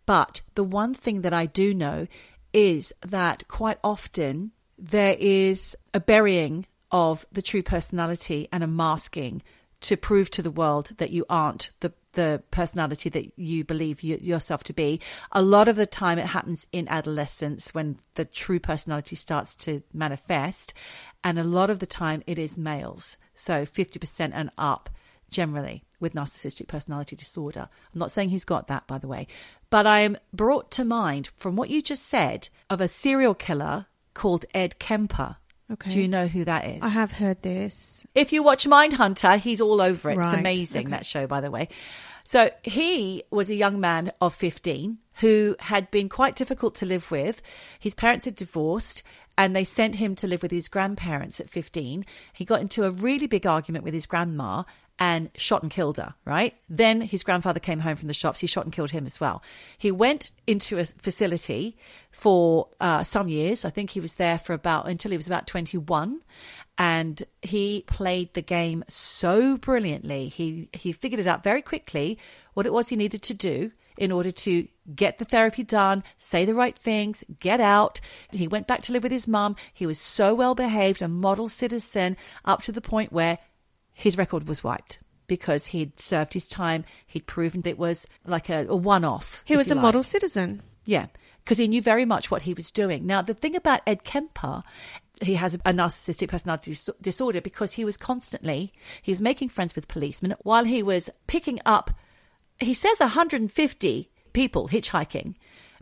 But 0.05 0.41
the 0.55 0.63
one 0.63 0.93
thing 0.93 1.21
that 1.21 1.33
I 1.33 1.45
do 1.45 1.73
know 1.73 2.07
is 2.51 2.91
that 3.05 3.47
quite 3.47 3.77
often 3.83 4.51
there 4.77 5.15
is 5.17 5.77
a 5.93 5.99
burying 5.99 6.65
of 6.91 7.25
the 7.31 7.41
true 7.41 7.61
personality 7.63 8.47
and 8.51 8.63
a 8.63 8.67
masking 8.67 9.43
to 9.81 9.95
prove 9.95 10.29
to 10.31 10.41
the 10.41 10.51
world 10.51 10.91
that 10.97 11.11
you 11.11 11.25
aren't 11.29 11.71
the 11.79 11.93
the 12.13 12.41
personality 12.49 13.07
that 13.07 13.31
you 13.37 13.63
believe 13.63 14.01
you, 14.01 14.17
yourself 14.19 14.63
to 14.63 14.73
be. 14.73 14.99
A 15.31 15.43
lot 15.43 15.67
of 15.67 15.75
the 15.75 15.85
time, 15.85 16.17
it 16.17 16.25
happens 16.25 16.65
in 16.71 16.87
adolescence 16.87 17.71
when 17.71 17.97
the 18.15 18.25
true 18.25 18.59
personality 18.59 19.15
starts 19.15 19.55
to 19.57 19.83
manifest, 19.93 20.73
and 21.23 21.37
a 21.37 21.43
lot 21.43 21.69
of 21.69 21.79
the 21.79 21.85
time, 21.85 22.23
it 22.25 22.39
is 22.39 22.57
males. 22.57 23.15
So 23.35 23.63
fifty 23.63 23.99
percent 23.99 24.33
and 24.35 24.49
up, 24.57 24.89
generally, 25.29 25.83
with 25.99 26.13
narcissistic 26.13 26.67
personality 26.67 27.15
disorder. 27.15 27.69
I'm 27.93 27.99
not 27.99 28.11
saying 28.11 28.29
he's 28.29 28.45
got 28.45 28.67
that, 28.67 28.87
by 28.87 28.97
the 28.97 29.07
way, 29.07 29.27
but 29.69 29.85
I 29.85 29.99
am 29.99 30.17
brought 30.33 30.71
to 30.71 30.83
mind 30.83 31.29
from 31.37 31.55
what 31.55 31.69
you 31.69 31.81
just 31.81 32.03
said 32.03 32.49
of 32.69 32.81
a 32.81 32.87
serial 32.87 33.35
killer 33.35 33.85
called 34.15 34.45
Ed 34.53 34.79
Kemper. 34.79 35.37
Okay. 35.71 35.91
Do 35.91 36.01
you 36.01 36.07
know 36.07 36.27
who 36.27 36.45
that 36.45 36.65
is? 36.65 36.81
I 36.81 36.89
have 36.89 37.11
heard 37.11 37.41
this. 37.43 38.05
If 38.15 38.33
you 38.33 38.41
watch 38.41 38.65
Mindhunter, 38.65 39.39
he's 39.39 39.61
all 39.61 39.81
over 39.81 40.09
it. 40.09 40.17
Right, 40.17 40.29
It's 40.33 40.39
amazing, 40.39 40.87
okay. 40.87 40.91
that 40.91 41.05
show, 41.05 41.27
by 41.27 41.41
the 41.41 41.51
way. 41.51 41.69
So 42.23 42.49
he 42.63 43.23
was 43.31 43.49
a 43.49 43.55
young 43.55 43.79
man 43.79 44.11
of 44.21 44.33
15 44.33 44.97
who 45.15 45.55
had 45.59 45.91
been 45.91 46.09
quite 46.09 46.35
difficult 46.35 46.75
to 46.75 46.85
live 46.85 47.11
with. 47.11 47.41
His 47.79 47.95
parents 47.95 48.25
had 48.25 48.35
divorced 48.35 49.03
and 49.37 49.55
they 49.55 49.63
sent 49.63 49.95
him 49.95 50.15
to 50.15 50.27
live 50.27 50.41
with 50.41 50.51
his 50.51 50.69
grandparents 50.69 51.39
at 51.39 51.49
15. 51.49 52.05
He 52.33 52.45
got 52.45 52.61
into 52.61 52.83
a 52.83 52.91
really 52.91 53.27
big 53.27 53.45
argument 53.45 53.83
with 53.83 53.93
his 53.93 54.05
grandma 54.05 54.63
and 54.99 55.29
shot 55.37 55.63
and 55.63 55.71
killed 55.71 55.97
her, 55.97 56.13
right? 56.25 56.55
Then 56.67 56.99
his 56.99 57.23
grandfather 57.23 57.61
came 57.61 57.79
home 57.79 57.95
from 57.95 58.07
the 58.07 58.13
shops. 58.13 58.41
He 58.41 58.47
shot 58.47 58.65
and 58.65 58.73
killed 58.73 58.91
him 58.91 59.05
as 59.05 59.19
well. 59.19 59.41
He 59.77 59.91
went 59.91 60.31
into 60.45 60.77
a 60.77 60.83
facility 60.83 61.77
for 62.11 62.67
uh, 62.81 63.03
some 63.03 63.29
years. 63.29 63.63
I 63.63 63.69
think 63.69 63.91
he 63.91 64.01
was 64.01 64.15
there 64.15 64.37
for 64.37 64.53
about 64.53 64.89
until 64.89 65.11
he 65.11 65.17
was 65.17 65.27
about 65.27 65.47
21. 65.47 66.21
And 66.77 67.23
he 67.41 67.85
played 67.87 68.33
the 68.33 68.41
game 68.41 68.83
so 68.89 69.57
brilliantly. 69.57 70.27
He, 70.27 70.67
he 70.73 70.91
figured 70.91 71.21
it 71.21 71.27
out 71.27 71.43
very 71.43 71.61
quickly 71.61 72.19
what 72.53 72.65
it 72.65 72.73
was 72.73 72.89
he 72.89 72.97
needed 72.97 73.23
to 73.23 73.33
do 73.33 73.71
in 73.97 74.11
order 74.13 74.31
to 74.31 74.67
get 74.95 75.17
the 75.17 75.25
therapy 75.25 75.61
done, 75.61 76.03
say 76.17 76.45
the 76.45 76.55
right 76.55 76.77
things, 76.77 77.23
get 77.39 77.59
out. 77.59 77.99
He 78.31 78.47
went 78.47 78.65
back 78.65 78.81
to 78.83 78.93
live 78.93 79.03
with 79.03 79.11
his 79.11 79.27
mum. 79.27 79.57
He 79.73 79.85
was 79.85 79.99
so 79.99 80.33
well 80.33 80.55
behaved, 80.55 81.01
a 81.01 81.07
model 81.07 81.49
citizen, 81.49 82.15
up 82.45 82.61
to 82.63 82.71
the 82.71 82.81
point 82.81 83.11
where 83.11 83.39
his 83.99 84.17
record 84.17 84.47
was 84.47 84.63
wiped 84.63 84.99
because 85.27 85.67
he'd 85.67 85.99
served 85.99 86.33
his 86.33 86.47
time. 86.47 86.85
He'd 87.05 87.27
proven 87.27 87.61
that 87.61 87.71
it 87.71 87.77
was 87.77 88.07
like 88.25 88.49
a, 88.49 88.65
a 88.67 88.75
one 88.75 89.03
off. 89.03 89.43
He 89.45 89.57
was 89.57 89.69
a 89.69 89.75
model 89.75 90.03
citizen. 90.03 90.61
Yeah, 90.85 91.07
because 91.43 91.57
he 91.57 91.67
knew 91.67 91.81
very 91.81 92.05
much 92.05 92.31
what 92.31 92.43
he 92.43 92.53
was 92.53 92.71
doing. 92.71 93.05
Now, 93.05 93.21
the 93.21 93.33
thing 93.33 93.57
about 93.57 93.81
Ed 93.85 94.05
Kemper, 94.05 94.63
he 95.21 95.35
has 95.35 95.55
a 95.55 95.73
narcissistic 95.73 96.29
personality 96.29 96.71
dis- 96.71 96.89
disorder 97.01 97.41
because 97.41 97.73
he 97.73 97.83
was 97.83 97.97
constantly 97.97 98.71
he 99.01 99.11
was 99.11 99.19
making 99.19 99.49
friends 99.49 99.75
with 99.75 99.89
policemen 99.89 100.33
while 100.43 100.63
he 100.63 100.81
was 100.81 101.09
picking 101.27 101.59
up. 101.65 101.91
He 102.61 102.73
says 102.73 103.01
150 103.01 104.09
people 104.31 104.69
hitchhiking. 104.69 105.35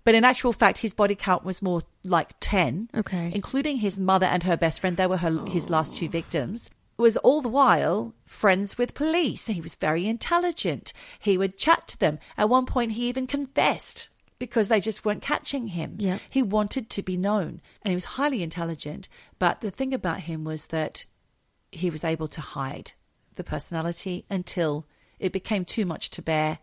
But 0.04 0.16
in 0.16 0.24
actual 0.24 0.54
fact, 0.54 0.80
his 0.80 0.96
body 0.96 1.16
count 1.16 1.44
was 1.44 1.62
more 1.62 1.84
like 2.04 2.32
10, 2.40 2.90
Okay. 2.96 3.32
including 3.36 3.78
his 3.78 4.00
mother 4.00 4.26
and 4.26 4.42
her 4.44 4.58
best 4.58 4.80
friend. 4.80 4.96
They 4.96 5.06
were 5.06 5.18
her, 5.18 5.46
his 5.48 5.70
last 5.70 5.98
two 5.98 6.06
oh. 6.06 6.10
victims. 6.10 6.70
Was 6.98 7.18
all 7.18 7.42
the 7.42 7.50
while 7.50 8.16
friends 8.26 8.78
with 8.78 8.96
police. 8.96 9.46
He 9.46 9.62
was 9.62 9.76
very 9.76 10.08
intelligent. 10.08 10.94
He 11.20 11.38
would 11.38 11.58
chat 11.58 11.88
to 11.90 12.00
them. 12.00 12.18
At 12.38 12.50
one 12.50 12.66
point, 12.66 12.94
he 12.94 13.08
even 13.08 13.28
confessed 13.28 14.10
because 14.40 14.68
they 14.68 14.80
just 14.80 15.06
weren't 15.06 15.22
catching 15.22 15.68
him. 15.68 15.96
Yep. 16.00 16.22
He 16.30 16.44
wanted 16.44 16.90
to 16.92 17.02
be 17.02 17.18
known 17.18 17.62
and 17.82 17.92
he 17.92 17.96
was 17.96 18.06
highly 18.06 18.44
intelligent. 18.44 19.08
But 19.40 19.62
the 19.62 19.72
thing 19.72 19.94
about 19.94 20.22
him 20.22 20.44
was 20.44 20.68
that 20.68 21.06
he 21.72 21.90
was 21.90 22.04
able 22.04 22.28
to 22.30 22.42
hide 22.42 22.94
the 23.36 23.44
personality 23.44 24.26
until 24.30 24.86
it 25.20 25.32
became 25.32 25.66
too 25.66 25.86
much 25.86 26.10
to 26.12 26.22
bear. 26.22 26.60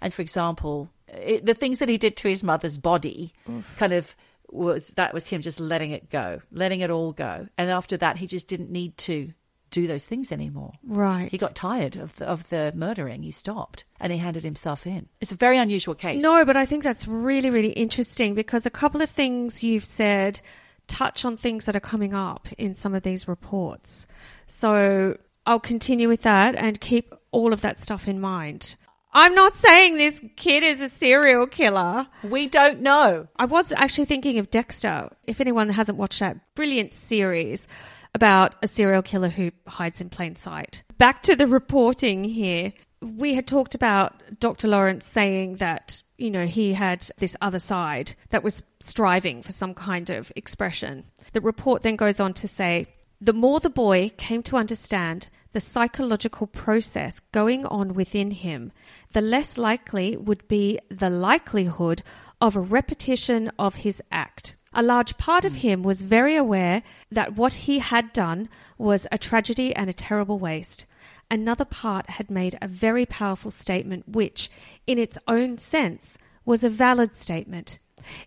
And 0.00 0.12
for 0.12 0.22
example, 0.22 0.90
it, 1.08 1.46
the 1.46 1.54
things 1.54 1.78
that 1.78 1.88
he 1.88 1.98
did 1.98 2.16
to 2.18 2.28
his 2.28 2.42
mother's 2.42 2.78
body 2.78 3.32
kind 3.76 3.92
of 3.92 4.16
was 4.50 4.88
that 4.90 5.14
was 5.14 5.26
him 5.28 5.40
just 5.40 5.60
letting 5.60 5.92
it 5.92 6.10
go, 6.10 6.40
letting 6.50 6.80
it 6.80 6.90
all 6.90 7.12
go. 7.12 7.48
And 7.56 7.70
after 7.70 7.96
that, 7.98 8.18
he 8.18 8.26
just 8.26 8.48
didn't 8.48 8.70
need 8.70 8.96
to 8.98 9.32
do 9.72 9.88
those 9.88 10.06
things 10.06 10.30
anymore. 10.30 10.72
Right. 10.84 11.30
He 11.30 11.38
got 11.38 11.56
tired 11.56 11.96
of 11.96 12.16
the, 12.16 12.26
of 12.26 12.48
the 12.50 12.72
murdering. 12.76 13.24
He 13.24 13.32
stopped 13.32 13.84
and 13.98 14.12
he 14.12 14.18
handed 14.18 14.44
himself 14.44 14.86
in. 14.86 15.08
It's 15.20 15.32
a 15.32 15.36
very 15.36 15.58
unusual 15.58 15.96
case. 15.96 16.22
No, 16.22 16.44
but 16.44 16.56
I 16.56 16.64
think 16.64 16.84
that's 16.84 17.08
really, 17.08 17.50
really 17.50 17.72
interesting 17.72 18.34
because 18.34 18.66
a 18.66 18.70
couple 18.70 19.02
of 19.02 19.10
things 19.10 19.62
you've 19.64 19.84
said 19.84 20.40
touch 20.86 21.24
on 21.24 21.36
things 21.36 21.64
that 21.64 21.74
are 21.74 21.80
coming 21.80 22.14
up 22.14 22.48
in 22.58 22.74
some 22.74 22.94
of 22.94 23.02
these 23.02 23.26
reports. 23.26 24.06
So 24.46 25.18
I'll 25.46 25.60
continue 25.60 26.08
with 26.08 26.22
that 26.22 26.54
and 26.54 26.80
keep 26.80 27.14
all 27.32 27.52
of 27.52 27.62
that 27.62 27.82
stuff 27.82 28.06
in 28.06 28.20
mind. 28.20 28.76
I'm 29.14 29.34
not 29.34 29.58
saying 29.58 29.96
this 29.96 30.22
kid 30.36 30.62
is 30.62 30.80
a 30.80 30.88
serial 30.88 31.46
killer. 31.46 32.06
we 32.22 32.48
don't 32.48 32.80
know. 32.80 33.28
I 33.36 33.44
was 33.44 33.70
actually 33.72 34.06
thinking 34.06 34.38
of 34.38 34.50
Dexter. 34.50 35.10
If 35.24 35.40
anyone 35.40 35.68
hasn't 35.68 35.98
watched 35.98 36.20
that 36.20 36.54
brilliant 36.54 36.92
series 36.94 37.68
about 38.14 38.54
a 38.62 38.66
serial 38.66 39.02
killer 39.02 39.28
who 39.28 39.50
hides 39.66 40.00
in 40.00 40.10
plain 40.10 40.36
sight. 40.36 40.82
Back 40.98 41.22
to 41.24 41.36
the 41.36 41.46
reporting 41.46 42.24
here. 42.24 42.72
We 43.00 43.34
had 43.34 43.46
talked 43.46 43.74
about 43.74 44.22
Dr. 44.38 44.68
Lawrence 44.68 45.06
saying 45.06 45.56
that, 45.56 46.02
you 46.18 46.30
know, 46.30 46.46
he 46.46 46.74
had 46.74 47.08
this 47.18 47.36
other 47.40 47.58
side 47.58 48.14
that 48.30 48.44
was 48.44 48.62
striving 48.80 49.42
for 49.42 49.52
some 49.52 49.74
kind 49.74 50.10
of 50.10 50.30
expression. 50.36 51.04
The 51.32 51.40
report 51.40 51.82
then 51.82 51.96
goes 51.96 52.20
on 52.20 52.34
to 52.34 52.46
say 52.46 52.86
the 53.20 53.32
more 53.32 53.60
the 53.60 53.70
boy 53.70 54.10
came 54.16 54.42
to 54.44 54.56
understand 54.56 55.28
the 55.52 55.60
psychological 55.60 56.46
process 56.46 57.20
going 57.20 57.66
on 57.66 57.94
within 57.94 58.30
him, 58.30 58.72
the 59.12 59.20
less 59.20 59.58
likely 59.58 60.16
would 60.16 60.46
be 60.48 60.78
the 60.88 61.10
likelihood 61.10 62.02
of 62.40 62.56
a 62.56 62.60
repetition 62.60 63.50
of 63.58 63.76
his 63.76 64.02
act. 64.10 64.56
A 64.74 64.82
large 64.82 65.18
part 65.18 65.44
of 65.44 65.52
hmm. 65.52 65.58
him 65.58 65.82
was 65.82 66.02
very 66.02 66.36
aware 66.36 66.82
that 67.10 67.36
what 67.36 67.54
he 67.54 67.78
had 67.78 68.12
done 68.12 68.48
was 68.78 69.06
a 69.12 69.18
tragedy 69.18 69.74
and 69.74 69.90
a 69.90 69.94
terrible 69.94 70.38
waste. 70.38 70.86
Another 71.30 71.64
part 71.64 72.10
had 72.10 72.30
made 72.30 72.58
a 72.60 72.68
very 72.68 73.06
powerful 73.06 73.50
statement, 73.50 74.08
which, 74.08 74.50
in 74.86 74.98
its 74.98 75.16
own 75.26 75.58
sense, 75.58 76.18
was 76.44 76.64
a 76.64 76.68
valid 76.68 77.16
statement. 77.16 77.78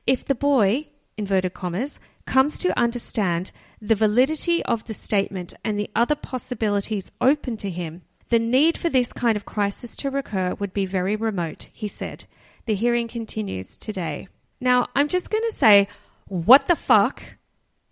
If 0.08 0.26
the 0.26 0.36
boy, 0.36 0.90
inverted 1.18 1.54
commas, 1.54 2.00
comes 2.26 2.58
to 2.60 2.80
understand 2.80 3.52
the 3.80 3.96
validity 3.96 4.64
of 4.66 4.86
the 4.86 4.94
statement 4.94 5.54
and 5.64 5.78
the 5.78 5.92
other 5.96 6.16
possibilities 6.16 7.12
open 7.22 7.58
to 7.58 7.70
him, 7.70 8.02
the 8.30 8.40
need 8.40 8.78
for 8.78 8.90
this 8.90 9.14
kind 9.14 9.36
of 9.36 9.46
crisis 9.46 9.96
to 9.98 10.10
recur 10.10 10.56
would 10.56 10.74
be 10.74 10.88
very 10.88 11.16
remote, 11.16 11.70
he 11.72 11.88
said. 11.88 12.26
The 12.66 12.74
hearing 12.74 13.08
continues 13.08 13.78
today. 13.78 14.28
Now, 14.60 14.88
I'm 14.96 15.08
just 15.08 15.30
going 15.30 15.44
to 15.48 15.56
say, 15.56 15.88
what 16.28 16.68
the 16.68 16.76
fuck 16.76 17.22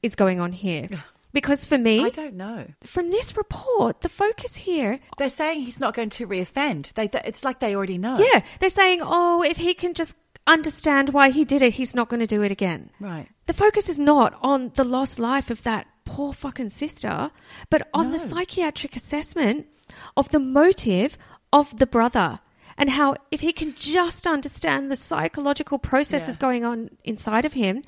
is 0.02 0.16
going 0.16 0.40
on 0.40 0.52
here? 0.52 0.90
Because 1.34 1.66
for 1.66 1.80
me, 1.80 2.06
I 2.06 2.10
don't 2.10 2.36
know. 2.36 2.68
from 2.84 3.10
this 3.10 3.36
report, 3.36 4.02
the 4.02 4.08
focus 4.08 4.56
here 4.56 5.00
They're 5.18 5.32
saying 5.32 5.62
he's 5.62 5.80
not 5.80 5.96
going 5.96 6.12
to 6.12 6.28
reoffend. 6.28 6.94
They, 6.94 7.10
it's 7.26 7.44
like 7.44 7.60
they 7.60 7.76
already 7.76 7.98
know. 7.98 8.20
Yeah, 8.20 8.44
they're 8.60 8.70
saying, 8.70 9.00
oh, 9.02 9.42
if 9.42 9.58
he 9.58 9.74
can 9.74 9.96
just 9.96 10.16
understand 10.46 11.10
why 11.10 11.32
he 11.32 11.44
did 11.44 11.64
it, 11.64 11.74
he's 11.74 11.96
not 11.96 12.08
going 12.08 12.20
to 12.20 12.28
do 12.28 12.44
it 12.44 12.52
again. 12.52 12.92
Right. 13.00 13.30
The 13.48 13.54
focus 13.54 13.90
is 13.90 13.98
not 13.98 14.38
on 14.44 14.74
the 14.76 14.84
lost 14.84 15.18
life 15.18 15.50
of 15.50 15.64
that 15.64 15.88
poor 16.06 16.34
fucking 16.34 16.70
sister, 16.70 17.32
but 17.72 17.90
on 17.96 18.12
the 18.12 18.20
psychiatric 18.20 18.96
assessment 18.96 19.66
of 20.16 20.30
the 20.30 20.40
motive 20.40 21.18
of 21.52 21.80
the 21.80 21.88
brother 21.88 22.42
and 22.78 22.90
how 22.92 23.16
if 23.32 23.40
he 23.42 23.54
can 23.54 23.74
just 23.76 24.28
understand 24.28 24.92
the 24.92 24.96
psychological 24.96 25.80
processes 25.80 26.36
Yeah. 26.36 26.42
going 26.42 26.64
on 26.66 26.90
inside 27.04 27.46
of 27.46 27.54
him, 27.54 27.84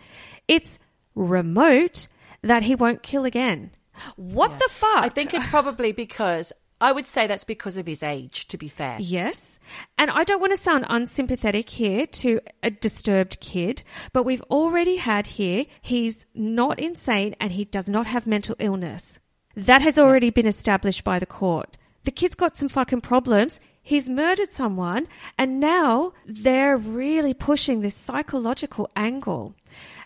it's 0.48 0.80
remote 1.16 2.08
that 2.42 2.64
he 2.64 2.76
won't 2.76 3.04
kill 3.04 3.26
again. 3.26 3.72
What 4.16 4.52
Yeah. 4.52 4.58
the 4.58 4.70
fuck? 4.70 5.04
I 5.06 5.10
think 5.10 5.34
it's 5.34 5.48
probably 5.48 5.92
because 5.92 6.52
I 6.82 6.92
would 6.92 7.08
say 7.08 7.26
that's 7.26 7.46
because 7.46 7.78
of 7.78 7.86
his 7.88 8.04
age. 8.04 8.48
To 8.50 8.58
be 8.58 8.68
fair, 8.68 8.98
Yes. 9.00 9.60
And 9.98 10.12
I 10.12 10.24
don't 10.26 10.42
want 10.42 10.54
to 10.54 10.62
sound 10.62 10.86
unsympathetic 10.90 11.70
here 11.70 12.06
to 12.06 12.42
a 12.62 12.70
disturbed 12.70 13.40
kid, 13.40 13.82
but 14.12 14.24
we've 14.24 14.42
already 14.52 14.98
had 14.98 15.28
here 15.28 15.66
he's 15.82 16.26
not 16.36 16.78
insane 16.80 17.34
and 17.40 17.54
he 17.54 17.64
does 17.64 17.88
not 17.90 18.08
have 18.08 18.28
mental 18.28 18.56
illness. 18.60 19.20
That 19.56 19.82
has 19.82 19.98
already 19.98 20.30
been 20.32 20.46
established 20.46 21.06
by 21.06 21.18
the 21.18 21.26
court. 21.26 21.78
The 22.04 22.12
kid's 22.12 22.36
got 22.36 22.58
some 22.58 22.68
fucking 22.70 23.02
problems. 23.02 23.62
He's 23.82 24.10
murdered 24.10 24.52
someone, 24.52 25.08
and 25.38 25.60
now 25.60 26.12
they're 26.26 26.76
really 26.76 27.34
pushing 27.36 27.80
this 27.82 27.96
psychological 27.96 28.90
angle. 28.96 29.54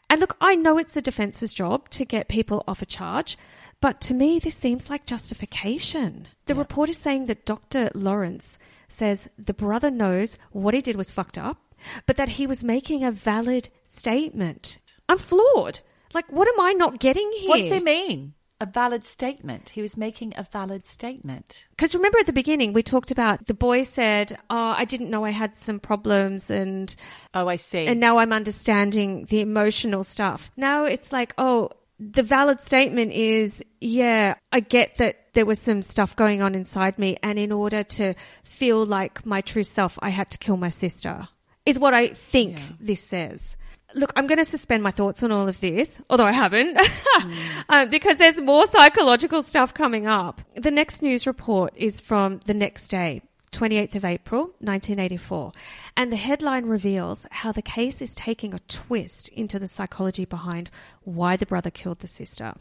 And 0.09 0.19
look, 0.19 0.35
I 0.41 0.55
know 0.55 0.77
it's 0.77 0.95
the 0.95 1.01
defense's 1.01 1.53
job 1.53 1.89
to 1.91 2.03
get 2.03 2.27
people 2.27 2.63
off 2.67 2.81
a 2.81 2.85
charge, 2.85 3.37
but 3.79 4.01
to 4.01 4.13
me, 4.13 4.39
this 4.39 4.55
seems 4.55 4.89
like 4.89 5.05
justification. 5.05 6.27
The 6.47 6.55
report 6.55 6.89
is 6.89 6.97
saying 6.97 7.27
that 7.27 7.45
Dr. 7.45 7.89
Lawrence 7.93 8.57
says 8.87 9.29
the 9.37 9.53
brother 9.53 9.91
knows 9.91 10.37
what 10.51 10.73
he 10.73 10.81
did 10.81 10.95
was 10.95 11.11
fucked 11.11 11.37
up, 11.37 11.57
but 12.05 12.17
that 12.17 12.29
he 12.29 12.47
was 12.47 12.63
making 12.63 13.03
a 13.03 13.11
valid 13.11 13.69
statement. 13.85 14.79
I'm 15.07 15.19
floored. 15.19 15.81
Like, 16.13 16.31
what 16.31 16.47
am 16.47 16.59
I 16.59 16.73
not 16.73 16.99
getting 16.99 17.31
here? 17.37 17.49
what 17.49 17.59
does 17.59 17.71
he 17.71 17.79
mean? 17.79 18.33
A 18.61 18.65
valid 18.65 19.07
statement. 19.07 19.69
He 19.69 19.81
was 19.81 19.95
making 19.95 20.33
a 20.35 20.43
valid 20.43 20.85
statement. 20.85 21.65
Because 21.71 21.95
remember 21.95 22.19
at 22.19 22.25
the 22.25 22.33
beginning, 22.33 22.73
we 22.73 22.83
talked 22.83 23.09
about 23.09 23.47
the 23.47 23.53
boy 23.53 23.83
said, 23.83 24.37
Oh, 24.49 24.75
I 24.77 24.83
didn't 24.85 25.09
know 25.09 25.23
I 25.23 25.29
had 25.29 25.59
some 25.59 25.79
problems 25.79 26.49
and 26.49 26.93
Oh, 27.33 27.47
I 27.47 27.55
see. 27.55 27.85
and 27.87 27.99
now 28.01 28.17
I'm 28.17 28.33
understanding 28.33 29.25
the 29.29 29.39
emotional 29.39 30.03
stuff. 30.03 30.51
Now 30.57 30.83
it's 30.83 31.13
like, 31.13 31.33
oh, 31.37 31.69
the 31.99 32.23
valid 32.23 32.61
statement 32.61 33.13
is, 33.13 33.63
yeah, 33.79 34.35
I 34.51 34.59
get 34.59 34.97
that 34.97 35.33
there 35.33 35.45
was 35.45 35.59
some 35.59 35.81
stuff 35.81 36.15
going 36.15 36.41
on 36.41 36.55
inside 36.55 36.97
me, 36.97 37.17
and 37.23 37.37
in 37.37 37.51
order 37.51 37.83
to 37.83 38.13
feel 38.43 38.85
like 38.85 39.25
my 39.25 39.41
true 39.41 39.63
self, 39.63 39.97
I 40.01 40.09
had 40.09 40.29
to 40.31 40.37
kill 40.37 40.55
my 40.57 40.69
sister, 40.69 41.27
is 41.65 41.77
what 41.77 41.93
I 41.93 42.09
think 42.09 42.57
Yeah. 42.57 42.65
this 42.79 43.01
says. 43.03 43.57
Look, 43.95 44.13
I'm 44.15 44.27
going 44.27 44.37
to 44.37 44.45
suspend 44.45 44.83
my 44.83 44.91
thoughts 44.91 45.23
on 45.23 45.31
all 45.31 45.47
of 45.47 45.59
this, 45.61 45.99
although 46.09 46.25
I 46.25 46.31
haven't, 46.31 46.79
uh, 47.69 47.87
because 47.87 48.19
there's 48.19 48.39
more 48.39 48.67
psychological 48.67 49.41
stuff 49.41 49.73
coming 49.73 50.05
up. 50.05 50.41
The 50.55 50.69
next 50.69 51.01
news 51.01 51.25
report 51.25 51.73
is 51.75 51.99
from 51.99 52.39
the 52.45 52.53
next 52.53 52.89
day. 52.89 53.23
28th 53.51 53.95
of 53.95 54.05
April, 54.05 54.41
1984. 54.59 55.51
And 55.97 56.11
the 56.11 56.17
headline 56.17 56.65
reveals 56.65 57.25
how 57.31 57.51
the 57.51 57.63
case 57.63 57.99
is 58.01 58.13
taking 58.13 58.53
a 58.53 58.59
twist 58.67 59.27
into 59.29 59.57
the 59.57 59.67
psychology 59.67 60.25
behind 60.25 60.69
why 61.03 61.35
the 61.35 61.47
brother 61.47 61.71
killed 61.71 61.99
the 61.99 62.07
sister. 62.07 62.53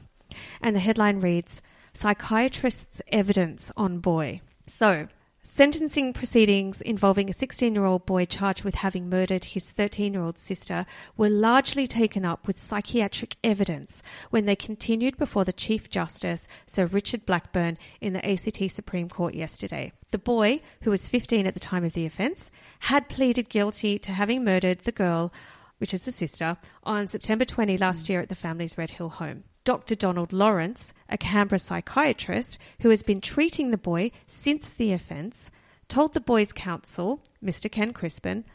And 0.62 0.74
the 0.74 0.80
headline 0.80 1.20
reads 1.20 1.62
Psychiatrist's 1.92 3.02
Evidence 3.08 3.70
on 3.76 3.98
Boy. 3.98 4.40
So, 4.66 5.08
sentencing 5.50 6.12
proceedings 6.12 6.82
involving 6.82 7.30
a 7.30 7.32
16 7.32 7.74
year 7.74 7.86
old 7.86 8.04
boy 8.04 8.26
charged 8.26 8.64
with 8.64 8.76
having 8.76 9.08
murdered 9.08 9.46
his 9.46 9.70
13 9.70 10.12
year 10.12 10.22
old 10.22 10.38
sister 10.38 10.84
were 11.16 11.30
largely 11.30 11.86
taken 11.86 12.22
up 12.22 12.46
with 12.46 12.58
psychiatric 12.58 13.36
evidence 13.42 14.02
when 14.28 14.44
they 14.44 14.54
continued 14.54 15.16
before 15.16 15.46
the 15.46 15.52
Chief 15.52 15.88
Justice, 15.88 16.46
Sir 16.66 16.84
Richard 16.84 17.24
Blackburn, 17.24 17.78
in 17.98 18.12
the 18.12 18.30
ACT 18.30 18.70
Supreme 18.70 19.08
Court 19.08 19.34
yesterday. 19.34 19.90
The 20.10 20.18
boy, 20.18 20.60
who 20.82 20.90
was 20.90 21.08
15 21.08 21.46
at 21.46 21.54
the 21.54 21.60
time 21.60 21.84
of 21.84 21.94
the 21.94 22.04
offence, 22.04 22.50
had 22.80 23.08
pleaded 23.08 23.48
guilty 23.48 23.98
to 24.00 24.12
having 24.12 24.44
murdered 24.44 24.80
the 24.80 24.92
girl, 24.92 25.32
which 25.78 25.94
is 25.94 26.04
the 26.04 26.12
sister, 26.12 26.58
on 26.84 27.08
September 27.08 27.46
20 27.46 27.78
last 27.78 28.10
year 28.10 28.20
at 28.20 28.28
the 28.28 28.34
family's 28.34 28.76
Red 28.76 28.90
Hill 28.90 29.08
home. 29.08 29.44
Dr. 29.68 29.94
Donald 29.94 30.32
Lawrence, 30.32 30.94
a 31.10 31.18
Canberra 31.18 31.58
psychiatrist 31.58 32.56
who 32.80 32.88
has 32.88 33.02
been 33.02 33.20
treating 33.20 33.70
the 33.70 33.76
boy 33.76 34.12
since 34.26 34.70
the 34.70 34.94
offence, 34.94 35.50
told 35.88 36.14
the 36.14 36.20
boy's 36.22 36.54
counsel, 36.54 37.20
Mr. 37.44 37.70
Ken 37.70 37.92
Crispin, 37.92 38.46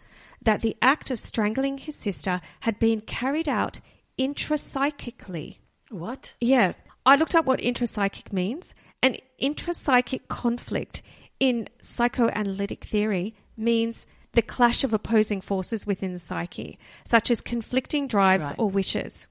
that 0.41 0.61
the 0.61 0.75
act 0.81 1.11
of 1.11 1.19
strangling 1.19 1.77
his 1.77 1.95
sister 1.95 2.41
had 2.61 2.79
been 2.79 2.99
carried 2.99 3.47
out 3.47 3.79
intrapsychically. 4.17 5.57
what? 5.91 6.33
Yeah, 6.41 6.73
I 7.05 7.15
looked 7.15 7.35
up 7.35 7.45
what 7.45 7.59
intrapsychic 7.59 8.33
means. 8.33 8.73
An 9.03 9.17
intrapsychic 9.39 10.27
conflict 10.29 11.03
in 11.39 11.67
psychoanalytic 11.79 12.85
theory 12.85 13.35
means 13.55 14.07
the 14.31 14.41
clash 14.41 14.83
of 14.83 14.95
opposing 14.95 15.41
forces 15.41 15.85
within 15.85 16.13
the 16.13 16.17
psyche, 16.17 16.79
such 17.05 17.29
as 17.29 17.39
conflicting 17.39 18.07
drives 18.07 18.47
Right. 18.47 18.55
or 18.57 18.71
wishes. 18.71 19.27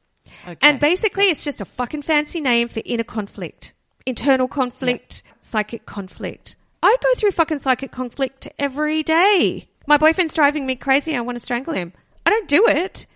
Okay. 0.46 0.56
And 0.66 0.80
basically, 0.80 1.24
it's 1.24 1.44
just 1.44 1.60
a 1.60 1.64
fucking 1.64 2.02
fancy 2.02 2.40
name 2.40 2.68
for 2.68 2.82
inner 2.84 3.04
conflict, 3.04 3.72
internal 4.06 4.48
conflict, 4.48 5.22
psychic 5.40 5.86
conflict. 5.86 6.56
I 6.82 6.96
go 7.02 7.14
through 7.16 7.30
fucking 7.32 7.60
psychic 7.60 7.92
conflict 7.92 8.48
every 8.58 9.02
day. 9.02 9.68
My 9.86 9.96
boyfriend's 9.96 10.34
driving 10.34 10.66
me 10.66 10.76
crazy. 10.76 11.16
I 11.16 11.20
want 11.20 11.36
to 11.36 11.40
strangle 11.40 11.74
him. 11.74 11.92
I 12.24 12.30
don't 12.30 12.48
do 12.48 12.66
it. 12.66 13.06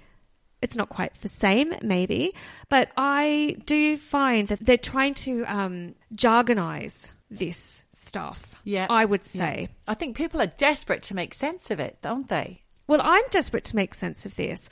It's 0.62 0.76
not 0.76 0.88
quite 0.88 1.14
the 1.20 1.28
same, 1.28 1.74
maybe, 1.82 2.34
but 2.68 2.90
I 2.96 3.56
do 3.66 3.96
find 3.98 4.48
that 4.48 4.64
they're 4.64 4.78
trying 4.78 5.14
to 5.14 5.44
um, 5.44 5.94
jargonize 6.14 7.10
this 7.30 7.84
stuff. 7.92 8.54
Yeah. 8.64 8.86
I 8.88 9.04
would 9.04 9.24
say. 9.24 9.68
I 9.86 9.94
think 9.94 10.16
people 10.16 10.40
are 10.40 10.46
desperate 10.46 11.02
to 11.04 11.14
make 11.14 11.34
sense 11.34 11.70
of 11.70 11.78
it, 11.78 11.98
don't 12.02 12.28
they? 12.28 12.62
Well, 12.88 13.00
I'm 13.02 13.24
desperate 13.30 13.64
to 13.64 13.76
make 13.76 13.94
sense 13.94 14.24
of 14.24 14.36
this. 14.36 14.70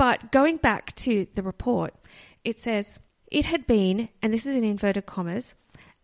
But 0.00 0.32
going 0.32 0.56
back 0.56 0.94
to 0.96 1.26
the 1.34 1.42
report, 1.42 1.92
it 2.42 2.58
says 2.58 3.00
it 3.30 3.44
had 3.44 3.66
been, 3.66 4.08
and 4.22 4.32
this 4.32 4.46
is 4.46 4.56
in 4.56 4.64
inverted 4.64 5.04
commas, 5.04 5.54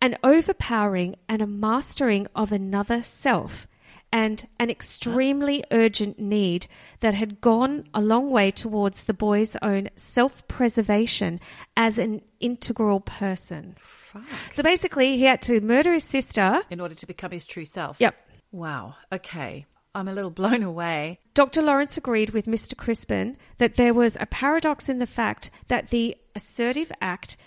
an 0.02 0.18
overpowering 0.22 1.16
and 1.30 1.40
a 1.40 1.46
mastering 1.46 2.26
of 2.36 2.52
another 2.52 3.00
self 3.00 3.66
and 4.12 4.46
an 4.60 4.68
extremely 4.68 5.64
urgent 5.70 6.18
need 6.18 6.66
that 7.00 7.14
had 7.14 7.40
gone 7.40 7.88
a 7.94 8.02
long 8.02 8.30
way 8.30 8.50
towards 8.50 9.04
the 9.04 9.14
boy's 9.14 9.56
own 9.62 9.88
self 9.96 10.46
preservation 10.46 11.40
as 11.74 11.96
an 11.96 12.20
integral 12.38 13.00
person. 13.00 13.76
Fuck. 13.78 14.24
So 14.52 14.62
basically, 14.62 15.16
he 15.16 15.24
had 15.24 15.40
to 15.40 15.62
murder 15.62 15.94
his 15.94 16.04
sister. 16.04 16.60
In 16.68 16.82
order 16.82 16.94
to 16.96 17.06
become 17.06 17.30
his 17.30 17.46
true 17.46 17.64
self. 17.64 17.98
Yep. 17.98 18.14
Wow. 18.52 18.96
Okay. 19.10 19.64
I'm 19.96 20.08
a 20.08 20.12
little 20.12 20.30
blown 20.30 20.62
away. 20.62 21.20
Dr. 21.32 21.62
Lawrence 21.62 21.96
agreed 21.96 22.30
with 22.30 22.44
Mr. 22.44 22.76
Crispin 22.76 23.36
that 23.56 23.76
there 23.76 23.94
was 23.94 24.16
a 24.20 24.26
paradox 24.26 24.88
in 24.90 24.98
the 24.98 25.06
fact 25.06 25.50
that 25.68 25.88
the 25.88 26.16
assertive 26.34 26.92
act 27.00 27.38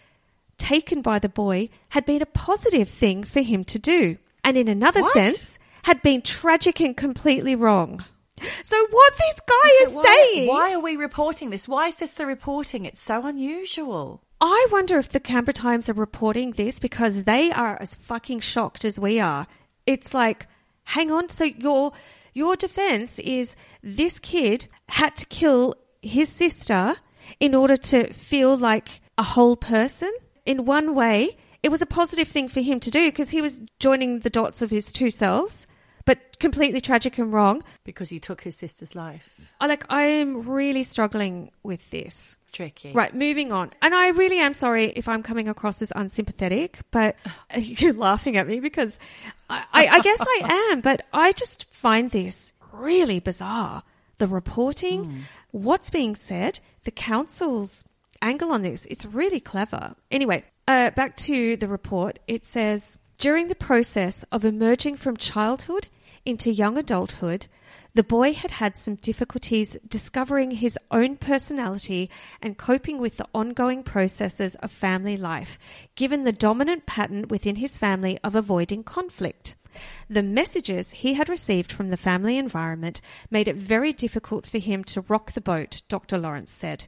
taken 0.58 1.02
by 1.02 1.20
the 1.20 1.30
boy 1.30 1.70
had 1.90 2.06
been 2.06 2.22
a 2.24 2.26
positive 2.26 2.90
thing 2.90 3.24
for 3.24 3.42
him 3.42 3.64
to 3.66 3.78
do, 3.78 4.18
and 4.44 4.58
in 4.58 4.68
another 4.68 5.02
What? 5.02 5.14
sense, 5.14 5.60
had 5.84 6.02
been 6.02 6.22
tragic 6.24 6.82
and 6.82 6.98
completely 6.98 7.56
wrong. 7.56 8.04
So, 8.64 8.88
what 8.90 9.14
this 9.18 9.40
guy 9.48 9.70
is 9.84 9.92
why, 9.92 10.04
saying. 10.34 10.48
Why 10.48 10.74
are 10.74 10.80
we 10.80 10.96
reporting 10.96 11.50
this? 11.52 11.68
Why 11.68 11.88
is 11.90 11.98
this 11.98 12.14
the 12.14 12.26
reporting? 12.26 12.86
It's 12.86 13.02
so 13.02 13.26
unusual. 13.26 14.22
I 14.42 14.68
wonder 14.72 14.98
if 14.98 15.10
the 15.10 15.20
Canberra 15.20 15.54
Times 15.54 15.90
are 15.90 15.94
reporting 15.94 16.52
this 16.54 16.80
because 16.80 17.24
they 17.26 17.52
are 17.52 17.78
as 17.82 17.96
fucking 17.96 18.40
shocked 18.40 18.86
as 18.86 18.98
we 19.00 19.20
are. 19.20 19.46
It's 19.86 20.14
like, 20.14 20.48
hang 20.84 21.12
on, 21.12 21.30
so 21.30 21.44
your 21.46 21.92
your 22.34 22.56
defense 22.56 23.20
is 23.20 23.56
this 23.82 24.20
kid 24.20 24.68
had 24.90 25.16
to 25.18 25.26
kill 25.28 25.76
his 26.02 26.30
sister 26.30 26.96
in 27.40 27.54
order 27.54 27.78
to 27.78 28.12
feel 28.14 28.58
like 28.58 29.02
a 29.18 29.24
whole 29.24 29.56
person. 29.56 30.12
In 30.46 30.66
one 30.66 30.96
way, 30.96 31.38
it 31.62 31.70
was 31.70 31.82
a 31.82 31.86
positive 31.86 32.28
thing 32.28 32.48
for 32.48 32.62
him 32.62 32.80
to 32.80 32.92
do 32.92 33.08
because 33.10 33.32
he 33.32 33.42
was 33.42 33.60
joining 33.80 34.20
the 34.20 34.30
dots 34.30 34.62
of 34.62 34.70
his 34.70 34.92
two 34.92 35.12
selves, 35.12 35.68
but 36.06 36.40
completely 36.40 36.82
tragic 36.82 37.18
and 37.18 37.34
wrong. 37.34 37.64
Because 37.84 38.10
he 38.10 38.20
took 38.20 38.42
his 38.42 38.56
sister's 38.56 38.96
life. 38.96 39.54
I 39.60 39.68
like 39.68 39.86
I'm 39.90 40.48
really 40.48 40.84
struggling 40.84 41.52
with 41.64 41.90
this. 41.92 42.38
Tricky. 42.52 42.92
Right, 42.94 43.14
moving 43.14 43.52
on. 43.52 43.72
And 43.82 43.94
I 43.94 44.10
really 44.10 44.40
am 44.40 44.54
sorry 44.54 44.86
if 44.96 45.08
I'm 45.08 45.24
coming 45.24 45.48
across 45.48 45.82
as 45.82 45.92
unsympathetic, 45.96 46.80
but 46.92 47.16
you're 47.58 47.94
laughing 47.94 48.38
at 48.38 48.48
me 48.48 48.60
because 48.60 49.00
I, 49.50 49.66
I, 49.74 49.88
I 49.88 50.00
guess 50.00 50.20
I 50.22 50.70
am, 50.72 50.82
but 50.82 51.06
I 51.14 51.32
just 51.32 51.66
find 51.72 52.12
this 52.12 52.54
really 52.72 53.20
bizarre. 53.20 53.84
The 54.18 54.28
reporting, 54.28 55.26
what's 55.52 55.90
being 55.90 56.16
said, 56.16 56.60
the 56.84 56.92
counsel's 56.92 57.86
angle 58.22 58.52
on 58.52 58.62
this, 58.64 58.86
it's 58.90 59.06
really 59.06 59.40
clever. 59.40 59.96
Anyway, 60.12 60.44
Uh, 60.68 60.92
back 60.92 61.16
to 61.18 61.56
the 61.58 61.68
report, 61.68 62.20
it 62.28 62.46
says 62.46 63.00
during 63.18 63.48
the 63.48 63.56
process 63.56 64.24
of 64.32 64.46
emerging 64.46 64.96
from 64.98 65.18
childhood 65.18 65.88
into 66.26 66.52
young 66.52 66.78
adulthood, 66.78 67.48
the 67.94 68.04
boy 68.04 68.34
had 68.34 68.52
had 68.52 68.78
some 68.78 68.96
difficulties 68.96 69.78
discovering 69.88 70.52
his 70.52 70.78
own 70.92 71.18
personality 71.18 72.10
and 72.42 72.58
coping 72.58 73.00
with 73.00 73.18
the 73.18 73.28
ongoing 73.34 73.84
processes 73.84 74.56
of 74.56 74.72
family 74.72 75.18
life, 75.18 75.58
given 75.96 76.24
the 76.24 76.32
dominant 76.32 76.86
pattern 76.86 77.28
within 77.30 77.58
his 77.58 77.78
family 77.78 78.20
of 78.24 78.36
avoiding 78.36 78.84
conflict. 78.84 79.56
The 80.10 80.24
messages 80.24 80.92
he 80.92 81.14
had 81.14 81.30
received 81.30 81.72
from 81.72 81.90
the 81.90 81.98
family 81.98 82.38
environment 82.38 83.02
made 83.30 83.48
it 83.48 83.56
very 83.56 83.94
difficult 83.94 84.46
for 84.46 84.58
him 84.58 84.84
to 84.86 85.02
rock 85.02 85.34
the 85.34 85.42
boat, 85.42 85.82
Dr. 85.88 86.18
Lawrence 86.18 86.52
said. 86.52 86.88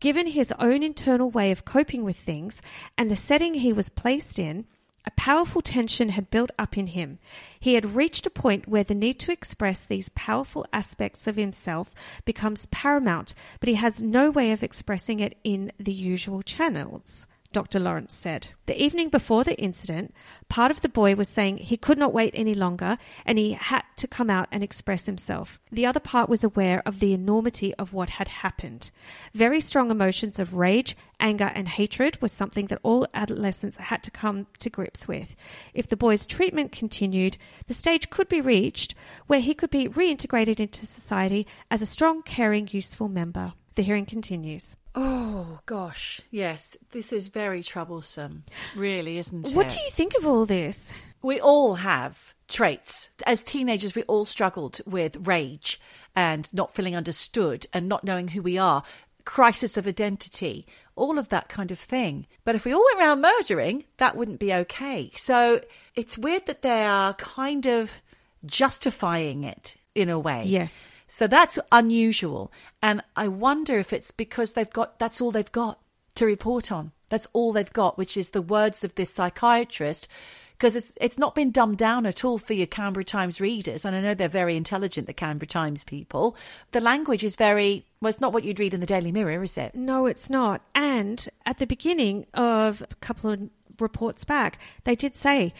Given 0.00 0.26
his 0.28 0.52
own 0.58 0.82
internal 0.82 1.30
way 1.30 1.50
of 1.50 1.64
coping 1.64 2.04
with 2.04 2.18
things 2.18 2.60
and 2.98 3.10
the 3.10 3.16
setting 3.16 3.54
he 3.54 3.72
was 3.72 3.88
placed 3.88 4.38
in, 4.38 4.66
a 5.06 5.10
powerful 5.12 5.60
tension 5.60 6.08
had 6.10 6.30
built 6.30 6.50
up 6.58 6.76
in 6.76 6.88
him. 6.88 7.18
He 7.60 7.74
had 7.74 7.94
reached 7.94 8.26
a 8.26 8.30
point 8.30 8.66
where 8.66 8.84
the 8.84 8.94
need 8.94 9.20
to 9.20 9.32
express 9.32 9.84
these 9.84 10.08
powerful 10.10 10.66
aspects 10.72 11.26
of 11.26 11.36
himself 11.36 11.94
becomes 12.24 12.66
paramount, 12.66 13.34
but 13.60 13.68
he 13.68 13.76
has 13.76 14.02
no 14.02 14.30
way 14.30 14.50
of 14.52 14.62
expressing 14.62 15.20
it 15.20 15.38
in 15.44 15.70
the 15.78 15.92
usual 15.92 16.42
channels. 16.42 17.26
Dr. 17.56 17.80
Lawrence 17.80 18.12
said. 18.12 18.48
The 18.66 18.78
evening 18.78 19.08
before 19.08 19.42
the 19.42 19.58
incident, 19.58 20.14
part 20.50 20.70
of 20.70 20.82
the 20.82 20.90
boy 20.90 21.14
was 21.14 21.26
saying 21.26 21.56
he 21.56 21.78
could 21.78 21.96
not 21.96 22.12
wait 22.12 22.34
any 22.36 22.52
longer 22.52 22.98
and 23.24 23.38
he 23.38 23.52
had 23.52 23.82
to 23.96 24.06
come 24.06 24.28
out 24.28 24.46
and 24.52 24.62
express 24.62 25.06
himself. 25.06 25.58
The 25.72 25.86
other 25.86 25.98
part 25.98 26.28
was 26.28 26.44
aware 26.44 26.82
of 26.84 27.00
the 27.00 27.14
enormity 27.14 27.74
of 27.76 27.94
what 27.94 28.10
had 28.10 28.28
happened. 28.28 28.90
Very 29.32 29.62
strong 29.62 29.90
emotions 29.90 30.38
of 30.38 30.52
rage, 30.52 30.98
anger, 31.18 31.50
and 31.54 31.66
hatred 31.66 32.20
was 32.20 32.30
something 32.30 32.66
that 32.66 32.80
all 32.82 33.06
adolescents 33.14 33.78
had 33.78 34.02
to 34.02 34.10
come 34.10 34.48
to 34.58 34.68
grips 34.68 35.08
with. 35.08 35.34
If 35.72 35.88
the 35.88 35.96
boy's 35.96 36.26
treatment 36.26 36.72
continued, 36.72 37.38
the 37.68 37.72
stage 37.72 38.10
could 38.10 38.28
be 38.28 38.42
reached 38.42 38.94
where 39.28 39.40
he 39.40 39.54
could 39.54 39.70
be 39.70 39.88
reintegrated 39.88 40.60
into 40.60 40.84
society 40.84 41.46
as 41.70 41.80
a 41.80 41.86
strong, 41.86 42.20
caring, 42.20 42.68
useful 42.70 43.08
member. 43.08 43.54
The 43.76 43.82
hearing 43.82 44.04
continues. 44.04 44.76
Oh 44.98 45.60
gosh, 45.66 46.22
yes, 46.30 46.74
this 46.92 47.12
is 47.12 47.28
very 47.28 47.62
troublesome, 47.62 48.44
really, 48.74 49.18
isn't 49.18 49.46
it? 49.46 49.54
What 49.54 49.68
do 49.68 49.78
you 49.78 49.90
think 49.90 50.14
of 50.16 50.24
all 50.24 50.46
this? 50.46 50.94
We 51.20 51.38
all 51.38 51.74
have 51.74 52.32
traits. 52.48 53.10
As 53.26 53.44
teenagers, 53.44 53.94
we 53.94 54.04
all 54.04 54.24
struggled 54.24 54.80
with 54.86 55.26
rage 55.26 55.78
and 56.14 56.52
not 56.54 56.74
feeling 56.74 56.96
understood 56.96 57.66
and 57.74 57.90
not 57.90 58.04
knowing 58.04 58.28
who 58.28 58.40
we 58.40 58.56
are, 58.56 58.82
crisis 59.26 59.76
of 59.76 59.86
identity, 59.86 60.66
all 60.94 61.18
of 61.18 61.28
that 61.28 61.50
kind 61.50 61.70
of 61.70 61.78
thing. 61.78 62.26
But 62.44 62.54
if 62.54 62.64
we 62.64 62.72
all 62.72 62.84
went 62.94 63.00
around 63.00 63.20
murdering, 63.20 63.84
that 63.98 64.16
wouldn't 64.16 64.40
be 64.40 64.54
okay. 64.54 65.10
So 65.16 65.60
it's 65.94 66.16
weird 66.16 66.46
that 66.46 66.62
they 66.62 66.84
are 66.84 67.12
kind 67.14 67.66
of 67.66 68.00
justifying 68.46 69.44
it 69.44 69.76
in 69.94 70.08
a 70.08 70.18
way. 70.18 70.44
Yes. 70.46 70.88
So 71.06 71.26
that's 71.26 71.58
unusual. 71.70 72.52
And 72.86 73.02
I 73.16 73.26
wonder 73.26 73.80
if 73.80 73.92
it's 73.92 74.12
because 74.12 74.52
they've 74.52 74.70
got 74.70 75.00
that's 75.00 75.20
all 75.20 75.32
they've 75.32 75.50
got 75.50 75.80
to 76.14 76.24
report 76.24 76.70
on. 76.70 76.92
That's 77.08 77.26
all 77.32 77.52
they've 77.52 77.72
got, 77.72 77.98
which 77.98 78.16
is 78.16 78.30
the 78.30 78.40
words 78.40 78.84
of 78.84 78.94
this 78.94 79.12
psychiatrist. 79.12 80.06
Because 80.52 80.76
it's, 80.76 80.94
it's 81.00 81.18
not 81.18 81.34
been 81.34 81.50
dumbed 81.50 81.78
down 81.78 82.06
at 82.06 82.24
all 82.24 82.38
for 82.38 82.54
your 82.54 82.68
Canberra 82.68 83.02
Times 83.02 83.40
readers. 83.40 83.84
And 83.84 83.96
I 83.96 84.00
know 84.00 84.14
they're 84.14 84.28
very 84.28 84.56
intelligent, 84.56 85.08
the 85.08 85.12
Canberra 85.12 85.48
Times 85.48 85.82
people. 85.82 86.36
The 86.70 86.80
language 86.80 87.24
is 87.24 87.34
very, 87.34 87.84
well, 88.00 88.08
it's 88.08 88.20
not 88.20 88.32
what 88.32 88.44
you'd 88.44 88.60
read 88.60 88.72
in 88.72 88.78
the 88.78 88.86
Daily 88.86 89.10
Mirror, 89.10 89.42
is 89.42 89.58
it? 89.58 89.74
No, 89.74 90.06
it's 90.06 90.30
not. 90.30 90.62
And 90.72 91.28
at 91.44 91.58
the 91.58 91.66
beginning 91.66 92.26
of 92.34 92.82
a 92.88 92.94
couple 93.00 93.30
of 93.30 93.40
reports 93.80 94.24
back, 94.24 94.60
they 94.84 94.94
did 94.94 95.16
say 95.16 95.52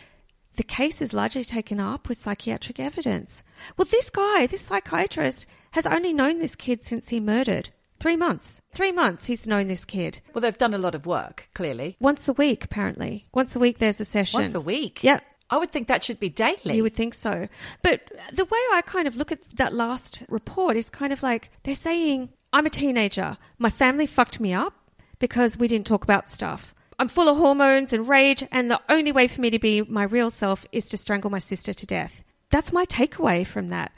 the 0.56 0.62
case 0.62 1.02
is 1.02 1.12
largely 1.12 1.44
taken 1.44 1.80
up 1.80 2.08
with 2.08 2.16
psychiatric 2.18 2.80
evidence. 2.80 3.42
Well, 3.76 3.88
this 3.90 4.10
guy, 4.10 4.46
this 4.46 4.62
psychiatrist, 4.62 5.44
has 5.76 5.86
only 5.86 6.12
known 6.12 6.38
this 6.38 6.56
kid 6.56 6.82
since 6.82 7.10
he 7.10 7.20
murdered. 7.20 7.70
Three 8.00 8.16
months. 8.16 8.60
Three 8.72 8.92
months 8.92 9.26
he's 9.26 9.46
known 9.46 9.68
this 9.68 9.84
kid. 9.84 10.20
Well, 10.34 10.42
they've 10.42 10.58
done 10.58 10.74
a 10.74 10.78
lot 10.78 10.94
of 10.94 11.06
work, 11.06 11.48
clearly. 11.54 11.96
Once 12.00 12.28
a 12.28 12.32
week, 12.32 12.64
apparently. 12.64 13.26
Once 13.32 13.56
a 13.56 13.58
week 13.58 13.78
there's 13.78 14.00
a 14.00 14.04
session. 14.04 14.40
Once 14.40 14.54
a 14.54 14.60
week? 14.60 15.02
Yep. 15.02 15.22
I 15.48 15.58
would 15.58 15.70
think 15.70 15.86
that 15.86 16.02
should 16.02 16.18
be 16.18 16.28
daily. 16.28 16.76
You 16.76 16.82
would 16.82 16.96
think 16.96 17.14
so. 17.14 17.48
But 17.82 18.10
the 18.32 18.44
way 18.44 18.58
I 18.72 18.82
kind 18.84 19.06
of 19.06 19.16
look 19.16 19.30
at 19.30 19.38
that 19.56 19.72
last 19.72 20.22
report 20.28 20.76
is 20.76 20.90
kind 20.90 21.12
of 21.12 21.22
like 21.22 21.50
they're 21.62 21.74
saying, 21.74 22.30
I'm 22.52 22.66
a 22.66 22.70
teenager. 22.70 23.36
My 23.58 23.70
family 23.70 24.06
fucked 24.06 24.40
me 24.40 24.52
up 24.52 24.74
because 25.18 25.56
we 25.56 25.68
didn't 25.68 25.86
talk 25.86 26.02
about 26.02 26.28
stuff. 26.28 26.74
I'm 26.98 27.08
full 27.08 27.28
of 27.28 27.36
hormones 27.36 27.92
and 27.92 28.08
rage, 28.08 28.42
and 28.50 28.70
the 28.70 28.80
only 28.88 29.12
way 29.12 29.28
for 29.28 29.42
me 29.42 29.50
to 29.50 29.58
be 29.58 29.82
my 29.82 30.02
real 30.04 30.30
self 30.30 30.66
is 30.72 30.86
to 30.86 30.96
strangle 30.96 31.30
my 31.30 31.38
sister 31.38 31.74
to 31.74 31.86
death. 31.86 32.24
That's 32.50 32.72
my 32.72 32.84
takeaway 32.86 33.46
from 33.46 33.68
that. 33.68 33.92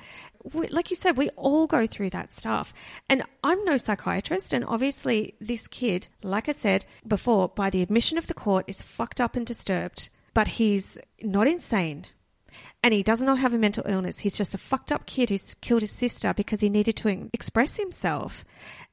We, 0.52 0.68
like 0.68 0.90
you 0.90 0.96
said, 0.96 1.16
we 1.16 1.30
all 1.30 1.66
go 1.66 1.86
through 1.86 2.10
that 2.10 2.32
stuff. 2.32 2.72
And 3.08 3.22
I'm 3.42 3.64
no 3.64 3.76
psychiatrist, 3.76 4.52
and 4.52 4.64
obviously, 4.64 5.34
this 5.40 5.66
kid, 5.68 6.08
like 6.22 6.48
I 6.48 6.52
said 6.52 6.84
before, 7.06 7.48
by 7.48 7.70
the 7.70 7.82
admission 7.82 8.18
of 8.18 8.26
the 8.26 8.34
court, 8.34 8.64
is 8.66 8.82
fucked 8.82 9.20
up 9.20 9.36
and 9.36 9.46
disturbed, 9.46 10.08
but 10.34 10.48
he's 10.48 10.98
not 11.22 11.46
insane. 11.46 12.06
And 12.82 12.94
he 12.94 13.02
does 13.02 13.22
not 13.22 13.38
have 13.38 13.52
a 13.52 13.58
mental 13.58 13.84
illness. 13.86 14.20
He's 14.20 14.36
just 14.38 14.54
a 14.54 14.58
fucked 14.58 14.92
up 14.92 15.06
kid 15.06 15.30
who's 15.30 15.54
killed 15.54 15.82
his 15.82 15.90
sister 15.90 16.32
because 16.32 16.60
he 16.60 16.68
needed 16.68 16.96
to 16.96 17.28
express 17.32 17.76
himself. 17.76 18.44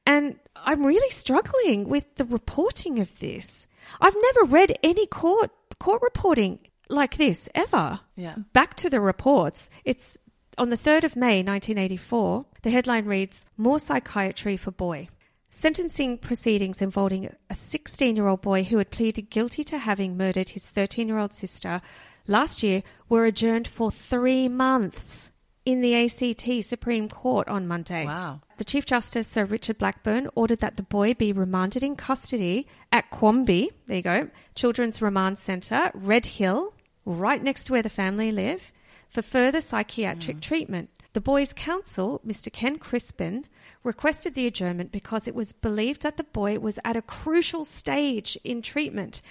And 0.04 0.38
I'm 0.56 0.84
really 0.84 1.10
struggling 1.10 1.88
with 1.88 2.16
the 2.16 2.24
reporting 2.24 2.98
of 3.00 3.18
this. 3.18 3.66
I've 4.00 4.16
never 4.20 4.44
read 4.44 4.78
any 4.82 5.06
court 5.06 5.50
court 5.78 6.02
reporting 6.02 6.58
like 6.88 7.16
this 7.16 7.48
ever. 7.54 8.00
Yeah. 8.16 8.36
Back 8.52 8.74
to 8.76 8.90
the 8.90 9.00
reports. 9.00 9.70
It's 9.84 10.18
on 10.58 10.70
the 10.70 10.78
3rd 10.78 11.04
of 11.04 11.16
May 11.16 11.42
1984. 11.42 12.46
The 12.62 12.70
headline 12.70 13.04
reads 13.04 13.44
More 13.56 13.78
Psychiatry 13.78 14.56
for 14.56 14.70
Boy. 14.70 15.08
Sentencing 15.50 16.18
proceedings 16.18 16.82
involving 16.82 17.32
a 17.48 17.54
16 17.54 18.16
year 18.16 18.26
old 18.26 18.42
boy 18.42 18.64
who 18.64 18.78
had 18.78 18.90
pleaded 18.90 19.30
guilty 19.30 19.64
to 19.64 19.78
having 19.78 20.16
murdered 20.16 20.50
his 20.50 20.68
13 20.68 21.08
year 21.08 21.18
old 21.18 21.32
sister 21.32 21.80
last 22.26 22.62
year 22.62 22.82
were 23.08 23.24
adjourned 23.24 23.68
for 23.68 23.90
three 23.90 24.48
months 24.48 25.30
in 25.64 25.80
the 25.80 25.94
ACT 25.96 26.64
Supreme 26.64 27.08
Court 27.08 27.48
on 27.48 27.66
Monday. 27.66 28.04
Wow. 28.06 28.40
The 28.58 28.64
Chief 28.64 28.86
Justice, 28.86 29.26
Sir 29.26 29.44
Richard 29.44 29.78
Blackburn, 29.78 30.28
ordered 30.34 30.60
that 30.60 30.76
the 30.76 30.82
boy 30.82 31.14
be 31.14 31.32
remanded 31.32 31.82
in 31.82 31.96
custody 31.96 32.68
at 32.92 33.10
Quamby, 33.10 33.70
there 33.86 33.96
you 33.96 34.02
go, 34.02 34.30
Children's 34.54 35.02
Remand 35.02 35.38
Centre, 35.38 35.90
Red 35.92 36.26
Hill, 36.26 36.72
right 37.04 37.42
next 37.42 37.64
to 37.64 37.72
where 37.72 37.82
the 37.82 37.88
family 37.88 38.30
live, 38.30 38.70
for 39.08 39.22
further 39.22 39.60
psychiatric 39.60 40.38
mm. 40.38 40.42
treatment. 40.42 40.90
The 41.12 41.20
boy's 41.20 41.54
counsel, 41.54 42.20
Mr. 42.26 42.52
Ken 42.52 42.78
Crispin, 42.78 43.46
requested 43.82 44.34
the 44.34 44.46
adjournment 44.46 44.92
because 44.92 45.26
it 45.26 45.34
was 45.34 45.52
believed 45.52 46.02
that 46.02 46.18
the 46.18 46.24
boy 46.24 46.58
was 46.58 46.78
at 46.84 46.96
a 46.96 47.02
crucial 47.02 47.64
stage 47.64 48.36
in 48.44 48.60
treatment 48.60 49.22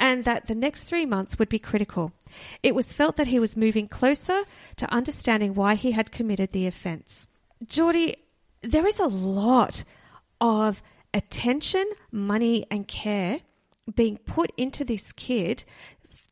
and 0.00 0.24
that 0.24 0.46
the 0.46 0.54
next 0.54 0.84
three 0.84 1.06
months 1.06 1.38
would 1.38 1.48
be 1.48 1.58
critical. 1.58 2.12
It 2.62 2.74
was 2.74 2.92
felt 2.92 3.16
that 3.16 3.28
he 3.28 3.38
was 3.38 3.56
moving 3.56 3.88
closer 3.88 4.42
to 4.76 4.92
understanding 4.92 5.54
why 5.54 5.74
he 5.74 5.92
had 5.92 6.10
committed 6.10 6.52
the 6.52 6.66
offence. 6.66 7.26
Geordie, 7.66 8.16
there 8.62 8.86
is 8.86 8.98
a 8.98 9.06
lot 9.06 9.84
of 10.40 10.82
attention, 11.12 11.84
money, 12.10 12.66
and 12.70 12.88
care 12.88 13.40
being 13.94 14.16
put 14.16 14.50
into 14.56 14.84
this 14.84 15.12
kid 15.12 15.64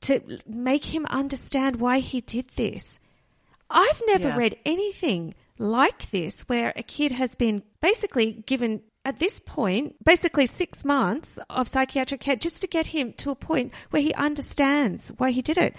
to 0.03 0.38
make 0.46 0.86
him 0.94 1.07
understand 1.07 1.76
why 1.76 1.98
he 2.00 2.20
did 2.20 2.48
this. 2.57 3.00
I've 3.70 4.03
never 4.07 4.28
Yeah. 4.28 4.36
read 4.36 4.59
anything 4.66 5.34
like 5.59 6.11
this 6.11 6.42
where 6.42 6.72
a 6.76 6.82
kid 6.82 7.12
has 7.12 7.34
been 7.34 7.62
basically 7.80 8.42
given 8.46 8.82
at 9.05 9.18
this 9.18 9.40
point 9.40 9.96
basically 10.05 10.46
6 10.46 10.84
months 10.84 11.38
of 11.50 11.68
psychiatric 11.68 12.20
care 12.20 12.36
just 12.36 12.61
to 12.61 12.66
get 12.66 12.88
him 12.88 13.12
to 13.14 13.30
a 13.30 13.34
point 13.34 13.72
where 13.90 14.03
he 14.03 14.12
understands 14.14 15.11
why 15.16 15.30
he 15.30 15.42
did 15.42 15.59
it. 15.59 15.74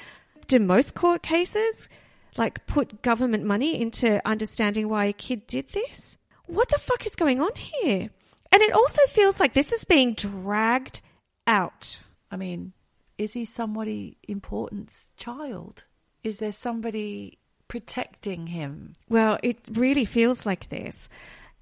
Do 0.48 0.60
most 0.60 0.96
court 0.96 1.22
cases 1.24 1.88
like 2.36 2.66
put 2.66 3.02
government 3.02 3.46
money 3.46 3.80
into 3.80 4.26
understanding 4.28 4.90
why 4.90 5.06
a 5.06 5.14
kid 5.14 5.46
did 5.48 5.70
this? 5.70 6.18
What 6.48 6.70
the 6.70 6.80
fuck 6.80 7.06
is 7.06 7.16
going 7.16 7.40
on 7.42 7.52
here? 7.56 8.10
And 8.52 8.62
it 8.62 8.74
also 8.74 9.02
feels 9.08 9.40
like 9.40 9.54
this 9.54 9.72
is 9.72 9.84
being 9.86 10.14
dragged 10.14 11.00
out. 11.48 12.02
I 12.30 12.38
mean, 12.38 12.74
is 13.18 13.34
he 13.34 13.46
somebody 13.46 14.18
important's 14.28 15.14
child? 15.18 15.86
Is 16.24 16.40
there 16.40 16.52
somebody 16.52 17.40
protecting 17.68 18.48
him? 18.48 18.94
Well, 19.10 19.40
it 19.44 19.60
really 19.72 20.06
feels 20.06 20.46
like 20.46 20.70
this. 20.70 21.10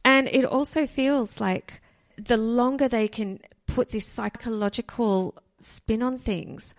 And 0.04 0.28
it 0.28 0.46
also 0.46 0.88
feels 0.88 1.40
like 1.40 1.82
the 2.18 2.38
longer 2.38 2.88
they 2.88 3.08
can 3.08 3.40
put 3.68 3.90
this 3.90 4.06
psychological 4.06 5.36
spin 5.60 6.02
on 6.02 6.18
things, 6.18 6.74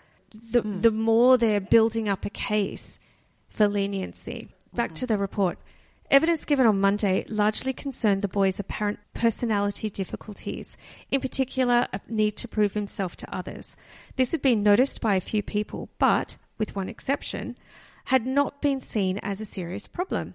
the, 0.50 0.62
hmm. 0.62 0.80
the 0.80 0.90
more 0.90 1.38
they're 1.38 1.60
building 1.60 2.08
up 2.08 2.24
a 2.24 2.30
case 2.30 2.98
for 3.48 3.68
leniency. 3.68 4.48
Back 4.74 4.94
to 4.94 5.06
the 5.06 5.18
report. 5.18 5.58
Evidence 6.12 6.44
given 6.44 6.66
on 6.66 6.78
Monday 6.78 7.24
largely 7.26 7.72
concerned 7.72 8.20
the 8.20 8.28
boy's 8.28 8.60
apparent 8.60 8.98
personality 9.14 9.88
difficulties, 9.88 10.76
in 11.10 11.22
particular, 11.22 11.88
a 11.90 12.00
need 12.06 12.32
to 12.32 12.46
prove 12.46 12.74
himself 12.74 13.16
to 13.16 13.34
others. 13.34 13.76
This 14.16 14.32
had 14.32 14.42
been 14.42 14.62
noticed 14.62 15.00
by 15.00 15.14
a 15.14 15.22
few 15.22 15.42
people, 15.42 15.88
but, 15.98 16.36
with 16.58 16.76
one 16.76 16.90
exception, 16.90 17.56
had 18.06 18.26
not 18.26 18.60
been 18.60 18.78
seen 18.82 19.20
as 19.22 19.40
a 19.40 19.46
serious 19.46 19.88
problem. 19.88 20.34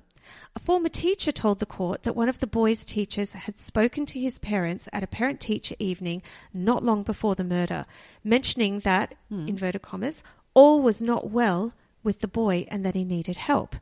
A 0.56 0.60
former 0.60 0.90
teacher 0.90 1.32
told 1.32 1.60
the 1.60 1.68
court 1.68 2.02
that 2.02 2.16
one 2.16 2.28
of 2.28 2.40
the 2.40 2.48
boy's 2.48 2.84
teachers 2.84 3.34
had 3.34 3.60
spoken 3.60 4.08
to 4.08 4.20
his 4.20 4.40
parents 4.40 4.90
at 4.92 5.04
a 5.04 5.08
parent 5.08 5.40
teacher 5.40 5.76
evening 5.78 6.24
not 6.56 6.84
long 6.84 7.04
before 7.04 7.36
the 7.36 7.44
murder, 7.44 7.86
mentioning 8.24 8.80
that, 8.80 9.14
hmm. 9.30 9.48
inverted 9.48 9.84
commas, 9.84 10.24
all 10.56 10.82
was 10.82 11.04
not 11.04 11.30
well 11.30 11.74
with 12.08 12.22
the 12.22 12.28
boy 12.28 12.66
and 12.70 12.84
that 12.86 12.96
he 12.96 13.04
needed 13.04 13.36
help. 13.36 13.76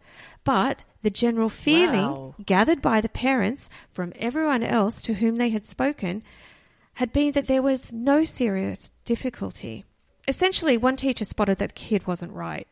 But 0.44 0.84
the 1.04 1.12
general 1.12 1.48
feeling 1.48 2.12
Wow. 2.12 2.36
gathered 2.44 2.82
by 2.82 3.00
the 3.00 3.08
parents 3.08 3.70
from 3.92 4.12
everyone 4.18 4.64
else 4.64 5.02
to 5.04 5.14
whom 5.14 5.36
they 5.36 5.52
had 5.52 5.66
spoken 5.66 6.24
had 6.96 7.14
been 7.14 7.32
that 7.34 7.46
there 7.46 7.62
was 7.62 7.94
no 7.94 8.24
serious 8.24 8.92
difficulty. 9.06 9.86
Essentially, 10.28 10.76
one 10.76 10.96
teacher 10.96 11.24
spotted 11.24 11.60
that 11.60 11.70
the 11.70 11.76
kid 11.76 12.08
wasn't 12.08 12.34
right 12.34 12.68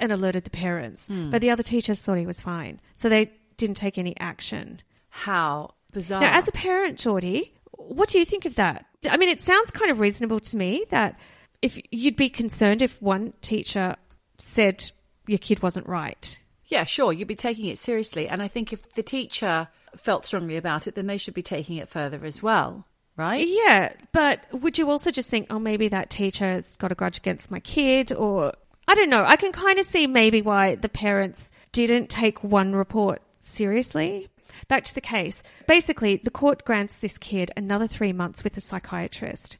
and 0.00 0.10
alerted 0.10 0.42
the 0.44 0.50
parents, 0.50 1.06
hmm. 1.06 1.30
but 1.30 1.40
the 1.40 1.50
other 1.50 1.62
teachers 1.62 2.02
thought 2.02 2.18
he 2.18 2.26
was 2.26 2.40
fine, 2.40 2.80
so 2.96 3.08
they 3.08 3.30
didn't 3.56 3.76
take 3.76 3.98
any 3.98 4.18
action. 4.18 4.82
How 5.10 5.74
bizarre. 5.92 6.20
Now, 6.20 6.36
as 6.36 6.48
a 6.48 6.52
parent, 6.52 6.98
Geordie, 6.98 7.52
what 7.70 8.08
do 8.08 8.18
you 8.18 8.24
think 8.24 8.44
of 8.44 8.56
that? 8.56 8.86
I 9.08 9.16
mean, 9.16 9.28
it 9.28 9.40
sounds 9.40 9.70
kind 9.70 9.90
of 9.90 10.00
reasonable 10.00 10.40
to 10.40 10.56
me 10.56 10.84
that 10.90 11.16
if 11.62 11.78
you'd 11.90 12.16
be 12.16 12.28
concerned 12.28 12.82
if 12.82 13.00
one 13.00 13.32
teacher 13.40 13.94
said 14.38 14.90
your 15.26 15.38
kid 15.38 15.62
wasn't 15.62 15.86
right. 15.86 16.38
Yeah, 16.66 16.84
sure. 16.84 17.12
You'd 17.12 17.28
be 17.28 17.34
taking 17.34 17.66
it 17.66 17.78
seriously. 17.78 18.28
And 18.28 18.42
I 18.42 18.48
think 18.48 18.72
if 18.72 18.94
the 18.94 19.02
teacher 19.02 19.68
felt 19.96 20.26
strongly 20.26 20.56
about 20.56 20.86
it, 20.86 20.94
then 20.94 21.06
they 21.06 21.18
should 21.18 21.34
be 21.34 21.42
taking 21.42 21.76
it 21.76 21.88
further 21.88 22.24
as 22.24 22.42
well, 22.42 22.86
right? 23.16 23.46
Yeah, 23.46 23.92
but 24.12 24.40
would 24.52 24.78
you 24.78 24.90
also 24.90 25.10
just 25.10 25.30
think, 25.30 25.46
oh, 25.50 25.58
maybe 25.58 25.88
that 25.88 26.10
teacher's 26.10 26.76
got 26.76 26.92
a 26.92 26.94
grudge 26.94 27.18
against 27.18 27.50
my 27.50 27.60
kid? 27.60 28.12
Or 28.12 28.52
I 28.86 28.94
don't 28.94 29.10
know. 29.10 29.24
I 29.26 29.36
can 29.36 29.52
kind 29.52 29.78
of 29.78 29.86
see 29.86 30.06
maybe 30.06 30.42
why 30.42 30.74
the 30.74 30.88
parents 30.88 31.50
didn't 31.72 32.08
take 32.10 32.44
one 32.44 32.74
report 32.74 33.22
seriously. 33.40 34.28
Back 34.66 34.84
to 34.84 34.94
the 34.94 35.00
case. 35.00 35.42
Basically, 35.66 36.16
the 36.16 36.30
court 36.30 36.64
grants 36.64 36.98
this 36.98 37.18
kid 37.18 37.50
another 37.56 37.86
three 37.86 38.12
months 38.12 38.44
with 38.44 38.56
a 38.56 38.60
psychiatrist. 38.60 39.58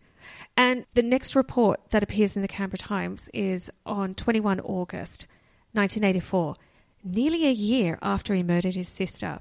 And 0.57 0.87
the 0.95 1.03
next 1.03 1.35
report 1.37 1.81
that 1.91 2.03
appears 2.03 2.37
in 2.37 2.43
the 2.43 2.49
Canberra 2.49 2.79
Times 2.79 3.31
is 3.33 3.71
on 3.87 4.15
21 4.15 4.61
August 4.61 5.27
1984, 5.73 6.55
nearly 7.05 7.47
a 7.47 7.53
year 7.53 7.99
after 8.03 8.35
he 8.35 8.43
murdered 8.43 8.75
his 8.75 8.89
sister. 8.89 9.41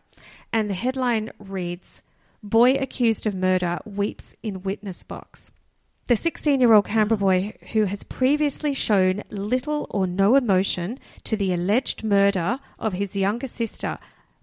And 0.54 0.70
the 0.70 0.76
headline 0.76 1.32
reads 1.40 2.02
Boy 2.44 2.76
accused 2.76 3.26
of 3.26 3.34
murder 3.34 3.80
weeps 3.86 4.36
in 4.44 4.62
witness 4.62 5.04
box. 5.04 5.52
The 6.08 6.16
16 6.16 6.62
year 6.62 6.72
old 6.72 6.86
Canberra 6.86 7.18
boy 7.18 7.54
who 7.74 7.84
has 7.84 8.04
previously 8.04 8.74
shown 8.74 9.24
little 9.30 9.88
or 9.90 10.08
no 10.08 10.36
emotion 10.36 11.00
to 11.26 11.36
the 11.36 11.52
alleged 11.52 12.04
murder 12.04 12.60
of 12.80 12.94
his 12.94 13.18
younger 13.18 13.48
sister. 13.48 13.98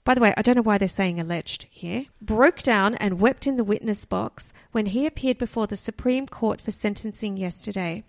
By 0.05 0.15
the 0.15 0.21
way, 0.21 0.35
I 0.37 0.43
don't 0.43 0.57
know 0.57 0.63
why 0.63 0.77
they're 0.77 0.87
saying 0.87 1.19
alleged 1.19 1.67
here. 1.71 2.07
Broke 2.21 2.63
down 2.63 2.95
and 2.97 3.21
wept 3.21 3.47
in 3.47 3.57
the 3.57 3.65
witness 3.65 4.05
box 4.05 4.53
when 4.73 4.87
he 4.87 5.07
appeared 5.07 5.39
before 5.39 5.67
the 5.67 5.77
Supreme 5.77 6.27
Court 6.27 6.61
for 6.61 6.71
sentencing 6.71 7.39
yesterday. 7.39 8.05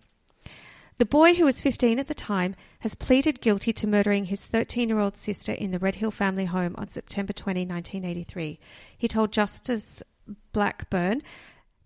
The 0.97 1.05
boy, 1.05 1.35
who 1.35 1.45
was 1.45 1.61
15 1.61 1.99
at 1.99 2.07
the 2.07 2.13
time, 2.13 2.55
has 2.79 2.95
pleaded 2.95 3.41
guilty 3.41 3.73
to 3.73 3.87
murdering 3.87 4.25
his 4.25 4.45
13 4.45 4.89
year 4.89 4.99
old 4.99 5.17
sister 5.17 5.53
in 5.53 5.71
the 5.71 5.79
Red 5.79 5.95
Hill 5.95 6.11
family 6.11 6.45
home 6.45 6.75
on 6.77 6.89
September 6.89 7.33
20, 7.33 7.61
1983. 7.65 8.59
He 8.97 9.07
told 9.07 9.31
Justice 9.31 10.03
Blackburn 10.51 11.21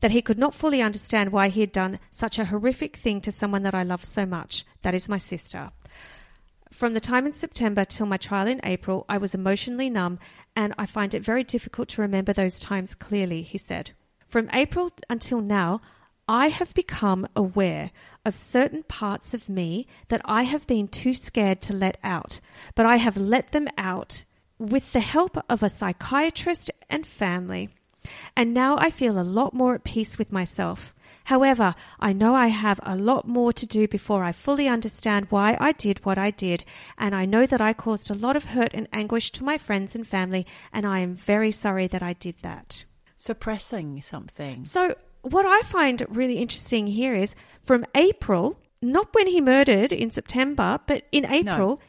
that 0.01 0.12
he 0.12 0.22
could 0.22 0.38
not 0.38 0.55
fully 0.55 0.82
understand 0.82 1.32
why 1.32 1.49
he 1.49 1.62
had 1.62 1.72
done 1.72 1.99
such 2.10 2.39
a 2.39 2.45
horrific 2.45 2.97
thing 2.97 3.20
to 3.22 3.32
someone 3.32 3.64
that 3.64 3.76
I 3.76 3.84
love 3.84 4.05
so 4.05 4.26
much. 4.26 4.66
That 4.84 4.95
is 4.95 5.10
my 5.10 5.18
sister. 5.18 5.72
From 6.72 6.94
the 6.94 7.00
time 7.00 7.26
in 7.26 7.34
September 7.34 7.84
till 7.84 8.06
my 8.06 8.18
trial 8.18 8.48
in 8.48 8.62
April, 8.64 9.06
I 9.10 9.18
was 9.18 9.34
emotionally 9.34 9.90
numb 9.90 10.20
and 10.56 10.74
I 10.78 10.86
find 10.86 11.14
it 11.14 11.24
very 11.24 11.44
difficult 11.44 11.90
to 11.90 12.02
remember 12.02 12.32
those 12.32 12.60
times 12.60 12.96
clearly, 12.96 13.42
he 13.42 13.58
said. 13.58 13.92
From 14.28 14.50
April 14.54 14.92
until 15.10 15.42
now, 15.42 15.82
I 16.28 16.50
have 16.50 16.76
become 16.76 17.28
aware 17.36 17.90
of 18.24 18.36
certain 18.36 18.84
parts 18.84 19.34
of 19.34 19.50
me 19.50 19.88
that 20.10 20.22
I 20.26 20.44
have 20.44 20.68
been 20.68 20.88
too 20.88 21.16
scared 21.16 21.60
to 21.62 21.74
let 21.74 21.98
out, 22.04 22.40
but 22.76 22.86
I 22.86 22.98
have 22.98 23.18
let 23.18 23.52
them 23.52 23.68
out 23.78 24.24
with 24.60 24.94
the 24.94 25.00
help 25.00 25.44
of 25.50 25.64
a 25.64 25.70
psychiatrist 25.70 26.70
and 26.88 27.04
family. 27.04 27.70
And 28.36 28.54
now 28.54 28.78
I 28.78 28.92
feel 28.92 29.20
a 29.20 29.24
lot 29.24 29.56
more 29.56 29.74
at 29.74 29.84
peace 29.84 30.20
with 30.20 30.32
myself. 30.32 30.94
However, 31.30 31.76
I 32.00 32.12
know 32.12 32.34
I 32.34 32.48
have 32.48 32.80
a 32.82 32.96
lot 32.96 33.28
more 33.28 33.54
to 33.54 33.68
do 33.68 33.88
before 33.88 34.24
I 34.24 34.32
fully 34.32 34.68
understand 34.68 35.28
why 35.30 35.56
I 35.60 35.74
did 35.74 36.04
what 36.04 36.18
I 36.18 36.32
did, 36.32 36.64
and 36.98 37.14
I 37.14 37.26
know 37.26 37.46
that 37.46 37.62
I 37.62 37.72
caused 37.72 38.10
a 38.10 38.16
lot 38.16 38.36
of 38.36 38.46
hurt 38.46 38.72
and 38.74 38.88
anguish 38.92 39.32
to 39.34 39.44
my 39.44 39.60
friends 39.60 39.94
and 39.94 40.08
family, 40.08 40.48
and 40.74 40.88
I 40.88 41.02
am 41.02 41.14
very 41.14 41.52
sorry 41.52 41.86
that 41.86 42.02
I 42.02 42.14
did 42.14 42.38
that. 42.42 42.84
Suppressing 43.16 44.02
something. 44.02 44.66
So, 44.66 44.96
what 45.22 45.46
I 45.46 45.62
find 45.68 46.04
really 46.10 46.40
interesting 46.40 46.88
here 46.88 47.14
is 47.14 47.36
from 47.62 47.86
April, 47.94 48.60
not 48.82 49.14
when 49.14 49.28
he 49.28 49.40
murdered 49.40 49.94
in 49.94 50.10
September, 50.10 50.80
but 50.88 51.04
in 51.12 51.26
April, 51.26 51.80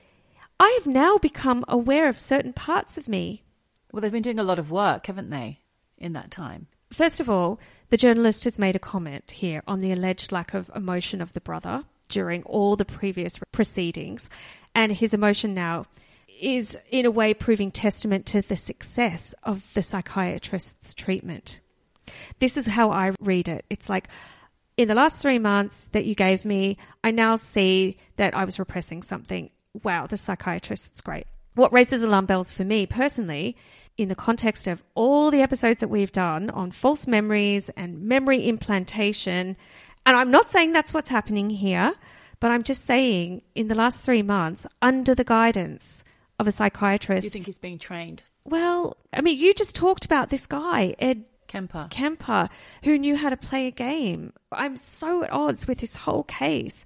I 0.59 0.69
have 0.79 0.87
now 0.87 1.17
become 1.17 1.65
aware 1.67 2.11
of 2.11 2.19
certain 2.19 2.53
parts 2.53 2.99
of 2.99 3.09
me. 3.09 3.45
Well, 3.91 4.03
they've 4.03 4.13
been 4.13 4.21
doing 4.21 4.39
a 4.39 4.43
lot 4.45 4.59
of 4.59 4.71
work, 4.71 5.07
haven't 5.07 5.31
they, 5.31 5.61
in 5.97 6.13
that 6.13 6.31
time? 6.31 6.67
First 6.93 7.21
of 7.21 7.31
all, 7.31 7.59
the 7.91 7.97
journalist 7.97 8.45
has 8.45 8.59
made 8.59 8.77
a 8.77 8.81
comment 8.81 9.31
here 9.33 9.63
on 9.67 9.81
the 9.81 9.93
alleged 9.93 10.33
lack 10.33 10.55
of 10.55 10.71
emotion 10.75 11.21
of 11.21 11.33
the 11.33 11.41
brother 11.41 11.85
during 12.09 12.43
all 12.45 12.77
the 12.77 12.85
previous 12.85 13.39
proceedings, 13.53 14.31
and 14.75 14.93
his 14.93 15.13
emotion 15.15 15.55
now 15.55 15.87
is, 16.41 16.79
in 16.91 17.05
a 17.05 17.11
way, 17.11 17.35
proving 17.35 17.71
testament 17.71 18.27
to 18.27 18.41
the 18.43 18.57
success 18.57 19.35
of 19.43 19.73
the 19.75 19.83
psychiatrist's 19.83 20.95
treatment. 20.95 21.61
This 22.39 22.57
is 22.57 22.67
how 22.67 22.91
I 22.91 23.13
read 23.21 23.47
it. 23.47 23.65
It's 23.71 23.89
like, 23.89 24.09
in 24.77 24.89
the 24.89 24.95
last 24.95 25.21
three 25.21 25.39
months 25.39 25.85
that 25.93 26.07
you 26.07 26.15
gave 26.15 26.45
me, 26.45 26.79
I 27.05 27.11
now 27.11 27.37
see 27.37 27.99
that 28.17 28.35
I 28.35 28.45
was 28.45 28.59
repressing 28.59 29.03
something. 29.03 29.51
Wow, 29.83 30.07
the 30.07 30.17
psychiatrist's 30.17 31.01
great. 31.01 31.27
What 31.55 31.73
raises 31.73 32.03
alarm 32.03 32.27
bells 32.27 32.51
for 32.51 32.65
me 32.65 32.87
personally, 32.87 33.57
in 33.97 34.09
the 34.09 34.15
context 34.15 34.67
of 34.67 34.83
all 34.95 35.31
the 35.31 35.43
episodes 35.43 35.81
that 35.81 35.89
we've 35.89 36.13
done 36.13 36.51
on 36.51 36.71
false 36.71 37.07
memories 37.07 37.69
and 37.71 38.03
memory 38.03 38.49
implantation, 38.49 39.57
and 40.07 40.17
I'm 40.17 40.31
not 40.31 40.51
saying 40.51 40.73
that's 40.73 40.95
what's 40.95 41.09
happening 41.09 41.51
here, 41.51 41.95
but 42.41 42.51
I'm 42.51 42.63
just 42.63 42.85
saying 42.85 43.43
in 43.55 43.69
the 43.69 43.75
last 43.75 44.03
three 44.03 44.23
months, 44.23 44.67
under 44.81 45.15
the 45.15 45.25
guidance 45.25 46.05
of 46.39 46.49
a 46.49 46.53
psychiatrist, 46.53 47.25
you 47.25 47.31
think 47.31 47.47
he's 47.47 47.59
being 47.59 47.79
trained? 47.79 48.23
well, 48.45 48.97
I 49.13 49.21
mean, 49.21 49.39
you 49.39 49.53
just 49.55 49.77
talked 49.77 50.05
about 50.05 50.31
this 50.31 50.47
guy, 50.47 50.95
Ed 50.99 51.25
Kemper. 51.47 51.89
Kemper, 51.91 52.49
who 52.85 52.97
knew 52.97 53.17
how 53.17 53.29
to 53.29 53.37
play 53.37 53.67
a 53.67 53.71
game. 53.71 54.33
I'm 54.53 54.77
so 54.77 55.25
at 55.25 55.33
odds 55.33 55.67
with 55.67 55.79
this 55.79 55.97
whole 55.97 56.23
case. 56.25 56.85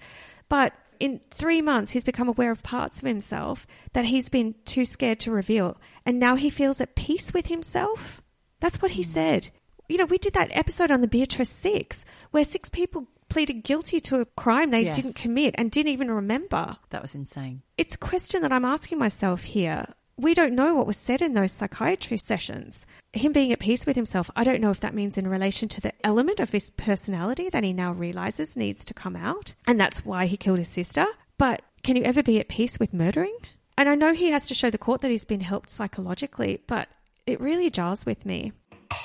But 0.49 0.73
in 1.01 1.21
three 1.31 1.63
months, 1.63 1.93
he's 1.93 2.05
become 2.05 2.29
aware 2.29 2.51
of 2.51 2.63
parts 2.63 2.99
of 2.99 3.07
himself 3.07 3.67
that 3.93 4.07
he's 4.07 4.29
been 4.29 4.55
too 4.65 4.85
scared 4.85 5.21
to 5.21 5.31
reveal. 5.31 5.81
And 6.07 6.19
now 6.19 6.37
he 6.37 6.51
feels 6.51 6.81
at 6.81 6.95
peace 6.95 7.33
with 7.33 7.47
himself. 7.47 8.23
That's 8.61 8.81
what 8.81 8.93
he 8.93 9.03
hmm. 9.03 9.11
said. 9.11 9.51
You 9.89 9.99
know, 9.99 10.07
we 10.07 10.19
did 10.19 10.33
that 10.33 10.51
episode 10.53 10.91
on 10.91 11.03
the 11.03 11.07
Beatrice 11.07 11.51
Six, 11.51 12.05
where 12.31 12.45
six 12.45 12.71
people 12.71 13.07
pleaded 13.29 13.65
guilty 13.65 14.01
to 14.01 14.21
a 14.21 14.25
crime 14.25 14.71
they 14.71 14.85
Yes. 14.85 14.97
didn't 14.97 15.17
commit 15.17 15.55
and 15.59 15.71
didn't 15.71 15.93
even 15.93 16.11
remember. 16.11 16.77
That 16.91 17.03
was 17.03 17.15
insane. 17.15 17.63
It's 17.77 17.97
a 17.97 17.99
question 17.99 18.43
that 18.43 18.53
I'm 18.53 18.65
asking 18.65 18.99
myself 18.99 19.45
here. 19.45 19.87
We 20.17 20.33
don't 20.33 20.55
know 20.55 20.75
what 20.77 20.87
was 20.87 20.97
said 20.97 21.21
in 21.21 21.35
those 21.35 21.51
psychiatry 21.51 22.19
sessions. 22.19 22.87
Him 23.13 23.33
being 23.33 23.51
at 23.51 23.59
peace 23.59 23.85
with 23.85 23.97
himself, 23.97 24.31
I 24.37 24.45
don't 24.45 24.61
know 24.61 24.71
if 24.71 24.79
that 24.81 24.95
means 24.95 25.19
in 25.19 25.27
relation 25.27 25.69
to 25.71 25.81
the 25.81 25.93
element 26.07 26.39
of 26.39 26.53
his 26.53 26.71
personality 26.71 27.51
that 27.51 27.65
he 27.65 27.73
now 27.73 27.93
realizes 27.93 28.57
needs 28.57 28.85
to 28.85 28.95
come 28.95 29.17
out, 29.17 29.55
and 29.67 29.81
that's 29.81 30.05
why 30.05 30.27
he 30.27 30.37
killed 30.37 30.59
his 30.59 30.69
sister. 30.69 31.07
But 31.37 31.63
can 31.83 31.97
you 31.97 32.05
ever 32.05 32.23
be 32.23 32.39
at 32.39 32.49
peace 32.49 32.79
with 32.79 32.95
murdering? 32.95 33.37
And 33.77 33.89
I 33.89 33.97
know 33.97 34.13
he 34.15 34.31
has 34.31 34.47
to 34.47 34.55
show 34.55 34.71
the 34.71 34.79
court 34.79 35.01
that 35.01 35.11
he's 35.11 35.25
been 35.25 35.41
helped 35.41 35.69
psychologically, 35.69 36.63
but 36.69 36.89
it 37.27 37.41
really 37.41 37.69
jars 37.69 38.07
with 38.07 38.25
me. 38.25 38.53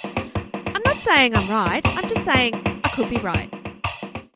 I'm 0.05 0.81
not 0.85 0.97
saying 0.97 1.35
I'm 1.35 1.49
right, 1.49 1.81
I'm 1.85 2.07
just 2.07 2.25
saying 2.25 2.53
I 2.83 2.89
could 2.89 3.09
be 3.09 3.17
right. 3.17 3.51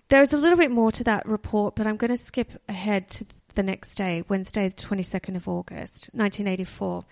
There's 0.09 0.33
a 0.33 0.37
little 0.37 0.57
bit 0.57 0.71
more 0.71 0.91
to 0.91 1.03
that 1.03 1.27
report, 1.27 1.75
but 1.75 1.85
I'm 1.85 1.97
going 1.97 2.11
to 2.11 2.17
skip 2.17 2.51
ahead 2.67 3.09
to 3.09 3.25
the 3.55 3.63
next 3.63 3.95
day, 3.95 4.23
Wednesday, 4.27 4.69
the 4.69 4.75
22nd 4.75 5.35
of 5.35 5.47
August, 5.47 6.09
1984, 6.13 7.05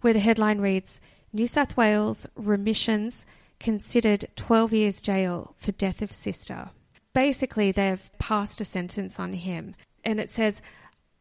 where 0.00 0.12
the 0.12 0.20
headline 0.20 0.60
reads 0.60 1.00
New 1.32 1.46
South 1.46 1.76
Wales 1.76 2.26
remissions 2.36 3.26
considered 3.60 4.26
12 4.36 4.72
years 4.72 5.02
jail 5.02 5.54
for 5.58 5.72
death 5.72 6.02
of 6.02 6.12
sister. 6.12 6.70
Basically, 7.12 7.72
they've 7.72 8.10
passed 8.18 8.60
a 8.60 8.64
sentence 8.64 9.18
on 9.18 9.32
him, 9.32 9.74
and 10.04 10.20
it 10.20 10.30
says 10.30 10.60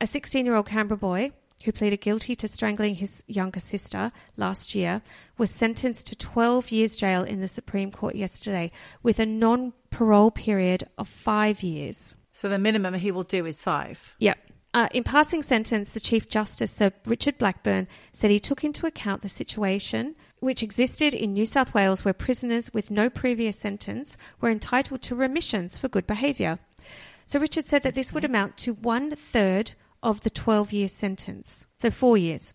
a 0.02 0.08
16 0.08 0.46
year 0.46 0.56
old 0.56 0.68
Canberra 0.68 0.98
boy 0.98 1.32
who 1.64 1.72
pleaded 1.72 2.02
guilty 2.02 2.36
to 2.36 2.48
strangling 2.48 2.96
his 2.96 3.24
younger 3.28 3.60
sister 3.60 4.12
last 4.38 4.76
year, 4.76 5.02
was 5.38 5.50
sentenced 5.50 6.08
to 6.08 6.16
12 6.16 6.72
years 6.72 6.96
jail 6.96 7.24
in 7.24 7.40
the 7.40 7.48
Supreme 7.48 7.92
Court 7.92 8.16
yesterday 8.16 8.72
with 9.02 9.20
a 9.20 9.26
non 9.26 9.74
parole 9.90 10.32
period 10.32 10.88
of 10.98 11.08
five 11.08 11.64
years. 11.64 12.18
So 12.34 12.50
the 12.50 12.60
minimum 12.60 12.96
he 12.96 13.12
will 13.12 13.24
do 13.24 13.46
is 13.46 13.62
five. 13.62 14.16
Yep. 14.20 14.38
Uh, 14.74 14.88
in 14.92 15.04
passing 15.04 15.44
sentence, 15.44 15.92
the 15.92 16.00
Chief 16.00 16.28
Justice, 16.28 16.72
Sir 16.72 16.92
Richard 17.06 17.38
Blackburn, 17.38 17.88
said 18.12 18.32
he 18.32 18.40
took 18.40 18.64
into 18.64 18.88
account 18.88 19.22
the 19.22 19.30
situation 19.30 20.16
which 20.40 20.64
existed 20.64 21.14
in 21.14 21.34
New 21.34 21.46
South 21.46 21.74
Wales 21.74 22.04
where 22.04 22.14
prisoners 22.14 22.74
with 22.74 22.92
no 22.92 23.10
previous 23.10 23.58
sentence 23.58 24.18
were 24.42 24.50
entitled 24.50 25.02
to 25.04 25.16
remissions 25.16 25.78
for 25.78 25.88
good 25.88 26.08
behaviour. 26.08 26.60
So 27.26 27.40
Richard 27.40 27.66
said 27.66 27.84
that 27.84 27.96
this 27.96 28.14
would 28.14 28.26
amount 28.26 28.58
to 28.58 28.74
one 28.74 29.16
third 29.16 29.74
of 30.02 30.22
the 30.22 30.30
12 30.30 30.74
year 30.74 30.88
sentence, 30.88 31.66
so 31.80 31.90
four 31.90 32.18
years. 32.18 32.54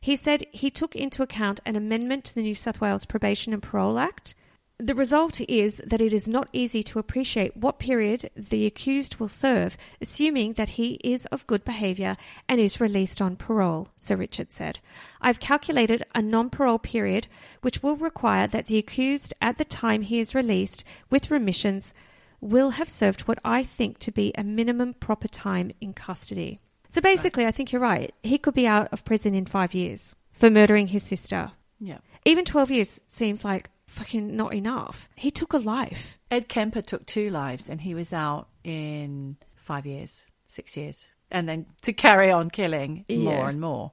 He 0.00 0.16
said 0.16 0.44
he 0.50 0.70
took 0.70 0.94
into 0.94 1.22
account 1.22 1.60
an 1.64 1.76
amendment 1.76 2.24
to 2.24 2.34
the 2.34 2.42
New 2.42 2.54
South 2.54 2.80
Wales 2.80 3.06
Probation 3.06 3.54
and 3.54 3.62
Parole 3.62 3.98
Act. 3.98 4.34
The 4.80 4.94
result 4.94 5.42
is 5.42 5.82
that 5.86 6.00
it 6.00 6.10
is 6.10 6.26
not 6.26 6.48
easy 6.54 6.82
to 6.84 6.98
appreciate 6.98 7.54
what 7.54 7.78
period 7.78 8.30
the 8.34 8.64
accused 8.64 9.16
will 9.16 9.28
serve, 9.28 9.76
assuming 10.00 10.54
that 10.54 10.70
he 10.70 10.94
is 11.04 11.26
of 11.26 11.46
good 11.46 11.66
behaviour 11.66 12.16
and 12.48 12.58
is 12.58 12.80
released 12.80 13.20
on 13.20 13.36
parole, 13.36 13.88
Sir 13.98 14.16
Richard 14.16 14.52
said. 14.52 14.78
I've 15.20 15.38
calculated 15.38 16.02
a 16.14 16.22
non 16.22 16.48
parole 16.48 16.78
period 16.78 17.26
which 17.60 17.82
will 17.82 17.96
require 17.96 18.46
that 18.46 18.68
the 18.68 18.78
accused, 18.78 19.34
at 19.42 19.58
the 19.58 19.66
time 19.66 20.00
he 20.00 20.18
is 20.18 20.34
released 20.34 20.82
with 21.10 21.30
remissions, 21.30 21.92
will 22.40 22.70
have 22.70 22.88
served 22.88 23.28
what 23.28 23.38
I 23.44 23.62
think 23.62 23.98
to 23.98 24.10
be 24.10 24.32
a 24.38 24.42
minimum 24.42 24.94
proper 24.94 25.28
time 25.28 25.72
in 25.82 25.92
custody. 25.92 26.58
So 26.88 27.02
basically, 27.02 27.44
I 27.44 27.50
think 27.50 27.70
you're 27.70 27.82
right. 27.82 28.14
He 28.22 28.38
could 28.38 28.54
be 28.54 28.66
out 28.66 28.88
of 28.92 29.04
prison 29.04 29.34
in 29.34 29.44
five 29.44 29.74
years 29.74 30.14
for 30.32 30.48
murdering 30.48 30.86
his 30.86 31.02
sister. 31.02 31.52
Yeah. 31.78 31.98
Even 32.24 32.46
12 32.46 32.70
years 32.70 33.00
seems 33.06 33.44
like 33.44 33.68
fucking 33.90 34.34
not 34.36 34.54
enough. 34.54 35.08
He 35.16 35.30
took 35.30 35.52
a 35.52 35.58
life. 35.58 36.18
Ed 36.30 36.48
Kemper 36.48 36.82
took 36.82 37.06
two 37.06 37.28
lives 37.30 37.68
and 37.68 37.80
he 37.80 37.94
was 37.94 38.12
out 38.12 38.48
in 38.64 39.36
five 39.56 39.84
years, 39.86 40.26
six 40.46 40.76
years. 40.76 41.06
And 41.30 41.48
then 41.48 41.66
to 41.82 41.92
carry 41.92 42.30
on 42.30 42.50
killing 42.50 43.04
Yeah. 43.08 43.18
more 43.18 43.48
and 43.48 43.60
more. 43.60 43.92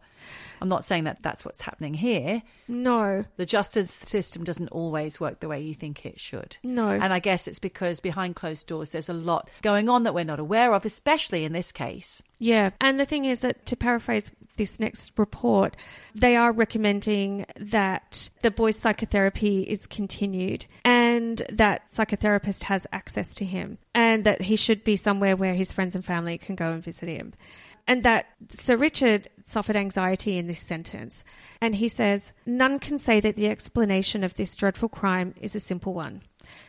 I'm 0.61 0.69
not 0.69 0.85
saying 0.85 1.03
that 1.05 1.21
that's 1.23 1.45
what's 1.45 1.61
happening 1.61 1.93
here. 1.95 2.41
No, 2.67 3.25
The 3.37 3.45
justice 3.45 3.91
system 3.91 4.43
doesn't 4.43 4.69
always 4.69 5.19
work 5.19 5.39
the 5.39 5.47
way 5.47 5.61
you 5.61 5.73
think 5.73 6.05
it 6.05 6.19
should. 6.19 6.57
no. 6.63 6.89
And 6.89 7.13
I 7.13 7.19
guess 7.19 7.47
it's 7.47 7.59
because 7.59 7.99
behind 7.99 8.35
closed 8.35 8.67
doors, 8.67 8.91
there's 8.91 9.09
a 9.09 9.13
lot 9.13 9.49
going 9.61 9.89
on 9.89 10.03
that 10.03 10.13
we're 10.13 10.23
not 10.23 10.39
aware 10.39 10.73
of, 10.73 10.85
especially 10.85 11.43
in 11.45 11.53
this 11.53 11.71
case. 11.71 12.21
Yeah, 12.39 12.71
and 12.81 12.99
the 12.99 13.05
thing 13.05 13.25
is 13.25 13.39
that 13.39 13.65
to 13.67 13.75
paraphrase 13.75 14.31
this 14.57 14.79
next 14.79 15.11
report, 15.17 15.75
they 16.15 16.35
are 16.35 16.51
recommending 16.51 17.45
that 17.57 18.29
the 18.41 18.51
boy's 18.51 18.77
psychotherapy 18.77 19.61
is 19.61 19.85
continued 19.87 20.65
and 20.83 21.41
that 21.51 21.91
psychotherapist 21.93 22.63
has 22.63 22.87
access 22.91 23.35
to 23.35 23.45
him 23.45 23.77
and 23.93 24.23
that 24.23 24.41
he 24.43 24.55
should 24.55 24.83
be 24.83 24.95
somewhere 24.95 25.35
where 25.35 25.53
his 25.53 25.71
friends 25.71 25.95
and 25.95 26.03
family 26.05 26.37
can 26.37 26.55
go 26.55 26.71
and 26.71 26.83
visit 26.83 27.07
him. 27.07 27.33
And 27.87 28.03
that 28.03 28.25
Sir 28.49 28.75
Richard 28.77 29.29
suffered 29.47 29.77
anxiety 29.77 30.37
in 30.37 30.47
this 30.47 30.59
sentence. 30.59 31.23
And 31.61 31.75
he 31.75 31.87
says, 31.87 32.33
None 32.45 32.79
can 32.79 32.99
say 32.99 33.19
that 33.21 33.37
the 33.37 33.47
explanation 33.47 34.23
of 34.23 34.35
this 34.35 34.55
dreadful 34.55 34.89
crime 34.89 35.33
is 35.41 35.55
a 35.55 35.59
simple 35.59 35.93
one. 35.93 36.21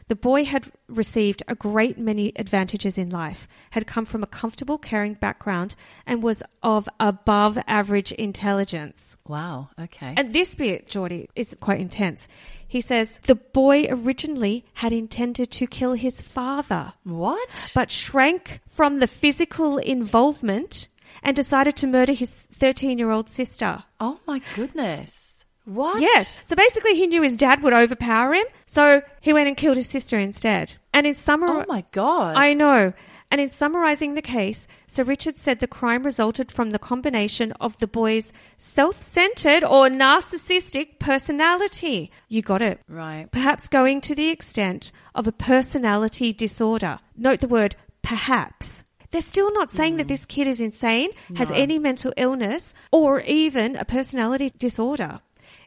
The 0.09 0.16
boy 0.16 0.45
had 0.45 0.72
received 0.89 1.43
a 1.47 1.55
great 1.55 1.99
many 1.99 2.33
advantages 2.37 2.99
in 2.99 3.11
life, 3.11 3.47
had 3.70 3.87
come 3.87 4.05
from 4.05 4.22
a 4.22 4.26
comfortable, 4.26 4.79
caring 4.79 5.14
background, 5.14 5.74
and 6.07 6.22
was 6.22 6.43
of 6.62 6.89
above 6.99 7.59
average 7.66 8.11
intelligence. 8.12 9.16
Wow. 9.26 9.68
Okay. 9.79 10.14
And 10.16 10.33
this 10.33 10.55
bit, 10.55 10.89
Geordie, 10.89 11.29
is 11.37 11.57
quite 11.61 11.81
intense. 11.81 12.26
He 12.66 12.81
says 12.81 13.20
the 13.24 13.35
boy 13.35 13.87
originally 13.89 14.64
had 14.74 14.93
intended 14.93 15.51
to 15.53 15.66
kill 15.66 15.95
his 15.95 16.20
father, 16.20 16.95
what? 17.05 17.72
but 17.74 17.91
shrank 17.93 18.61
from 18.68 18.99
the 18.99 19.07
physical 19.07 19.79
involvement 19.79 20.89
and 21.23 21.35
decided 21.35 21.77
to 21.77 21.87
murder 21.87 22.13
his 22.13 22.31
13 22.31 22.99
year 22.99 23.11
old 23.11 23.29
sister. 23.29 23.85
Oh 24.01 24.21
my 24.27 24.41
goodness. 24.55 25.45
What? 25.65 26.01
Yes. 26.01 26.41
So 26.45 26.57
basically, 26.57 26.95
he 26.95 27.07
knew 27.07 27.23
his 27.23 27.37
dad 27.37 27.63
would 27.63 27.75
overpower 27.75 28.33
him, 28.33 28.47
so 28.65 29.03
he 29.21 29.35
went 29.35 29.49
and 29.49 29.57
killed 29.57 29.77
his 29.77 29.89
sister 29.89 30.19
instead. 30.19 30.77
And 30.95 31.07
in 31.07 31.15
summary, 31.15 31.51
Oh 31.51 31.65
my 31.69 31.85
God. 31.93 32.37
I 32.37 32.55
know. 32.55 32.95
And 33.31 33.41
in 33.41 33.51
summarizing 33.51 34.15
the 34.15 34.23
case, 34.23 34.67
Sir 34.87 35.05
Richard 35.05 35.37
said 35.37 35.61
the 35.61 35.67
crime 35.67 36.03
resulted 36.03 36.51
from 36.51 36.71
the 36.71 36.79
combination 36.79 37.53
of 37.61 37.77
the 37.79 37.87
boy's 37.87 38.33
self 38.57 39.03
centered 39.03 39.63
or 39.63 39.89
narcissistic 39.89 40.99
personality. 40.99 42.11
You 42.29 42.41
got 42.41 42.63
it. 42.63 42.81
Right. 42.89 43.29
Perhaps 43.31 43.69
going 43.69 44.01
to 44.03 44.15
the 44.15 44.29
extent 44.29 44.91
of 45.15 45.27
a 45.27 45.33
personality 45.33 46.33
disorder. 46.33 47.01
Note 47.17 47.41
the 47.41 47.49
word 47.49 47.77
perhaps. 48.01 48.85
They're 49.11 49.23
still 49.23 49.53
not 49.53 49.71
saying 49.71 49.97
that 49.97 50.05
hmm. 50.05 50.09
this 50.09 50.27
kid 50.27 50.47
is 50.47 50.61
insane, 50.61 51.11
has 51.37 51.51
any 51.51 51.79
mental 51.79 52.13
illness, 52.17 52.75
or 52.93 53.21
even 53.21 53.77
a 53.77 53.85
personality 53.85 54.53
disorder. 54.59 55.21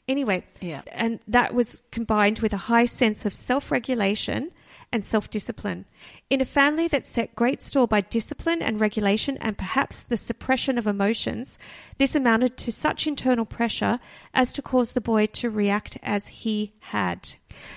Anyway, 0.07 0.43
Yeah. 0.59 0.81
and 0.91 1.19
that 1.27 1.53
was 1.53 1.83
combined 1.91 2.39
with 2.39 2.53
a 2.53 2.57
high 2.57 2.85
sense 2.85 3.25
of 3.25 3.33
self 3.33 3.71
regulation 3.71 4.51
and 4.91 5.05
self 5.05 5.29
discipline. 5.29 5.85
In 6.31 6.39
a 6.39 6.45
family 6.45 6.87
that 6.87 7.05
set 7.05 7.35
great 7.35 7.61
store 7.61 7.89
by 7.89 7.99
discipline 7.99 8.61
and 8.61 8.79
regulation 8.79 9.35
and 9.41 9.57
perhaps 9.57 10.01
the 10.01 10.15
suppression 10.15 10.77
of 10.77 10.87
emotions, 10.87 11.59
this 11.97 12.15
amounted 12.15 12.55
to 12.55 12.71
such 12.71 13.05
internal 13.05 13.43
pressure 13.45 13.99
as 14.33 14.53
to 14.53 14.61
cause 14.61 14.91
the 14.91 15.01
boy 15.01 15.25
to 15.25 15.49
react 15.49 15.97
as 16.01 16.27
he 16.27 16.71
had. 16.79 17.35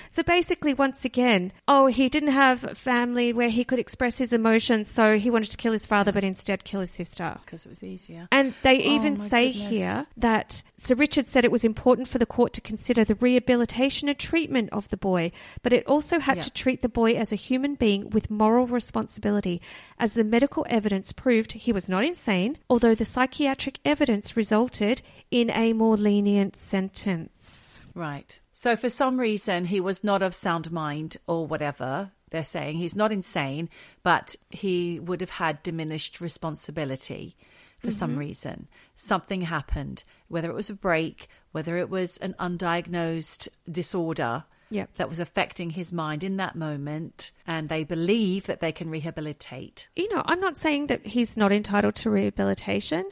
So 0.08 0.22
basically, 0.22 0.72
once 0.72 1.04
again, 1.04 1.52
oh, 1.66 1.86
he 1.86 2.08
didn't 2.08 2.30
have 2.30 2.62
a 2.62 2.76
family 2.76 3.32
where 3.32 3.48
he 3.48 3.64
could 3.64 3.80
express 3.80 4.18
his 4.18 4.32
emotions, 4.32 4.88
so 4.88 5.18
he 5.18 5.30
wanted 5.30 5.50
to 5.50 5.56
kill 5.56 5.72
his 5.72 5.84
father, 5.84 6.12
but 6.12 6.22
instead 6.22 6.62
kill 6.62 6.80
his 6.80 6.92
sister. 6.92 7.38
Because 7.44 7.66
it 7.66 7.70
was 7.70 7.82
easier. 7.82 8.28
And 8.30 8.54
they 8.62 8.78
Oh, 8.78 8.94
even 8.94 9.18
my 9.18 9.26
say 9.26 9.52
goodness. 9.52 9.70
here 9.70 10.06
that 10.16 10.62
Sir 10.78 10.94
Richard 10.94 11.26
said 11.26 11.44
it 11.44 11.50
was 11.50 11.64
important 11.64 12.06
for 12.06 12.18
the 12.18 12.24
court 12.26 12.52
to 12.52 12.60
consider 12.60 13.02
the 13.02 13.16
rehabilitation 13.16 14.08
and 14.08 14.16
treatment 14.16 14.68
of 14.70 14.88
the 14.90 14.96
boy, 14.96 15.32
but 15.64 15.72
it 15.72 15.84
also 15.88 16.20
had 16.20 16.36
Yeah. 16.36 16.42
to 16.44 16.52
treat 16.52 16.80
the 16.82 16.88
boy 16.88 17.14
as 17.14 17.32
a 17.32 17.36
human 17.36 17.74
being 17.74 18.10
with 18.10 18.30
moral 18.30 18.43
responsibility, 18.50 19.60
as 19.98 20.14
the 20.14 20.24
medical 20.24 20.66
evidence 20.68 21.12
proved 21.12 21.52
he 21.52 21.72
was 21.72 21.88
not 21.88 22.04
insane, 22.04 22.58
although 22.68 22.94
the 22.94 23.04
psychiatric 23.04 23.78
evidence 23.84 24.36
resulted 24.36 25.02
in 25.30 25.50
a 25.50 25.72
more 25.72 25.96
lenient 25.96 26.56
sentence. 26.56 27.80
Right. 27.94 28.40
So 28.52 28.76
for 28.76 28.90
some 28.90 29.18
reason, 29.18 29.66
he 29.66 29.80
was 29.80 30.04
not 30.04 30.22
of 30.22 30.34
sound 30.34 30.70
mind 30.70 31.16
or 31.26 31.46
whatever. 31.46 32.12
They're 32.30 32.44
saying 32.44 32.76
he's 32.76 32.96
not 32.96 33.12
insane, 33.12 33.68
but 34.02 34.36
he 34.50 34.98
would 34.98 35.20
have 35.20 35.30
had 35.30 35.62
diminished 35.62 36.20
responsibility 36.20 37.36
for 37.78 37.90
some 37.90 38.12
mm-hmm. 38.12 38.20
reason. 38.20 38.68
Something 38.96 39.42
happened, 39.42 40.04
whether 40.28 40.50
it 40.50 40.54
was 40.54 40.70
a 40.70 40.74
break, 40.74 41.28
whether 41.52 41.76
it 41.76 41.90
was 41.90 42.16
an 42.18 42.34
undiagnosed 42.40 43.48
disorder 43.70 44.44
Yep. 44.70 44.94
that 44.94 45.08
was 45.08 45.20
affecting 45.20 45.70
his 45.70 45.92
mind 45.92 46.24
in 46.24 46.36
that 46.38 46.56
moment, 46.56 47.32
and 47.46 47.68
they 47.68 47.84
believe 47.84 48.46
that 48.46 48.60
they 48.60 48.72
can 48.72 48.90
rehabilitate. 48.90 49.88
you 49.96 50.12
know, 50.14 50.22
I'm 50.26 50.40
not 50.40 50.56
saying 50.58 50.86
that 50.88 51.06
he's 51.06 51.36
not 51.36 51.52
entitled 51.52 51.94
to 51.96 52.10
rehabilitation, 52.10 53.04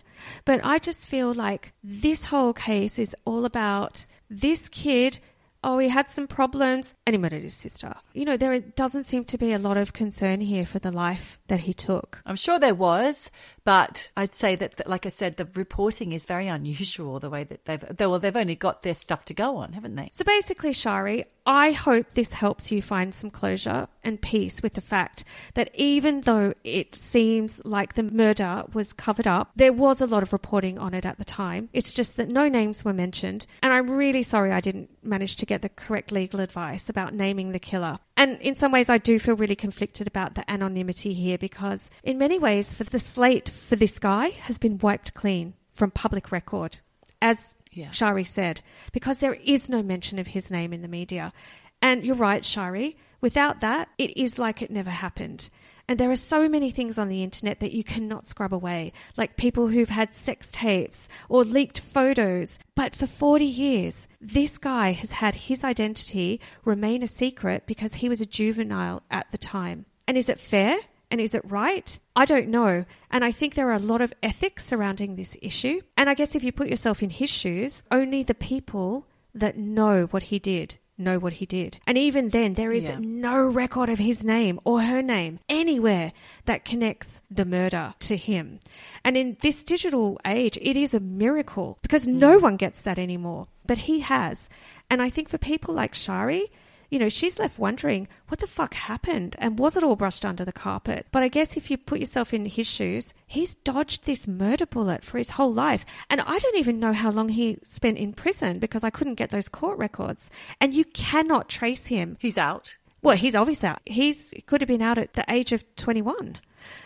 but 0.45 0.61
I 0.65 0.79
just 0.79 1.07
feel 1.07 1.33
like 1.33 1.73
this 1.83 2.25
whole 2.27 2.53
case 2.53 2.99
is 2.99 3.15
all 3.25 3.45
about 3.45 4.07
this 4.31 4.69
kid. 4.69 5.19
Oh, 5.65 5.79
he 5.79 5.89
had 5.89 6.11
some 6.11 6.27
problems 6.27 6.97
and 7.07 7.15
he 7.15 7.19
murdered 7.19 7.45
his 7.45 7.55
sister. 7.55 7.95
You 8.15 8.25
know, 8.25 8.37
there 8.37 8.59
doesn't 8.59 9.07
seem 9.07 9.25
to 9.27 9.39
be 9.39 9.53
a 9.53 9.59
lot 9.59 9.77
of 9.77 9.93
concern 9.93 10.41
here 10.41 10.67
for 10.67 10.81
the 10.81 10.91
life 10.91 11.39
that 11.47 11.61
he 11.61 11.73
took. 11.73 12.21
I'm 12.27 12.35
sure 12.35 12.59
there 12.59 12.75
was, 12.75 13.31
but 13.65 14.11
I'd 14.17 14.35
say 14.35 14.57
that, 14.57 14.89
like 14.89 15.07
I 15.07 15.11
said, 15.11 15.37
the 15.37 15.47
reporting 15.55 16.13
is 16.13 16.25
very 16.25 16.49
unusual. 16.49 17.21
The 17.21 17.31
way 17.31 17.45
that 17.45 17.67
they've, 17.67 17.97
they, 17.97 18.09
well, 18.09 18.19
they've 18.19 18.35
only 18.35 18.57
got 18.57 18.83
their 18.83 18.95
stuff 18.95 19.25
to 19.27 19.35
go 19.35 19.57
on, 19.59 19.75
haven't 19.75 19.95
they? 19.95 20.09
So 20.13 20.25
basically, 20.25 20.73
Shari, 20.73 21.27
I 21.45 21.73
hope 21.73 22.13
this 22.13 22.35
helps 22.35 22.71
you 22.71 22.81
find 22.81 23.13
some 23.13 23.31
closure 23.31 23.89
and 24.05 24.23
peace 24.23 24.63
with 24.63 24.75
the 24.75 24.81
fact 24.81 25.25
that 25.55 25.71
even 25.75 26.21
though 26.21 26.55
it 26.63 26.95
seems 26.95 27.61
like 27.65 27.95
the 27.95 28.05
murder 28.05 28.65
was 28.73 28.93
covered 28.93 29.27
up, 29.27 29.51
there 29.57 29.73
was 29.73 30.01
a 30.01 30.07
lot 30.07 30.23
of 30.23 30.33
reporting 30.33 30.79
on 30.79 30.95
it 30.95 31.05
at 31.05 31.19
the 31.19 31.25
time. 31.25 31.69
It's 31.73 31.93
just 31.93 32.17
that 32.17 32.29
no 32.29 32.49
names 32.49 32.85
were 32.85 32.93
mentioned. 32.93 33.47
And 33.61 33.73
I'm 33.73 33.91
really 33.91 34.23
sorry 34.23 34.53
I 34.53 34.61
didn't 34.61 34.91
manage 35.03 35.35
to 35.37 35.47
get 35.47 35.63
the 35.63 35.69
correct 35.69 36.13
legal 36.13 36.41
advice 36.41 36.89
about 36.89 37.13
naming 37.13 37.51
the 37.51 37.59
killer. 37.59 37.99
And 38.17 38.41
in 38.41 38.55
some 38.55 38.71
ways, 38.71 38.89
I 38.89 38.99
do 38.99 39.19
feel 39.19 39.35
really 39.35 39.57
conflicted 39.57 40.07
about 40.07 40.37
the 40.37 40.49
anonymity 40.49 41.13
here 41.13 41.39
because, 41.39 41.91
in 42.05 42.19
many 42.19 42.39
ways, 42.39 42.73
for 42.73 42.85
the 42.85 43.01
slate 43.01 43.49
for 43.49 43.75
this 43.75 43.99
guy 43.99 44.29
has 44.29 44.59
been 44.59 44.79
wiped 44.79 45.15
clean 45.15 45.55
from 45.75 45.91
public 45.91 46.31
record. 46.31 46.79
As 47.21 47.57
Yeah. 47.73 47.91
Shari 47.91 48.25
said, 48.25 48.61
because 48.93 49.19
there 49.19 49.35
is 49.35 49.71
no 49.71 49.83
mention 49.83 50.19
of 50.19 50.29
his 50.29 50.51
name 50.51 50.73
in 50.73 50.83
the 50.83 50.89
media. 50.89 51.33
And 51.81 52.05
you're 52.05 52.15
right, 52.15 52.45
Shari. 52.45 52.97
Without 53.21 53.61
that, 53.61 53.89
it 53.99 54.17
is 54.17 54.39
like 54.39 54.63
it 54.63 54.71
never 54.71 54.91
happened. 54.91 55.49
And 55.89 55.99
there 55.99 56.11
are 56.11 56.17
so 56.17 56.49
many 56.49 56.71
things 56.71 56.99
on 56.99 57.09
the 57.09 57.23
internet 57.23 57.61
that 57.61 57.73
you 57.73 57.83
cannot 57.83 58.27
scrub 58.27 58.55
away, 58.55 58.93
like 59.17 59.37
people 59.37 59.69
who've 59.69 59.89
had 59.89 60.15
sex 60.15 60.51
tapes 60.53 61.09
or 61.29 61.45
leaked 61.45 61.81
photos. 61.81 62.59
But 62.75 62.95
for 62.95 63.07
40 63.07 63.45
years, 63.45 64.07
this 64.21 64.59
guy 64.59 64.93
has 64.93 65.13
had 65.13 65.35
his 65.35 65.65
identity 65.65 66.41
remain 66.65 67.03
a 67.03 67.09
secret 67.09 67.67
because 67.67 67.95
he 67.95 68.09
was 68.09 68.21
a 68.21 68.27
juvenile 68.27 69.03
at 69.11 69.31
the 69.33 69.39
time. 69.39 69.87
And 70.07 70.17
is 70.17 70.29
it 70.29 70.41
fair? 70.41 70.79
And 71.13 71.21
is 71.21 71.35
it 71.35 71.43
right? 71.45 71.99
I 72.17 72.25
don't 72.25 72.49
know. 72.49 72.87
And 73.11 73.23
I 73.23 73.33
think 73.33 73.55
there 73.55 73.69
are 73.69 73.75
a 73.75 73.79
lot 73.79 74.01
of 74.01 74.15
ethics 74.23 74.65
surrounding 74.65 75.15
this 75.15 75.37
issue. 75.43 75.83
And 75.95 76.09
I 76.09 76.15
guess 76.15 76.35
if 76.35 76.43
you 76.43 76.53
put 76.53 76.69
yourself 76.69 77.03
in 77.03 77.11
his 77.11 77.29
shoes, 77.29 77.83
only 77.91 78.23
the 78.23 78.35
people 78.35 79.07
that 79.35 79.59
know 79.59 80.07
what 80.07 80.25
he 80.25 80.39
did 80.39 80.79
know 80.97 81.19
what 81.19 81.35
he 81.35 81.47
did. 81.47 81.79
And 81.87 81.99
even 81.99 82.31
then, 82.31 82.55
there 82.55 82.73
is 82.73 82.85
Yeah. 82.85 82.99
no 83.01 83.37
record 83.37 83.89
of 83.89 83.99
his 83.99 84.25
name 84.25 84.59
or 84.65 84.83
her 84.83 85.03
name 85.03 85.39
anywhere 85.49 86.13
that 86.47 86.65
connects 86.65 87.21
the 87.31 87.45
murder 87.45 87.95
to 88.01 88.17
him. 88.17 88.61
And 89.05 89.17
in 89.17 89.37
this 89.43 89.65
digital 89.65 90.19
age, 90.25 90.59
it 90.63 90.77
is 90.77 90.95
a 90.95 91.01
miracle 91.01 91.79
because 91.83 92.07
no 92.07 92.39
mm. 92.39 92.43
one 92.43 92.57
gets 92.57 92.83
that 92.83 92.99
anymore. 92.99 93.49
But 93.67 93.79
he 93.79 94.01
has. 94.01 94.49
And 94.89 95.03
I 95.03 95.11
think 95.11 95.29
for 95.29 95.39
people 95.39 95.75
like 95.75 95.95
Shari, 95.95 96.51
you 96.93 96.99
know, 96.99 97.09
she's 97.09 97.39
left 97.39 97.59
wondering 97.59 98.07
what 98.29 98.41
the 98.41 98.47
fuck 98.47 98.75
happened 98.75 99.35
and 99.39 99.59
was 99.59 99.79
it 99.79 99.83
all 99.83 99.97
brushed 99.97 100.27
under 100.27 100.45
the 100.45 100.53
carpet? 100.53 101.07
But 101.11 101.23
I 101.23 101.29
guess 101.29 101.57
if 101.57 101.71
you 101.71 101.79
put 101.79 102.01
yourself 102.01 102.35
in 102.35 102.45
his 102.45 102.67
shoes, 102.67 103.15
he's 103.27 103.55
dodged 103.55 104.05
this 104.05 104.29
murder 104.29 104.67
bullet 104.67 105.03
for 105.03 105.17
his 105.17 105.31
whole 105.31 105.51
life. 105.51 105.87
And 106.11 106.21
I 106.21 106.39
don't 106.39 106.59
even 106.59 106.79
know 106.79 106.93
how 106.93 107.11
long 107.11 107.31
he 107.31 107.57
spent 107.63 107.97
in 107.97 108.13
prison 108.13 108.59
because 108.59 108.85
I 108.85 108.91
couldn't 108.91 109.15
get 109.15 109.31
those 109.31 109.49
court 109.49 109.79
records. 109.79 110.31
And 110.61 110.75
you 110.75 110.85
cannot 110.85 111.49
trace 111.49 111.87
him. 111.87 112.19
He's 112.21 112.37
out. 112.37 112.77
Well, 113.01 113.17
he's 113.17 113.35
obviously 113.35 113.71
out. 113.71 113.81
He's 113.87 114.31
could 114.45 114.61
have 114.61 114.69
been 114.69 114.83
out 114.83 114.99
at 114.99 115.15
the 115.15 115.25
age 115.33 115.53
of 115.53 115.65
21. 115.77 116.41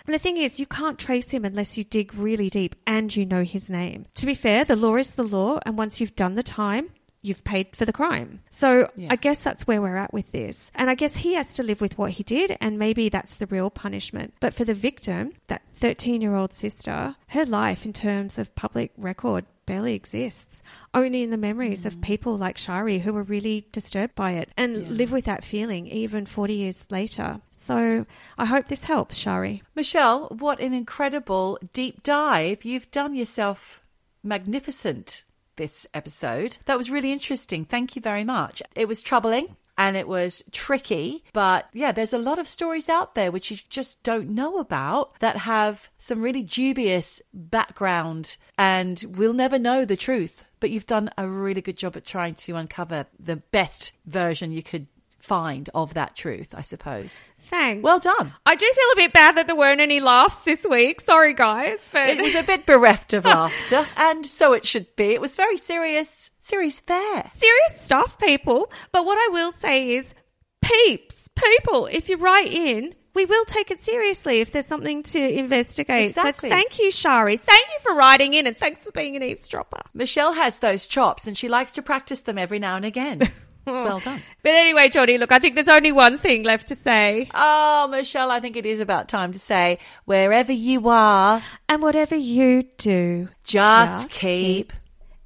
And 0.07 0.15
the 0.15 0.21
thing 0.21 0.37
is, 0.37 0.61
you 0.61 0.67
can't 0.67 1.01
trace 1.01 1.33
him 1.33 1.45
unless 1.45 1.77
you 1.77 1.83
dig 1.83 2.15
really 2.15 2.49
deep 2.49 2.77
and 2.87 3.15
you 3.15 3.27
know 3.27 3.43
his 3.43 3.73
name. 3.73 4.07
To 4.15 4.25
be 4.25 4.35
fair, 4.35 4.65
the 4.65 4.77
law 4.77 4.95
is 4.97 5.11
the 5.11 5.25
law, 5.25 5.59
and 5.67 5.77
once 5.77 6.01
you've 6.01 6.17
done 6.17 6.37
the 6.37 6.45
time, 6.45 6.91
you've 7.23 7.45
paid 7.45 7.75
for 7.75 7.85
the 7.85 7.93
crime. 7.93 8.41
So 8.51 8.89
Yeah. 8.97 9.09
I 9.11 9.17
guess 9.17 9.43
that's 9.43 9.67
where 9.67 9.81
we're 9.83 9.97
at 9.97 10.13
with 10.13 10.33
this. 10.33 10.71
And 10.75 10.89
I 10.89 10.95
guess 10.95 11.17
he 11.17 11.35
has 11.35 11.55
to 11.55 11.63
live 11.63 11.81
with 11.81 11.99
what 11.99 12.13
he 12.13 12.23
did, 12.23 12.57
and 12.61 12.79
maybe 12.79 13.09
that's 13.09 13.37
the 13.37 13.47
real 13.47 13.71
punishment. 13.71 14.35
But 14.41 14.55
for 14.55 14.65
the 14.65 14.75
victim, 14.75 15.33
that 15.49 15.63
13 15.75 16.21
year 16.21 16.35
old 16.35 16.53
sister, 16.53 17.17
her 17.29 17.45
life 17.45 17.85
in 17.85 17.93
terms 17.93 18.39
of 18.39 18.55
public 18.55 18.93
record 18.97 19.45
barely 19.67 19.95
exists, 19.95 20.63
only 20.95 21.25
in 21.25 21.31
the 21.31 21.37
memories 21.37 21.85
of 21.85 21.97
mm. 21.97 22.03
people 22.03 22.37
like 22.37 22.57
Shari 22.57 23.01
who 23.01 23.13
were 23.13 23.25
really 23.25 23.67
disturbed 23.73 24.15
by 24.15 24.33
it 24.33 24.51
and 24.57 24.87
Yeah. 24.87 24.89
live 24.91 25.11
with 25.13 25.25
that 25.25 25.45
feeling 25.45 25.89
even 25.89 26.25
40 26.25 26.55
years 26.55 26.87
later. 26.89 27.41
So 27.53 28.07
I 28.39 28.45
hope 28.45 28.69
this 28.69 28.85
helps, 28.85 29.17
Shari. 29.17 29.65
Michelle, 29.75 30.29
what 30.29 30.61
an 30.61 30.73
incredible 30.73 31.59
deep 31.73 32.05
dive. 32.05 32.65
You've 32.65 32.91
done 32.93 33.17
yourself 33.17 33.83
magnificent 34.23 35.23
this 35.57 35.87
episode. 35.95 36.59
That 36.67 36.79
was 36.79 36.91
really 36.91 37.13
interesting. 37.13 37.65
Thank 37.65 37.97
you 37.97 38.03
very 38.03 38.25
much. 38.25 38.63
It 38.75 38.89
was 38.89 39.03
troubling 39.03 39.57
and 39.79 39.97
it 39.97 40.09
was 40.09 40.43
tricky, 40.53 41.23
but 41.33 41.69
yeah, 41.73 41.93
there's 41.93 42.13
a 42.13 42.19
lot 42.19 42.39
of 42.39 42.49
stories 42.49 42.89
out 42.89 43.15
there 43.15 43.31
which 43.31 43.51
you 43.51 43.59
just 43.69 44.03
don't 44.03 44.31
know 44.31 44.59
about 44.59 45.19
that 45.21 45.37
have 45.39 45.91
some 45.99 46.23
really 46.23 46.43
dubious 46.43 47.21
background 47.35 48.37
and 48.57 49.05
we'll 49.17 49.35
never 49.35 49.59
know 49.59 49.85
the 49.85 49.97
truth. 49.97 50.47
But 50.61 50.71
you've 50.71 50.87
done 50.87 51.11
a 51.19 51.29
really 51.29 51.61
good 51.61 51.77
job 51.77 51.97
at 51.97 52.07
trying 52.07 52.35
to 52.37 52.57
uncover 52.57 53.07
the 53.21 53.37
best 53.37 53.93
version 54.07 54.53
you 54.53 54.63
could 54.63 54.87
find 55.19 55.69
of 55.75 55.95
that 55.95 56.15
truth, 56.15 56.55
I 56.57 56.63
suppose. 56.63 57.21
Thanks. 57.45 57.83
Well 57.83 58.01
done. 58.01 58.33
I 58.45 58.57
do 58.57 58.67
feel 58.67 58.91
a 58.93 58.97
bit 58.97 59.13
bad 59.13 59.37
that 59.37 59.47
there 59.47 59.57
weren't 59.57 59.81
any 59.81 60.01
laughs 60.01 60.43
this 60.43 60.65
week. 60.69 61.01
Sorry, 61.01 61.33
guys. 61.35 61.79
But 61.93 62.09
It 62.11 62.21
was 62.23 62.35
a 62.35 62.43
bit 62.43 62.67
bereft 62.67 63.13
of 63.13 63.25
laughter, 63.37 63.87
and 63.97 64.27
so 64.27 64.53
it 64.53 64.67
should 64.67 64.95
be. 64.97 65.13
It 65.15 65.21
was 65.21 65.37
very 65.37 65.57
serious, 65.57 66.31
serious 66.41 66.81
fare. 66.81 67.31
serious 67.37 67.81
stuff, 67.85 68.19
people. 68.19 68.71
But 68.93 69.05
what 69.05 69.17
I 69.19 69.29
will 69.33 69.53
say 69.53 69.91
is, 69.95 70.15
peeps, 70.63 71.29
people, 71.37 71.87
if 71.87 72.09
you 72.09 72.17
write 72.17 72.49
in, 72.53 72.95
we 73.15 73.25
will 73.25 73.45
take 73.47 73.71
it 73.71 73.81
seriously 73.81 74.41
if 74.41 74.53
there's 74.53 74.67
something 74.67 75.03
to 75.05 75.19
investigate. 75.19 76.07
Exactly. 76.07 76.51
So 76.51 76.55
thank 76.55 76.79
you, 76.79 76.91
Shari. 76.91 77.37
Thank 77.39 77.67
you 77.69 77.79
for 77.83 77.95
writing 77.97 78.35
in 78.35 78.47
and 78.47 78.57
thanks 78.57 78.85
for 78.85 78.91
being 78.93 79.17
an 79.17 79.23
eavesdropper. 79.23 79.83
Michelle 79.95 80.35
has 80.35 80.59
those 80.59 80.85
chops, 80.87 81.27
and 81.27 81.39
she 81.39 81.49
likes 81.49 81.73
to 81.73 81.83
practice 81.83 82.21
them 82.21 82.37
every 82.39 82.59
now 82.59 82.77
and 82.77 82.85
again. 82.85 83.31
well 83.85 83.99
done. 84.01 84.23
But 84.43 84.55
anyway, 84.55 84.89
Geordie, 84.89 85.19
look, 85.19 85.33
I 85.33 85.39
think 85.41 85.57
there's 85.57 85.69
only 85.69 85.91
one 85.93 86.17
thing 86.19 86.45
left 86.45 86.69
to 86.69 86.75
say. 86.77 87.29
Oh, 87.35 87.89
Michelle, 87.91 88.31
I 88.31 88.39
think 88.41 88.57
it 88.57 88.65
is 88.65 88.81
about 88.81 89.09
time 89.09 89.33
to 89.33 89.39
say 89.39 89.79
wherever 90.05 90.53
you 90.53 90.89
are 90.89 91.43
and 91.69 91.83
whatever 91.83 92.15
you 92.15 92.63
do, 92.79 93.29
just, 93.45 94.09
just 94.09 94.11
keep, 94.11 94.71
keep 94.71 94.73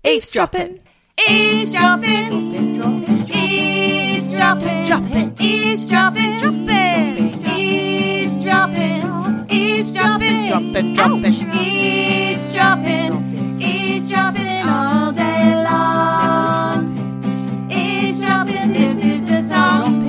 eavesdropping. 0.05 0.81
Eavesdropping. 1.29 2.33
Eavesdropping. 2.33 3.29
Eavesdropping. 3.29 4.87
Dropping. 4.87 5.35
Eavesdropping. 5.39 6.39
Dropping. 6.41 7.47
Eavesdropping. 7.47 9.51
Eavesdropping. 9.51 10.49
Dropping. 10.49 10.95
Dropping. 10.95 11.25
Eavesdropping. 11.61 13.13
Eavesdropping 13.61 14.67
all 14.67 15.13
day 15.13 15.63
long. 15.65 16.20
song. 19.51 20.00